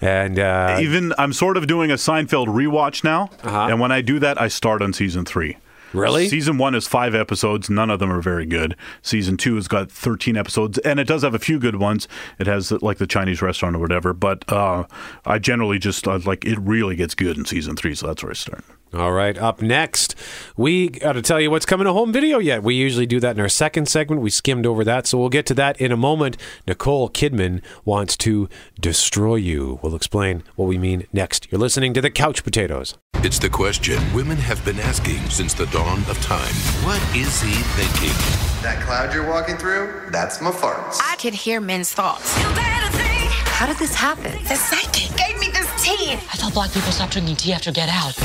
And 0.00 0.38
uh, 0.38 0.78
Even 0.80 1.12
I'm 1.18 1.32
sort 1.32 1.56
of 1.56 1.66
doing 1.66 1.90
a 1.90 1.94
Seinfeld 1.94 2.46
rewatch 2.46 3.02
now, 3.02 3.28
and 3.42 3.80
when 3.80 3.90
I 3.90 4.02
do 4.02 4.20
that, 4.20 4.40
I 4.40 4.46
start 4.46 4.82
on 4.82 4.92
season 4.92 5.24
three. 5.24 5.56
Really? 5.92 6.28
Season 6.28 6.58
one 6.58 6.76
is 6.76 6.86
five 6.86 7.14
episodes. 7.16 7.68
None 7.68 7.90
of 7.90 7.98
them 7.98 8.12
are 8.12 8.20
very 8.20 8.46
good. 8.46 8.76
Season 9.02 9.36
two 9.36 9.56
has 9.56 9.66
got 9.66 9.90
13 9.90 10.36
episodes, 10.36 10.78
and 10.78 11.00
it 11.00 11.08
does 11.08 11.22
have 11.22 11.34
a 11.34 11.38
few 11.40 11.58
good 11.58 11.76
ones. 11.76 12.06
It 12.38 12.46
has 12.46 12.70
like 12.70 12.98
the 12.98 13.06
Chinese 13.08 13.42
restaurant 13.42 13.74
or 13.74 13.80
whatever, 13.80 14.12
but 14.12 14.44
uh, 14.52 14.84
I 15.24 15.38
generally 15.40 15.80
just 15.80 16.06
uh, 16.06 16.20
like 16.24 16.44
it 16.44 16.58
really 16.60 16.94
gets 16.94 17.16
good 17.16 17.36
in 17.36 17.44
season 17.46 17.74
three, 17.74 17.96
so 17.96 18.06
that's 18.06 18.22
where 18.22 18.30
I 18.30 18.34
start. 18.34 18.64
All 18.94 19.12
right, 19.12 19.36
up 19.36 19.60
next, 19.60 20.14
we 20.56 20.88
got 20.88 21.14
to 21.14 21.22
tell 21.22 21.40
you 21.40 21.50
what's 21.50 21.66
coming 21.66 21.86
to 21.86 21.92
home 21.92 22.12
video 22.12 22.38
yet. 22.38 22.62
We 22.62 22.74
usually 22.76 23.04
do 23.04 23.18
that 23.20 23.34
in 23.36 23.40
our 23.40 23.48
second 23.48 23.86
segment. 23.88 24.22
We 24.22 24.30
skimmed 24.30 24.64
over 24.64 24.84
that, 24.84 25.06
so 25.06 25.18
we'll 25.18 25.28
get 25.28 25.44
to 25.46 25.54
that 25.54 25.78
in 25.80 25.90
a 25.90 25.96
moment. 25.96 26.36
Nicole 26.66 27.10
Kidman 27.10 27.62
wants 27.84 28.16
to 28.18 28.48
destroy 28.80 29.34
you. 29.36 29.80
We'll 29.82 29.96
explain 29.96 30.44
what 30.54 30.66
we 30.66 30.78
mean 30.78 31.06
next. 31.12 31.48
You're 31.50 31.60
listening 31.60 31.94
to 31.94 32.00
the 32.00 32.10
Couch 32.10 32.44
Potatoes. 32.44 32.96
It's 33.16 33.40
the 33.40 33.48
question 33.50 34.00
women 34.14 34.36
have 34.36 34.64
been 34.64 34.78
asking 34.78 35.18
since 35.30 35.52
the 35.52 35.66
dawn 35.66 35.98
of 36.08 36.20
time. 36.22 36.54
What 36.86 37.02
is 37.14 37.40
he 37.42 37.50
thinking? 37.50 38.16
That 38.62 38.80
cloud 38.84 39.12
you're 39.12 39.28
walking 39.28 39.56
through, 39.56 40.10
that's 40.10 40.40
my 40.40 40.52
farts. 40.52 41.00
I 41.02 41.16
could 41.16 41.34
hear 41.34 41.60
men's 41.60 41.92
thoughts. 41.92 42.32
How 42.36 43.66
did 43.66 43.78
this 43.78 43.94
happen? 43.94 44.32
The 44.44 44.54
psychic 44.54 45.16
gave 45.16 45.38
me 45.40 45.48
this 45.48 45.66
tea. 45.82 46.12
I 46.12 46.36
thought 46.36 46.54
black 46.54 46.72
people 46.72 46.92
stopped 46.92 47.12
drinking 47.12 47.36
tea 47.36 47.52
after 47.52 47.72
Get 47.72 47.88
Out. 47.88 48.16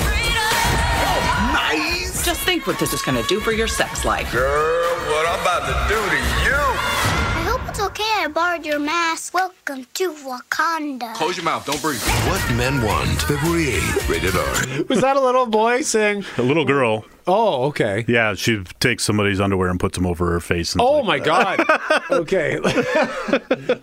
Nice. 1.02 2.24
Just 2.26 2.42
think 2.42 2.68
what 2.68 2.78
this 2.80 2.94
is 2.94 3.02
going 3.02 3.22
to 3.22 3.28
do 3.28 3.40
for 3.40 3.52
your 3.52 3.68
sex 3.68 4.06
life. 4.06 4.32
Girl, 4.32 4.96
what 5.10 5.28
I'm 5.28 5.42
about 5.42 5.66
to 5.68 5.94
do 5.94 6.00
to 6.00 6.18
you. 6.46 6.56
I 6.56 7.44
hope 7.48 7.62
it's 7.70 7.82
okay 7.82 8.04
I 8.04 8.28
borrowed 8.28 8.66
your 8.66 8.80
mask. 8.80 9.34
Welcome 9.34 9.88
to 9.96 10.14
Wakanda. 10.14 11.14
Close 11.16 11.38
your 11.38 11.46
mouth, 11.46 11.66
don't 11.66 11.82
breathe. 11.82 12.02
What 12.28 12.42
Men 12.56 12.82
Want, 12.84 13.22
February 13.24 13.66
8th, 13.66 14.10
rated 14.10 14.36
R. 14.36 14.84
Was 14.90 15.02
that 15.02 15.18
a 15.18 15.22
little 15.22 15.46
boy 15.48 15.82
saying? 15.82 16.26
A 16.38 16.44
little 16.44 16.66
girl. 16.66 17.06
Oh, 17.28 17.66
okay. 17.66 18.06
Yeah, 18.08 18.34
she 18.36 18.64
takes 18.80 19.04
somebody's 19.04 19.40
underwear 19.40 19.70
and 19.70 19.80
puts 19.80 19.98
them 19.98 20.06
over 20.06 20.32
her 20.32 20.40
face. 20.40 20.74
And 20.74 20.82
Oh 20.84 21.04
my 21.04 21.20
God. 21.20 21.60
okay. 22.12 22.60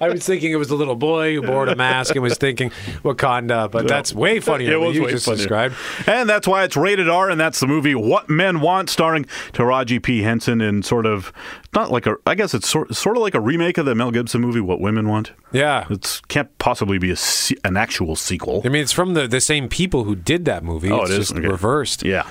I 0.01 0.09
was 0.09 0.24
thinking 0.27 0.53
it 0.53 0.57
was 0.57 0.70
a 0.70 0.74
little 0.77 0.96
boy 0.96 1.35
who 1.35 1.42
wore 1.42 1.66
a 1.66 1.77
mask 1.77 2.14
and 2.14 2.22
was 2.22 2.37
thinking 2.38 2.70
Wakanda, 3.03 3.51
uh, 3.64 3.68
but 3.68 3.88
that's 3.88 4.12
way 4.14 4.40
funnier 4.40 4.68
It 4.68 4.72
than 4.72 4.81
was 4.81 4.96
you 4.96 5.09
just 5.09 5.24
funnier. 5.27 5.37
described. 5.38 5.74
And 6.07 6.29
that's 6.29 6.46
why 6.48 6.64
it's 6.64 6.77
rated 6.77 7.09
R, 7.09 7.31
and 7.31 7.40
that's 7.40 7.61
the 7.61 7.66
movie 7.66 7.94
What 7.94 8.29
Men 8.29 8.61
Want, 8.61 8.90
starring 8.90 9.24
Taraji 9.53 10.03
P. 10.03 10.22
Henson 10.22 10.61
and 10.61 10.85
sort 10.85 11.07
of, 11.07 11.33
not 11.74 11.90
like 11.90 12.07
a, 12.07 12.16
I 12.27 12.35
guess 12.35 12.55
it's 12.55 12.68
sort, 12.68 12.94
sort 12.94 13.16
of 13.16 13.22
like 13.22 13.35
a 13.35 13.40
remake 13.40 13.79
of 13.79 13.87
the 13.87 13.94
Mel 13.94 14.11
Gibson 14.11 14.40
movie 14.40 14.61
What 14.61 14.81
Women 14.81 15.09
Want. 15.09 15.33
Yeah. 15.53 15.87
It 15.90 16.20
can't 16.29 16.57
possibly 16.59 16.98
be 16.98 17.11
a, 17.12 17.16
an 17.64 17.77
actual 17.77 18.16
sequel. 18.16 18.62
I 18.64 18.68
mean, 18.68 18.83
it's 18.83 18.92
from 18.92 19.14
the, 19.14 19.27
the 19.29 19.40
same 19.40 19.68
people 19.68 20.05
who 20.05 20.14
did 20.14 20.44
that 20.46 20.64
movie. 20.64 20.90
Oh, 20.90 21.03
it's 21.03 21.11
it 21.11 21.18
is? 21.18 21.29
just 21.29 21.38
Okay. 21.38 21.48
reversed. 21.48 22.05
Yeah. 22.05 22.29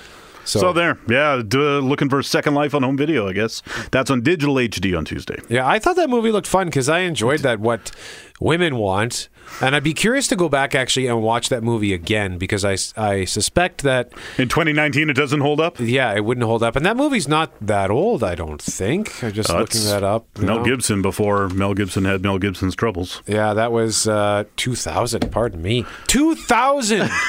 So, 0.47 0.59
So, 0.61 0.73
there, 0.73 0.97
yeah, 1.09 1.41
d- 1.45 1.57
looking 1.57 2.09
for 2.09 2.23
Second 2.23 2.53
Life 2.55 2.73
on 2.73 2.81
home 2.83 2.95
video, 2.97 3.27
I 3.27 3.33
guess. 3.33 3.61
That's 3.91 4.09
on 4.09 4.21
digital 4.21 4.55
HD 4.55 4.97
on 4.97 5.03
Tuesday. 5.05 5.37
yeah, 5.49 5.67
I 5.67 5.77
thought 5.79 5.97
that 5.97 6.09
movie 6.09 6.31
looked 6.31 6.47
fun 6.47 6.67
because 6.67 6.87
I 6.89 6.99
enjoyed 6.99 7.41
that. 7.41 7.59
What 7.59 7.91
women 8.39 8.77
want, 8.77 9.27
and 9.61 9.75
I'd 9.75 9.83
be 9.83 9.93
curious 9.93 10.27
to 10.27 10.35
go 10.35 10.47
back 10.47 10.73
actually 10.75 11.07
and 11.07 11.21
watch 11.21 11.49
that 11.49 11.63
movie 11.63 11.91
again 11.93 12.37
because 12.37 12.63
I, 12.63 12.77
I 12.95 13.25
suspect 13.25 13.81
that 13.83 14.13
In 14.37 14.47
2019, 14.47 15.09
it 15.09 15.13
doesn't 15.15 15.41
hold 15.41 15.59
up? 15.59 15.79
yeah, 15.79 16.13
it 16.15 16.23
wouldn't 16.23 16.45
hold 16.45 16.63
up. 16.63 16.75
And 16.77 16.85
that 16.85 16.95
movie's 16.95 17.27
not 17.27 17.51
that 17.65 17.89
old, 17.89 18.23
I 18.23 18.35
don't 18.35 18.61
think. 18.61 19.21
I'm 19.23 19.33
just 19.33 19.49
Uh, 19.49 19.59
looking 19.59 19.83
that 19.85 20.03
up. 20.03 20.25
Mel 20.37 20.57
now. 20.57 20.63
Gibson 20.63 21.01
before 21.01 21.49
Mel 21.49 21.73
Gibson 21.73 22.05
had 22.05 22.21
Mel 22.21 22.37
Gibson's 22.37 22.75
troubles. 22.75 23.21
Yeah, 23.27 23.53
that 23.53 23.71
was 23.73 24.07
uh, 24.07 24.45
2000. 24.55 25.29
Pardon 25.31 25.61
me. 25.61 25.85
2000. 26.07 27.09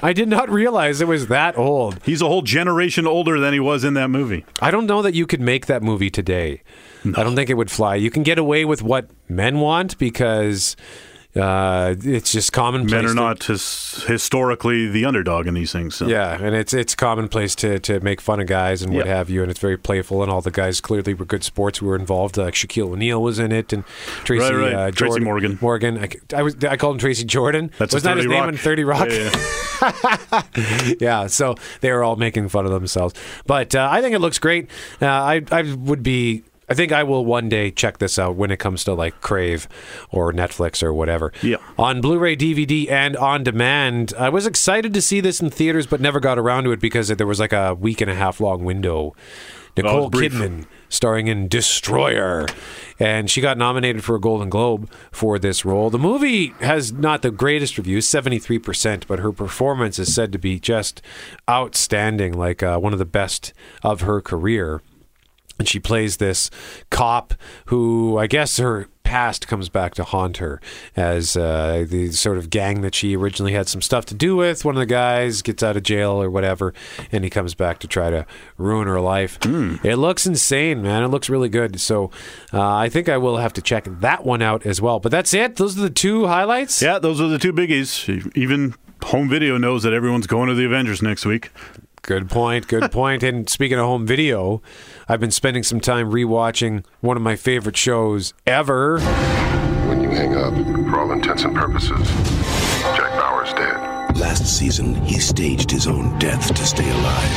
I 0.00 0.12
did 0.12 0.28
not 0.28 0.50
realize 0.50 1.00
it 1.00 1.08
was 1.08 1.28
that 1.28 1.56
old. 1.56 2.00
He's 2.04 2.20
a 2.20 2.28
whole 2.28 2.42
generation 2.42 3.06
older 3.06 3.40
than 3.40 3.52
he 3.52 3.60
was 3.60 3.82
in 3.82 3.94
that 3.94 4.08
movie. 4.08 4.44
I 4.60 4.70
don't 4.70 4.86
know 4.86 5.00
that 5.02 5.14
you 5.14 5.26
could 5.26 5.40
make 5.40 5.66
that 5.66 5.82
movie 5.82 6.10
today. 6.10 6.62
I 7.04 7.22
don't 7.22 7.36
think 7.36 7.48
it 7.50 7.54
would 7.54 7.70
fly. 7.70 7.94
You 7.94 8.10
can 8.10 8.22
get 8.22 8.36
away 8.38 8.64
with 8.64 8.82
what 8.82 9.08
men 9.28 9.60
want 9.60 9.96
because 9.96 10.76
uh, 11.36 11.94
it's 12.02 12.32
just 12.32 12.52
commonplace. 12.52 12.92
Men 12.92 13.04
are 13.04 13.08
to- 13.08 13.14
not 13.14 13.42
his, 13.44 14.04
historically 14.06 14.88
the 14.88 15.04
underdog 15.04 15.46
in 15.46 15.54
these 15.54 15.72
things. 15.72 15.94
so. 15.96 16.06
Yeah, 16.06 16.40
and 16.40 16.54
it's 16.54 16.72
it's 16.74 16.94
commonplace 16.94 17.54
to, 17.56 17.78
to 17.80 18.00
make 18.00 18.20
fun 18.20 18.40
of 18.40 18.46
guys 18.46 18.82
and 18.82 18.94
what 18.94 19.06
have 19.06 19.28
you, 19.30 19.42
and 19.42 19.50
it's 19.50 19.60
very 19.60 19.76
playful. 19.76 20.22
And 20.22 20.30
all 20.32 20.40
the 20.40 20.50
guys 20.50 20.80
clearly 20.80 21.14
were 21.14 21.24
good 21.24 21.44
sports 21.44 21.78
who 21.78 21.86
were 21.86 21.96
involved. 21.96 22.36
Like 22.36 22.54
Shaquille 22.54 22.92
O'Neal 22.92 23.22
was 23.22 23.38
in 23.38 23.52
it, 23.52 23.72
and 23.72 23.84
Tracy 24.24 24.54
Right, 24.54 24.72
right. 24.72 24.74
Uh, 24.74 24.90
Tracy 24.90 25.20
Morgan. 25.20 25.58
Morgan. 25.60 25.98
I, 25.98 26.08
I 26.34 26.42
was 26.42 26.56
I 26.64 26.76
called 26.76 26.96
him 26.96 27.00
Tracy 27.00 27.24
Jordan. 27.24 27.70
That's 27.78 27.92
that 28.02 28.16
his 28.16 28.26
30 28.26 28.28
name 28.28 28.48
in 28.48 28.56
Thirty 28.56 28.84
Rock? 28.84 29.08
Yeah, 29.10 29.30
yeah. 29.82 30.42
yeah, 31.00 31.26
so 31.26 31.54
they 31.80 31.92
were 31.92 32.02
all 32.02 32.16
making 32.16 32.48
fun 32.48 32.64
of 32.66 32.72
themselves. 32.72 33.14
But 33.46 33.74
uh, 33.74 33.88
I 33.90 34.00
think 34.00 34.14
it 34.14 34.20
looks 34.20 34.38
great. 34.38 34.70
Uh, 35.00 35.06
I 35.06 35.42
I 35.50 35.62
would 35.74 36.02
be. 36.02 36.44
I 36.68 36.74
think 36.74 36.92
I 36.92 37.02
will 37.02 37.24
one 37.24 37.48
day 37.48 37.70
check 37.70 37.98
this 37.98 38.18
out 38.18 38.36
when 38.36 38.50
it 38.50 38.58
comes 38.58 38.84
to 38.84 38.94
like 38.94 39.20
Crave 39.20 39.68
or 40.10 40.32
Netflix 40.32 40.82
or 40.82 40.92
whatever. 40.92 41.32
Yeah. 41.42 41.56
On 41.78 42.00
Blu-ray, 42.00 42.36
DVD, 42.36 42.90
and 42.90 43.16
on 43.16 43.44
demand. 43.44 44.12
I 44.18 44.28
was 44.28 44.46
excited 44.46 44.92
to 44.94 45.02
see 45.02 45.20
this 45.20 45.40
in 45.40 45.50
theaters, 45.50 45.86
but 45.86 46.00
never 46.00 46.20
got 46.20 46.38
around 46.38 46.64
to 46.64 46.72
it 46.72 46.80
because 46.80 47.08
there 47.08 47.26
was 47.26 47.40
like 47.40 47.52
a 47.52 47.74
week 47.74 48.00
and 48.00 48.10
a 48.10 48.14
half 48.14 48.40
long 48.40 48.64
window 48.64 49.14
Nicole. 49.76 50.10
Kidman, 50.10 50.64
starring 50.88 51.28
in 51.28 51.48
Destroyer. 51.48 52.46
And 52.98 53.30
she 53.30 53.40
got 53.40 53.58
nominated 53.58 54.02
for 54.02 54.16
a 54.16 54.20
Golden 54.20 54.48
Globe 54.48 54.90
for 55.12 55.38
this 55.38 55.64
role. 55.64 55.90
The 55.90 55.98
movie 55.98 56.54
has 56.60 56.92
not 56.92 57.22
the 57.22 57.30
greatest 57.30 57.76
reviews, 57.76 58.06
73%, 58.06 59.06
but 59.06 59.18
her 59.18 59.32
performance 59.32 59.98
is 59.98 60.14
said 60.14 60.32
to 60.32 60.38
be 60.38 60.58
just 60.58 61.02
outstanding, 61.48 62.32
like 62.32 62.62
uh, 62.62 62.78
one 62.78 62.94
of 62.94 62.98
the 62.98 63.04
best 63.04 63.52
of 63.82 64.00
her 64.02 64.20
career. 64.20 64.80
And 65.58 65.66
she 65.68 65.80
plays 65.80 66.18
this 66.18 66.50
cop 66.90 67.34
who, 67.66 68.18
I 68.18 68.26
guess, 68.26 68.58
her 68.58 68.88
past 69.04 69.46
comes 69.46 69.68
back 69.68 69.94
to 69.94 70.02
haunt 70.02 70.38
her 70.38 70.60
as 70.96 71.36
uh, 71.36 71.86
the 71.88 72.10
sort 72.10 72.36
of 72.36 72.50
gang 72.50 72.80
that 72.80 72.92
she 72.94 73.16
originally 73.16 73.52
had 73.52 73.68
some 73.68 73.80
stuff 73.80 74.04
to 74.04 74.14
do 74.14 74.34
with. 74.34 74.64
One 74.64 74.74
of 74.74 74.80
the 74.80 74.86
guys 74.86 75.42
gets 75.42 75.62
out 75.62 75.76
of 75.76 75.84
jail 75.84 76.20
or 76.20 76.28
whatever, 76.28 76.74
and 77.12 77.22
he 77.22 77.30
comes 77.30 77.54
back 77.54 77.78
to 77.78 77.86
try 77.86 78.10
to 78.10 78.26
ruin 78.58 78.88
her 78.88 79.00
life. 79.00 79.38
It 79.44 79.96
looks 79.96 80.26
insane, 80.26 80.82
man. 80.82 81.04
It 81.04 81.08
looks 81.08 81.30
really 81.30 81.48
good. 81.48 81.80
So 81.80 82.10
uh, 82.52 82.74
I 82.74 82.88
think 82.88 83.08
I 83.08 83.16
will 83.16 83.36
have 83.36 83.52
to 83.54 83.62
check 83.62 83.86
that 83.88 84.24
one 84.24 84.42
out 84.42 84.66
as 84.66 84.82
well. 84.82 84.98
But 84.98 85.12
that's 85.12 85.32
it. 85.32 85.56
Those 85.56 85.78
are 85.78 85.82
the 85.82 85.90
two 85.90 86.26
highlights. 86.26 86.82
Yeah, 86.82 86.98
those 86.98 87.20
are 87.20 87.28
the 87.28 87.38
two 87.38 87.52
biggies. 87.52 88.30
Even 88.36 88.74
home 89.04 89.28
video 89.28 89.56
knows 89.56 89.84
that 89.84 89.92
everyone's 89.92 90.26
going 90.26 90.48
to 90.48 90.54
the 90.54 90.64
Avengers 90.64 91.00
next 91.00 91.24
week. 91.24 91.50
Good 92.06 92.30
point. 92.30 92.68
Good 92.68 92.90
point. 92.92 93.22
And 93.22 93.48
speaking 93.50 93.78
of 93.78 93.84
home 93.84 94.06
video, 94.06 94.62
I've 95.08 95.20
been 95.20 95.32
spending 95.32 95.64
some 95.64 95.80
time 95.80 96.10
rewatching 96.10 96.84
one 97.00 97.16
of 97.16 97.22
my 97.22 97.34
favorite 97.36 97.76
shows 97.76 98.32
ever. 98.46 99.00
When 99.88 100.00
you 100.02 100.08
hang 100.08 100.34
up, 100.36 100.54
for 100.88 101.00
all 101.00 101.10
intents 101.12 101.42
and 101.42 101.54
purposes, 101.54 101.98
Jack 102.96 103.10
Bauer's 103.20 103.52
dead. 103.54 104.16
Last 104.16 104.46
season, 104.46 104.94
he 105.04 105.18
staged 105.18 105.70
his 105.70 105.86
own 105.86 106.16
death 106.18 106.54
to 106.54 106.64
stay 106.64 106.88
alive. 106.88 107.30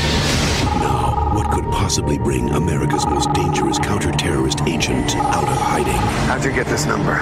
Now, 0.79 1.32
what 1.36 1.51
could 1.51 1.65
possibly 1.65 2.17
bring 2.19 2.49
America's 2.51 3.05
most 3.08 3.34
dangerous 3.34 3.79
counter-terrorist 3.79 4.62
agent 4.62 5.15
out 5.15 5.43
of 5.43 5.58
hiding? 5.58 5.97
How'd 6.27 6.45
you 6.45 6.51
get 6.51 6.67
this 6.67 6.86
number? 6.86 7.15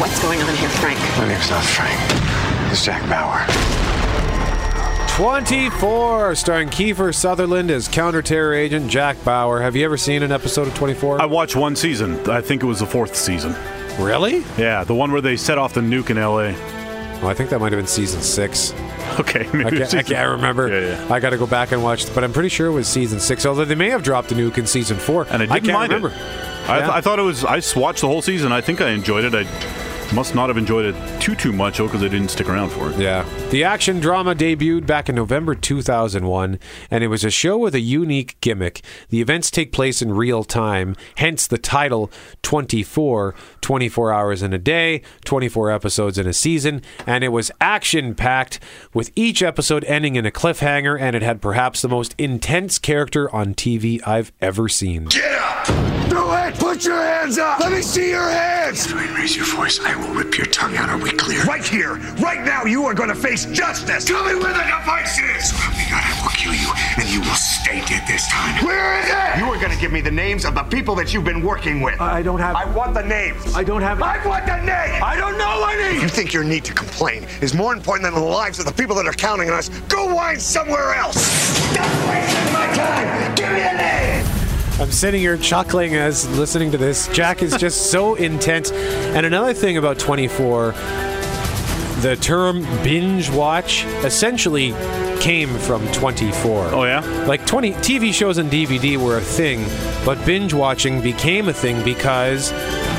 What's 0.00 0.20
going 0.20 0.42
on 0.42 0.54
here, 0.56 0.68
Frank? 0.68 0.98
My 1.18 1.28
name's 1.28 1.48
not 1.48 1.64
Frank. 1.64 2.51
It's 2.72 2.84
Jack 2.86 3.06
Bauer. 3.08 3.44
24, 5.16 6.34
starring 6.34 6.68
Kiefer 6.70 7.14
Sutherland 7.14 7.70
as 7.70 7.86
counter-terror 7.86 8.54
agent 8.54 8.90
Jack 8.90 9.22
Bauer. 9.24 9.60
Have 9.60 9.76
you 9.76 9.84
ever 9.84 9.98
seen 9.98 10.22
an 10.22 10.32
episode 10.32 10.66
of 10.68 10.74
24? 10.74 11.20
I 11.20 11.26
watched 11.26 11.54
one 11.54 11.76
season. 11.76 12.18
I 12.30 12.40
think 12.40 12.62
it 12.62 12.66
was 12.66 12.78
the 12.78 12.86
fourth 12.86 13.14
season. 13.14 13.54
Really? 14.02 14.42
Yeah, 14.56 14.84
the 14.84 14.94
one 14.94 15.12
where 15.12 15.20
they 15.20 15.36
set 15.36 15.58
off 15.58 15.74
the 15.74 15.82
nuke 15.82 16.08
in 16.08 16.16
L.A. 16.16 16.52
Well, 17.20 17.26
I 17.28 17.34
think 17.34 17.50
that 17.50 17.58
might 17.60 17.72
have 17.72 17.78
been 17.78 17.86
season 17.86 18.22
six. 18.22 18.72
Okay, 19.20 19.40
I 19.52 19.70
can't, 19.70 19.94
I 19.94 20.02
can't 20.02 20.30
remember. 20.30 20.68
Yeah, 20.68 21.04
yeah. 21.06 21.12
I 21.14 21.20
got 21.20 21.30
to 21.30 21.36
go 21.38 21.46
back 21.46 21.72
and 21.72 21.82
watch, 21.84 22.12
but 22.14 22.24
I'm 22.24 22.32
pretty 22.32 22.48
sure 22.48 22.68
it 22.68 22.72
was 22.72 22.88
season 22.88 23.20
six. 23.20 23.44
Although 23.44 23.66
they 23.66 23.74
may 23.74 23.90
have 23.90 24.02
dropped 24.02 24.30
the 24.30 24.34
nuke 24.34 24.56
in 24.56 24.66
season 24.66 24.96
four, 24.96 25.24
And 25.24 25.42
I 25.42 25.46
didn't 25.46 25.64
can't 25.66 25.72
mind 25.74 25.92
remember. 25.92 26.08
it. 26.16 26.70
I, 26.70 26.78
th- 26.78 26.90
I 26.90 27.00
thought 27.02 27.18
it 27.18 27.22
was. 27.22 27.44
I 27.44 27.60
watched 27.78 28.00
the 28.00 28.06
whole 28.08 28.22
season. 28.22 28.50
I 28.50 28.62
think 28.62 28.80
I 28.80 28.90
enjoyed 28.90 29.24
it. 29.24 29.34
I 29.34 29.44
must 30.12 30.34
not 30.34 30.48
have 30.48 30.58
enjoyed 30.58 30.84
it 30.84 31.20
too 31.20 31.34
too 31.34 31.52
much, 31.52 31.78
though, 31.78 31.86
because 31.86 32.00
they 32.00 32.08
didn't 32.08 32.30
stick 32.30 32.48
around 32.48 32.70
for 32.70 32.90
it. 32.90 32.98
Yeah. 32.98 33.26
The 33.50 33.64
action 33.64 34.00
drama 34.00 34.34
debuted 34.34 34.86
back 34.86 35.08
in 35.08 35.14
November 35.14 35.54
2001, 35.54 36.58
and 36.90 37.04
it 37.04 37.06
was 37.08 37.24
a 37.24 37.30
show 37.30 37.56
with 37.56 37.74
a 37.74 37.80
unique 37.80 38.38
gimmick. 38.40 38.82
The 39.08 39.20
events 39.20 39.50
take 39.50 39.72
place 39.72 40.02
in 40.02 40.12
real 40.12 40.44
time, 40.44 40.96
hence 41.16 41.46
the 41.46 41.58
title 41.58 42.10
24, 42.42 43.34
24 43.60 44.12
hours 44.12 44.42
in 44.42 44.52
a 44.52 44.58
day, 44.58 45.02
24 45.24 45.70
episodes 45.70 46.18
in 46.18 46.26
a 46.26 46.32
season, 46.32 46.82
and 47.06 47.24
it 47.24 47.28
was 47.28 47.50
action 47.60 48.14
packed, 48.14 48.60
with 48.92 49.10
each 49.16 49.42
episode 49.42 49.84
ending 49.84 50.16
in 50.16 50.26
a 50.26 50.30
cliffhanger, 50.30 51.00
and 51.00 51.16
it 51.16 51.22
had 51.22 51.40
perhaps 51.40 51.82
the 51.82 51.88
most 51.88 52.14
intense 52.18 52.78
character 52.78 53.34
on 53.34 53.54
TV 53.54 54.00
I've 54.06 54.32
ever 54.40 54.68
seen. 54.68 55.06
Get 55.06 55.32
up! 55.32 56.21
Do 56.58 56.58
it! 56.58 56.72
Put 56.72 56.84
your 56.84 57.02
hands 57.02 57.38
up! 57.38 57.60
Let 57.60 57.72
me 57.72 57.82
see 57.82 58.10
your 58.10 58.28
hands! 58.28 58.86
Dwayne, 58.86 59.16
raise 59.16 59.36
your 59.36 59.46
voice. 59.46 59.80
I 59.80 59.96
will 59.96 60.14
rip 60.14 60.36
your 60.36 60.46
tongue 60.46 60.76
out. 60.76 60.88
Are 60.88 60.98
we 60.98 61.10
clear? 61.10 61.42
Right 61.44 61.64
here, 61.64 61.94
right 62.20 62.44
now, 62.44 62.64
you 62.64 62.84
are 62.84 62.94
going 62.94 63.08
to 63.08 63.14
face 63.14 63.46
justice! 63.46 64.04
Tell 64.04 64.24
me 64.24 64.34
where 64.34 64.52
the 64.52 64.62
device 64.62 65.18
is! 65.18 65.50
So 65.50 65.56
help 65.56 65.76
me 65.76 65.84
God, 65.90 66.02
I 66.04 66.22
will 66.22 66.30
kill 66.30 66.54
you, 66.54 66.72
and 66.98 67.08
you 67.12 67.20
will 67.20 67.36
stay 67.36 67.82
dead 67.86 68.06
this 68.08 68.26
time. 68.28 68.64
Where 68.64 69.00
is 69.00 69.08
it? 69.08 69.38
You 69.38 69.52
are 69.52 69.58
going 69.58 69.72
to 69.72 69.78
give 69.78 69.92
me 69.92 70.00
the 70.00 70.10
names 70.10 70.44
of 70.44 70.54
the 70.54 70.62
people 70.62 70.94
that 70.96 71.12
you've 71.12 71.24
been 71.24 71.42
working 71.42 71.80
with. 71.80 72.00
I 72.00 72.22
don't 72.22 72.40
have. 72.40 72.56
I 72.56 72.64
want 72.74 72.94
the 72.94 73.02
names. 73.02 73.54
I 73.54 73.62
don't 73.64 73.82
have. 73.82 74.00
I 74.02 74.24
want 74.26 74.46
the 74.46 74.56
name. 74.56 75.02
I 75.02 75.16
don't 75.16 75.38
know 75.38 75.66
any. 75.68 76.00
You 76.00 76.08
think 76.08 76.32
your 76.32 76.44
need 76.44 76.64
to 76.64 76.74
complain 76.74 77.26
is 77.40 77.54
more 77.54 77.72
important 77.72 78.04
than 78.04 78.14
the 78.14 78.26
lives 78.26 78.58
of 78.58 78.64
the 78.64 78.72
people 78.72 78.96
that 78.96 79.06
are 79.06 79.12
counting 79.12 79.48
on 79.50 79.54
us? 79.54 79.68
Go 79.88 80.14
whine 80.14 80.40
somewhere 80.40 80.94
else. 80.94 81.20
Stop 81.20 82.08
wasting 82.08 82.52
my 82.52 82.66
time. 82.74 83.34
Give 83.34 83.48
me 83.48 83.60
the 83.60 83.72
name. 83.76 84.11
I'm 84.82 84.90
sitting 84.90 85.20
here 85.20 85.36
chuckling 85.36 85.94
as 85.94 86.28
listening 86.36 86.72
to 86.72 86.76
this. 86.76 87.06
Jack 87.06 87.40
is 87.40 87.56
just 87.56 87.92
so 87.92 88.14
intense. 88.30 88.72
And 88.72 89.24
another 89.24 89.54
thing 89.54 89.76
about 89.76 89.96
24, 90.00 90.72
the 92.00 92.18
term 92.20 92.62
binge 92.82 93.30
watch 93.30 93.84
essentially 94.02 94.72
came 95.20 95.50
from 95.50 95.86
24. 95.92 96.66
Oh 96.72 96.82
yeah. 96.82 96.98
Like 97.28 97.46
20 97.46 97.74
TV 97.74 98.12
shows 98.12 98.38
and 98.38 98.50
DVD 98.50 98.96
were 98.96 99.18
a 99.18 99.20
thing, 99.20 99.64
but 100.04 100.18
binge 100.26 100.52
watching 100.52 101.00
became 101.00 101.48
a 101.48 101.52
thing 101.52 101.84
because 101.84 102.50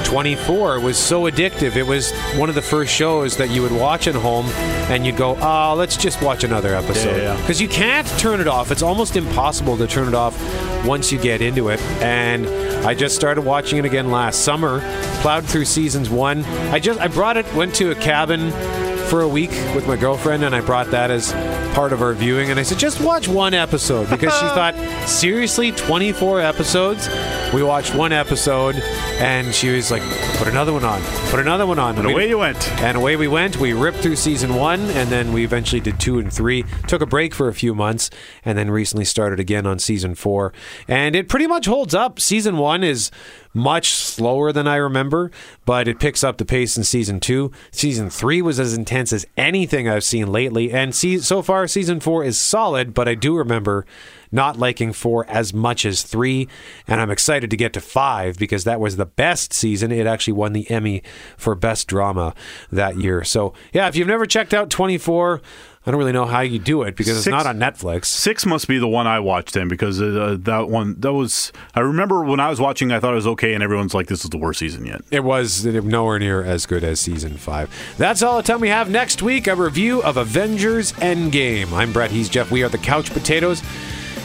24 0.04 0.80
was 0.80 0.98
so 0.98 1.24
addictive. 1.24 1.76
It 1.76 1.84
was 1.84 2.12
one 2.36 2.50
of 2.50 2.56
the 2.56 2.62
first 2.62 2.94
shows 2.94 3.38
that 3.38 3.50
you 3.50 3.62
would 3.62 3.72
watch 3.72 4.08
at 4.08 4.16
home 4.16 4.46
and 4.90 5.06
you'd 5.06 5.18
go, 5.18 5.38
"Oh, 5.42 5.76
let's 5.78 5.98
just 5.98 6.22
watch 6.22 6.44
another 6.44 6.76
episode." 6.76 7.18
Yeah, 7.18 7.34
yeah. 7.34 7.38
Because 7.38 7.62
you 7.62 7.68
can't 7.68 8.08
turn 8.20 8.40
it 8.40 8.48
off. 8.48 8.72
It's 8.72 8.84
almost 8.84 9.16
impossible 9.16 9.78
to 9.78 9.88
turn 9.88 10.08
it 10.08 10.14
off 10.14 10.36
once 10.86 11.12
you 11.12 11.18
get 11.18 11.42
into 11.42 11.70
it. 11.70 11.82
And 12.02 12.48
I 12.86 12.94
just 12.94 13.16
started 13.16 13.42
watching 13.42 13.80
it 13.80 13.86
again 13.86 14.12
last 14.12 14.42
summer. 14.42 14.82
Plowed 15.22 15.46
through 15.46 15.66
seasons 15.66 16.10
1. 16.10 16.44
I 16.72 16.80
just 16.80 17.00
I 17.00 17.08
brought 17.08 17.38
it 17.38 17.52
went 17.54 17.74
to 17.76 17.92
a 17.92 17.96
cabin 17.96 18.52
for 19.10 19.22
a 19.22 19.28
week 19.28 19.52
with 19.76 19.88
my 19.88 19.96
girlfriend, 19.96 20.44
and 20.44 20.56
I 20.56 20.62
brought 20.62 20.92
that 20.92 21.12
as 21.12 21.34
part 21.74 21.92
of 21.94 22.02
our 22.02 22.14
viewing. 22.14 22.52
And 22.52 22.60
I 22.60 22.64
said, 22.64 22.78
just 22.80 23.02
watch 23.02 23.28
one 23.28 23.54
episode 23.54 24.10
because 24.10 24.34
she 24.34 24.46
thought, 24.48 24.76
seriously, 25.08 25.72
24 25.72 26.42
episodes? 26.42 27.10
We 27.54 27.62
watched 27.64 27.94
one 27.96 28.12
episode, 28.12 28.76
and 29.20 29.54
she 29.54 29.70
was 29.70 29.92
like, 29.92 30.02
put 30.38 30.48
another 30.48 30.74
one 30.74 30.84
on, 30.84 31.02
put 31.30 31.40
another 31.40 31.66
one 31.68 31.78
on. 31.80 31.96
And 31.98 32.08
we- 32.08 32.14
away 32.14 32.30
you 32.30 32.38
went. 32.40 32.72
and 32.82 32.98
away 32.98 33.16
we 33.16 33.28
went. 33.28 33.58
We 33.60 33.74
ripped 33.74 33.98
through 34.00 34.16
season 34.16 34.56
one, 34.56 34.80
and 34.92 35.10
then 35.10 35.34
we 35.34 35.44
eventually 35.44 35.82
did 35.82 36.00
two 36.00 36.20
and 36.20 36.32
three. 36.34 36.64
Took 36.88 37.02
a 37.02 37.06
break 37.06 37.34
for 37.36 37.48
a 37.48 37.54
few 37.54 37.76
months, 37.76 38.10
and 38.46 38.58
then 38.58 38.72
recently 38.72 39.06
started 39.06 39.40
again 39.40 39.66
on 39.68 39.78
season 39.80 40.16
four. 40.16 40.54
And 40.88 41.16
it 41.16 41.30
pretty 41.30 41.48
much 41.48 41.66
holds 41.66 41.94
up. 41.94 42.20
Season 42.20 42.58
one 42.58 42.84
is 42.84 43.12
much 43.56 43.90
slower 43.90 44.52
than 44.52 44.68
I 44.68 44.78
remember, 44.78 45.30
but 45.64 45.88
it 45.88 46.00
picks 46.00 46.24
up 46.24 46.38
the 46.38 46.46
pace 46.46 46.76
in 46.76 46.84
season 46.84 47.20
two. 47.20 47.52
Season 47.72 48.10
three 48.10 48.42
was 48.42 48.60
as 48.60 48.74
intense 48.76 49.14
as 49.14 49.28
anything 49.38 49.88
I've 49.88 50.04
seen 50.04 50.32
lately, 50.32 50.72
and 50.72 50.96
see, 50.96 51.20
so 51.20 51.44
far 51.44 51.63
season 51.68 52.00
four 52.00 52.24
is 52.24 52.40
solid. 52.40 52.94
But 52.94 53.08
I 53.08 53.16
do 53.16 53.36
remember 53.36 53.86
not 54.32 54.58
liking 54.58 54.94
four 54.94 55.26
as 55.30 55.54
much 55.54 55.86
as 55.86 56.04
three, 56.04 56.48
and 56.88 57.00
I'm 57.00 57.12
excited 57.12 57.50
to 57.52 57.58
get 57.58 57.74
to 57.74 57.82
five 57.82 58.38
because 58.38 58.64
that 58.64 58.80
was 58.80 58.98
the 58.98 59.06
best 59.06 59.54
season. 59.54 59.92
It 59.92 60.08
actually 60.08 60.34
won 60.34 60.54
the 60.54 60.70
Emmy 60.72 61.04
for 61.38 61.54
best 61.56 61.88
drama 61.88 62.34
that 62.72 62.98
year. 62.98 63.24
So 63.24 63.54
yeah, 63.74 63.88
if 63.88 63.96
you've 63.96 64.08
never 64.08 64.26
checked 64.26 64.54
out 64.54 64.70
24. 64.70 65.42
I 65.86 65.92
don't 65.92 65.98
really 66.00 66.14
know 66.14 66.26
how 66.26 66.40
you 66.40 66.60
do 66.60 66.84
it 66.84 66.96
because 66.96 67.18
it's 67.18 67.28
not 67.28 67.46
on 67.46 67.60
Netflix. 67.60 68.06
Six 68.06 68.46
must 68.46 68.70
be 68.70 68.78
the 68.78 68.88
one 68.88 69.06
I 69.06 69.20
watched 69.20 69.54
then 69.54 69.68
because 69.68 70.02
uh, 70.02 70.38
that 70.40 70.70
one 70.70 71.00
that 71.02 71.12
was. 71.12 71.52
I 71.76 71.82
remember 71.82 72.24
when 72.24 72.40
I 72.40 72.50
was 72.50 72.62
watching, 72.62 72.94
I 72.94 73.02
thought 73.02 73.12
it 73.12 73.16
was 73.16 73.28
okay, 73.28 73.54
and 73.54 73.62
everyone's 73.62 73.94
like, 73.94 74.08
"This 74.08 74.24
is 74.24 74.30
the 74.30 74.38
worst 74.38 74.60
season 74.60 74.86
yet." 74.86 75.02
It 75.12 75.26
was 75.26 75.66
nowhere 75.66 76.20
near 76.20 76.42
as 76.42 76.66
good 76.66 76.86
as 76.86 77.02
season 77.02 77.36
five. 77.36 77.70
That's 77.98 78.24
all 78.24 78.38
the 78.38 78.44
time 78.44 78.62
we 78.62 78.70
have. 78.70 78.90
Next 78.90 79.22
week, 79.22 79.48
a 79.48 79.56
review 79.56 80.02
of 80.04 80.16
Avengers 80.16 80.94
Endgame. 80.94 81.74
I'm 81.74 81.92
Brett. 81.92 82.12
He's 82.12 82.30
Jeff. 82.30 82.50
We 82.50 82.64
are 82.64 82.70
the 82.70 82.78
Couch 82.78 83.12
Potatoes. 83.12 83.62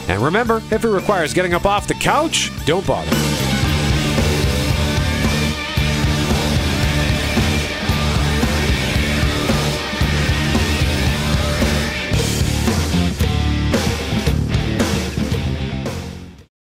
And 0.07 0.21
remember, 0.21 0.57
if 0.71 0.83
it 0.83 0.89
requires 0.89 1.33
getting 1.33 1.53
up 1.53 1.65
off 1.65 1.87
the 1.87 1.93
couch, 1.93 2.51
don't 2.65 2.87
bother. 2.87 3.48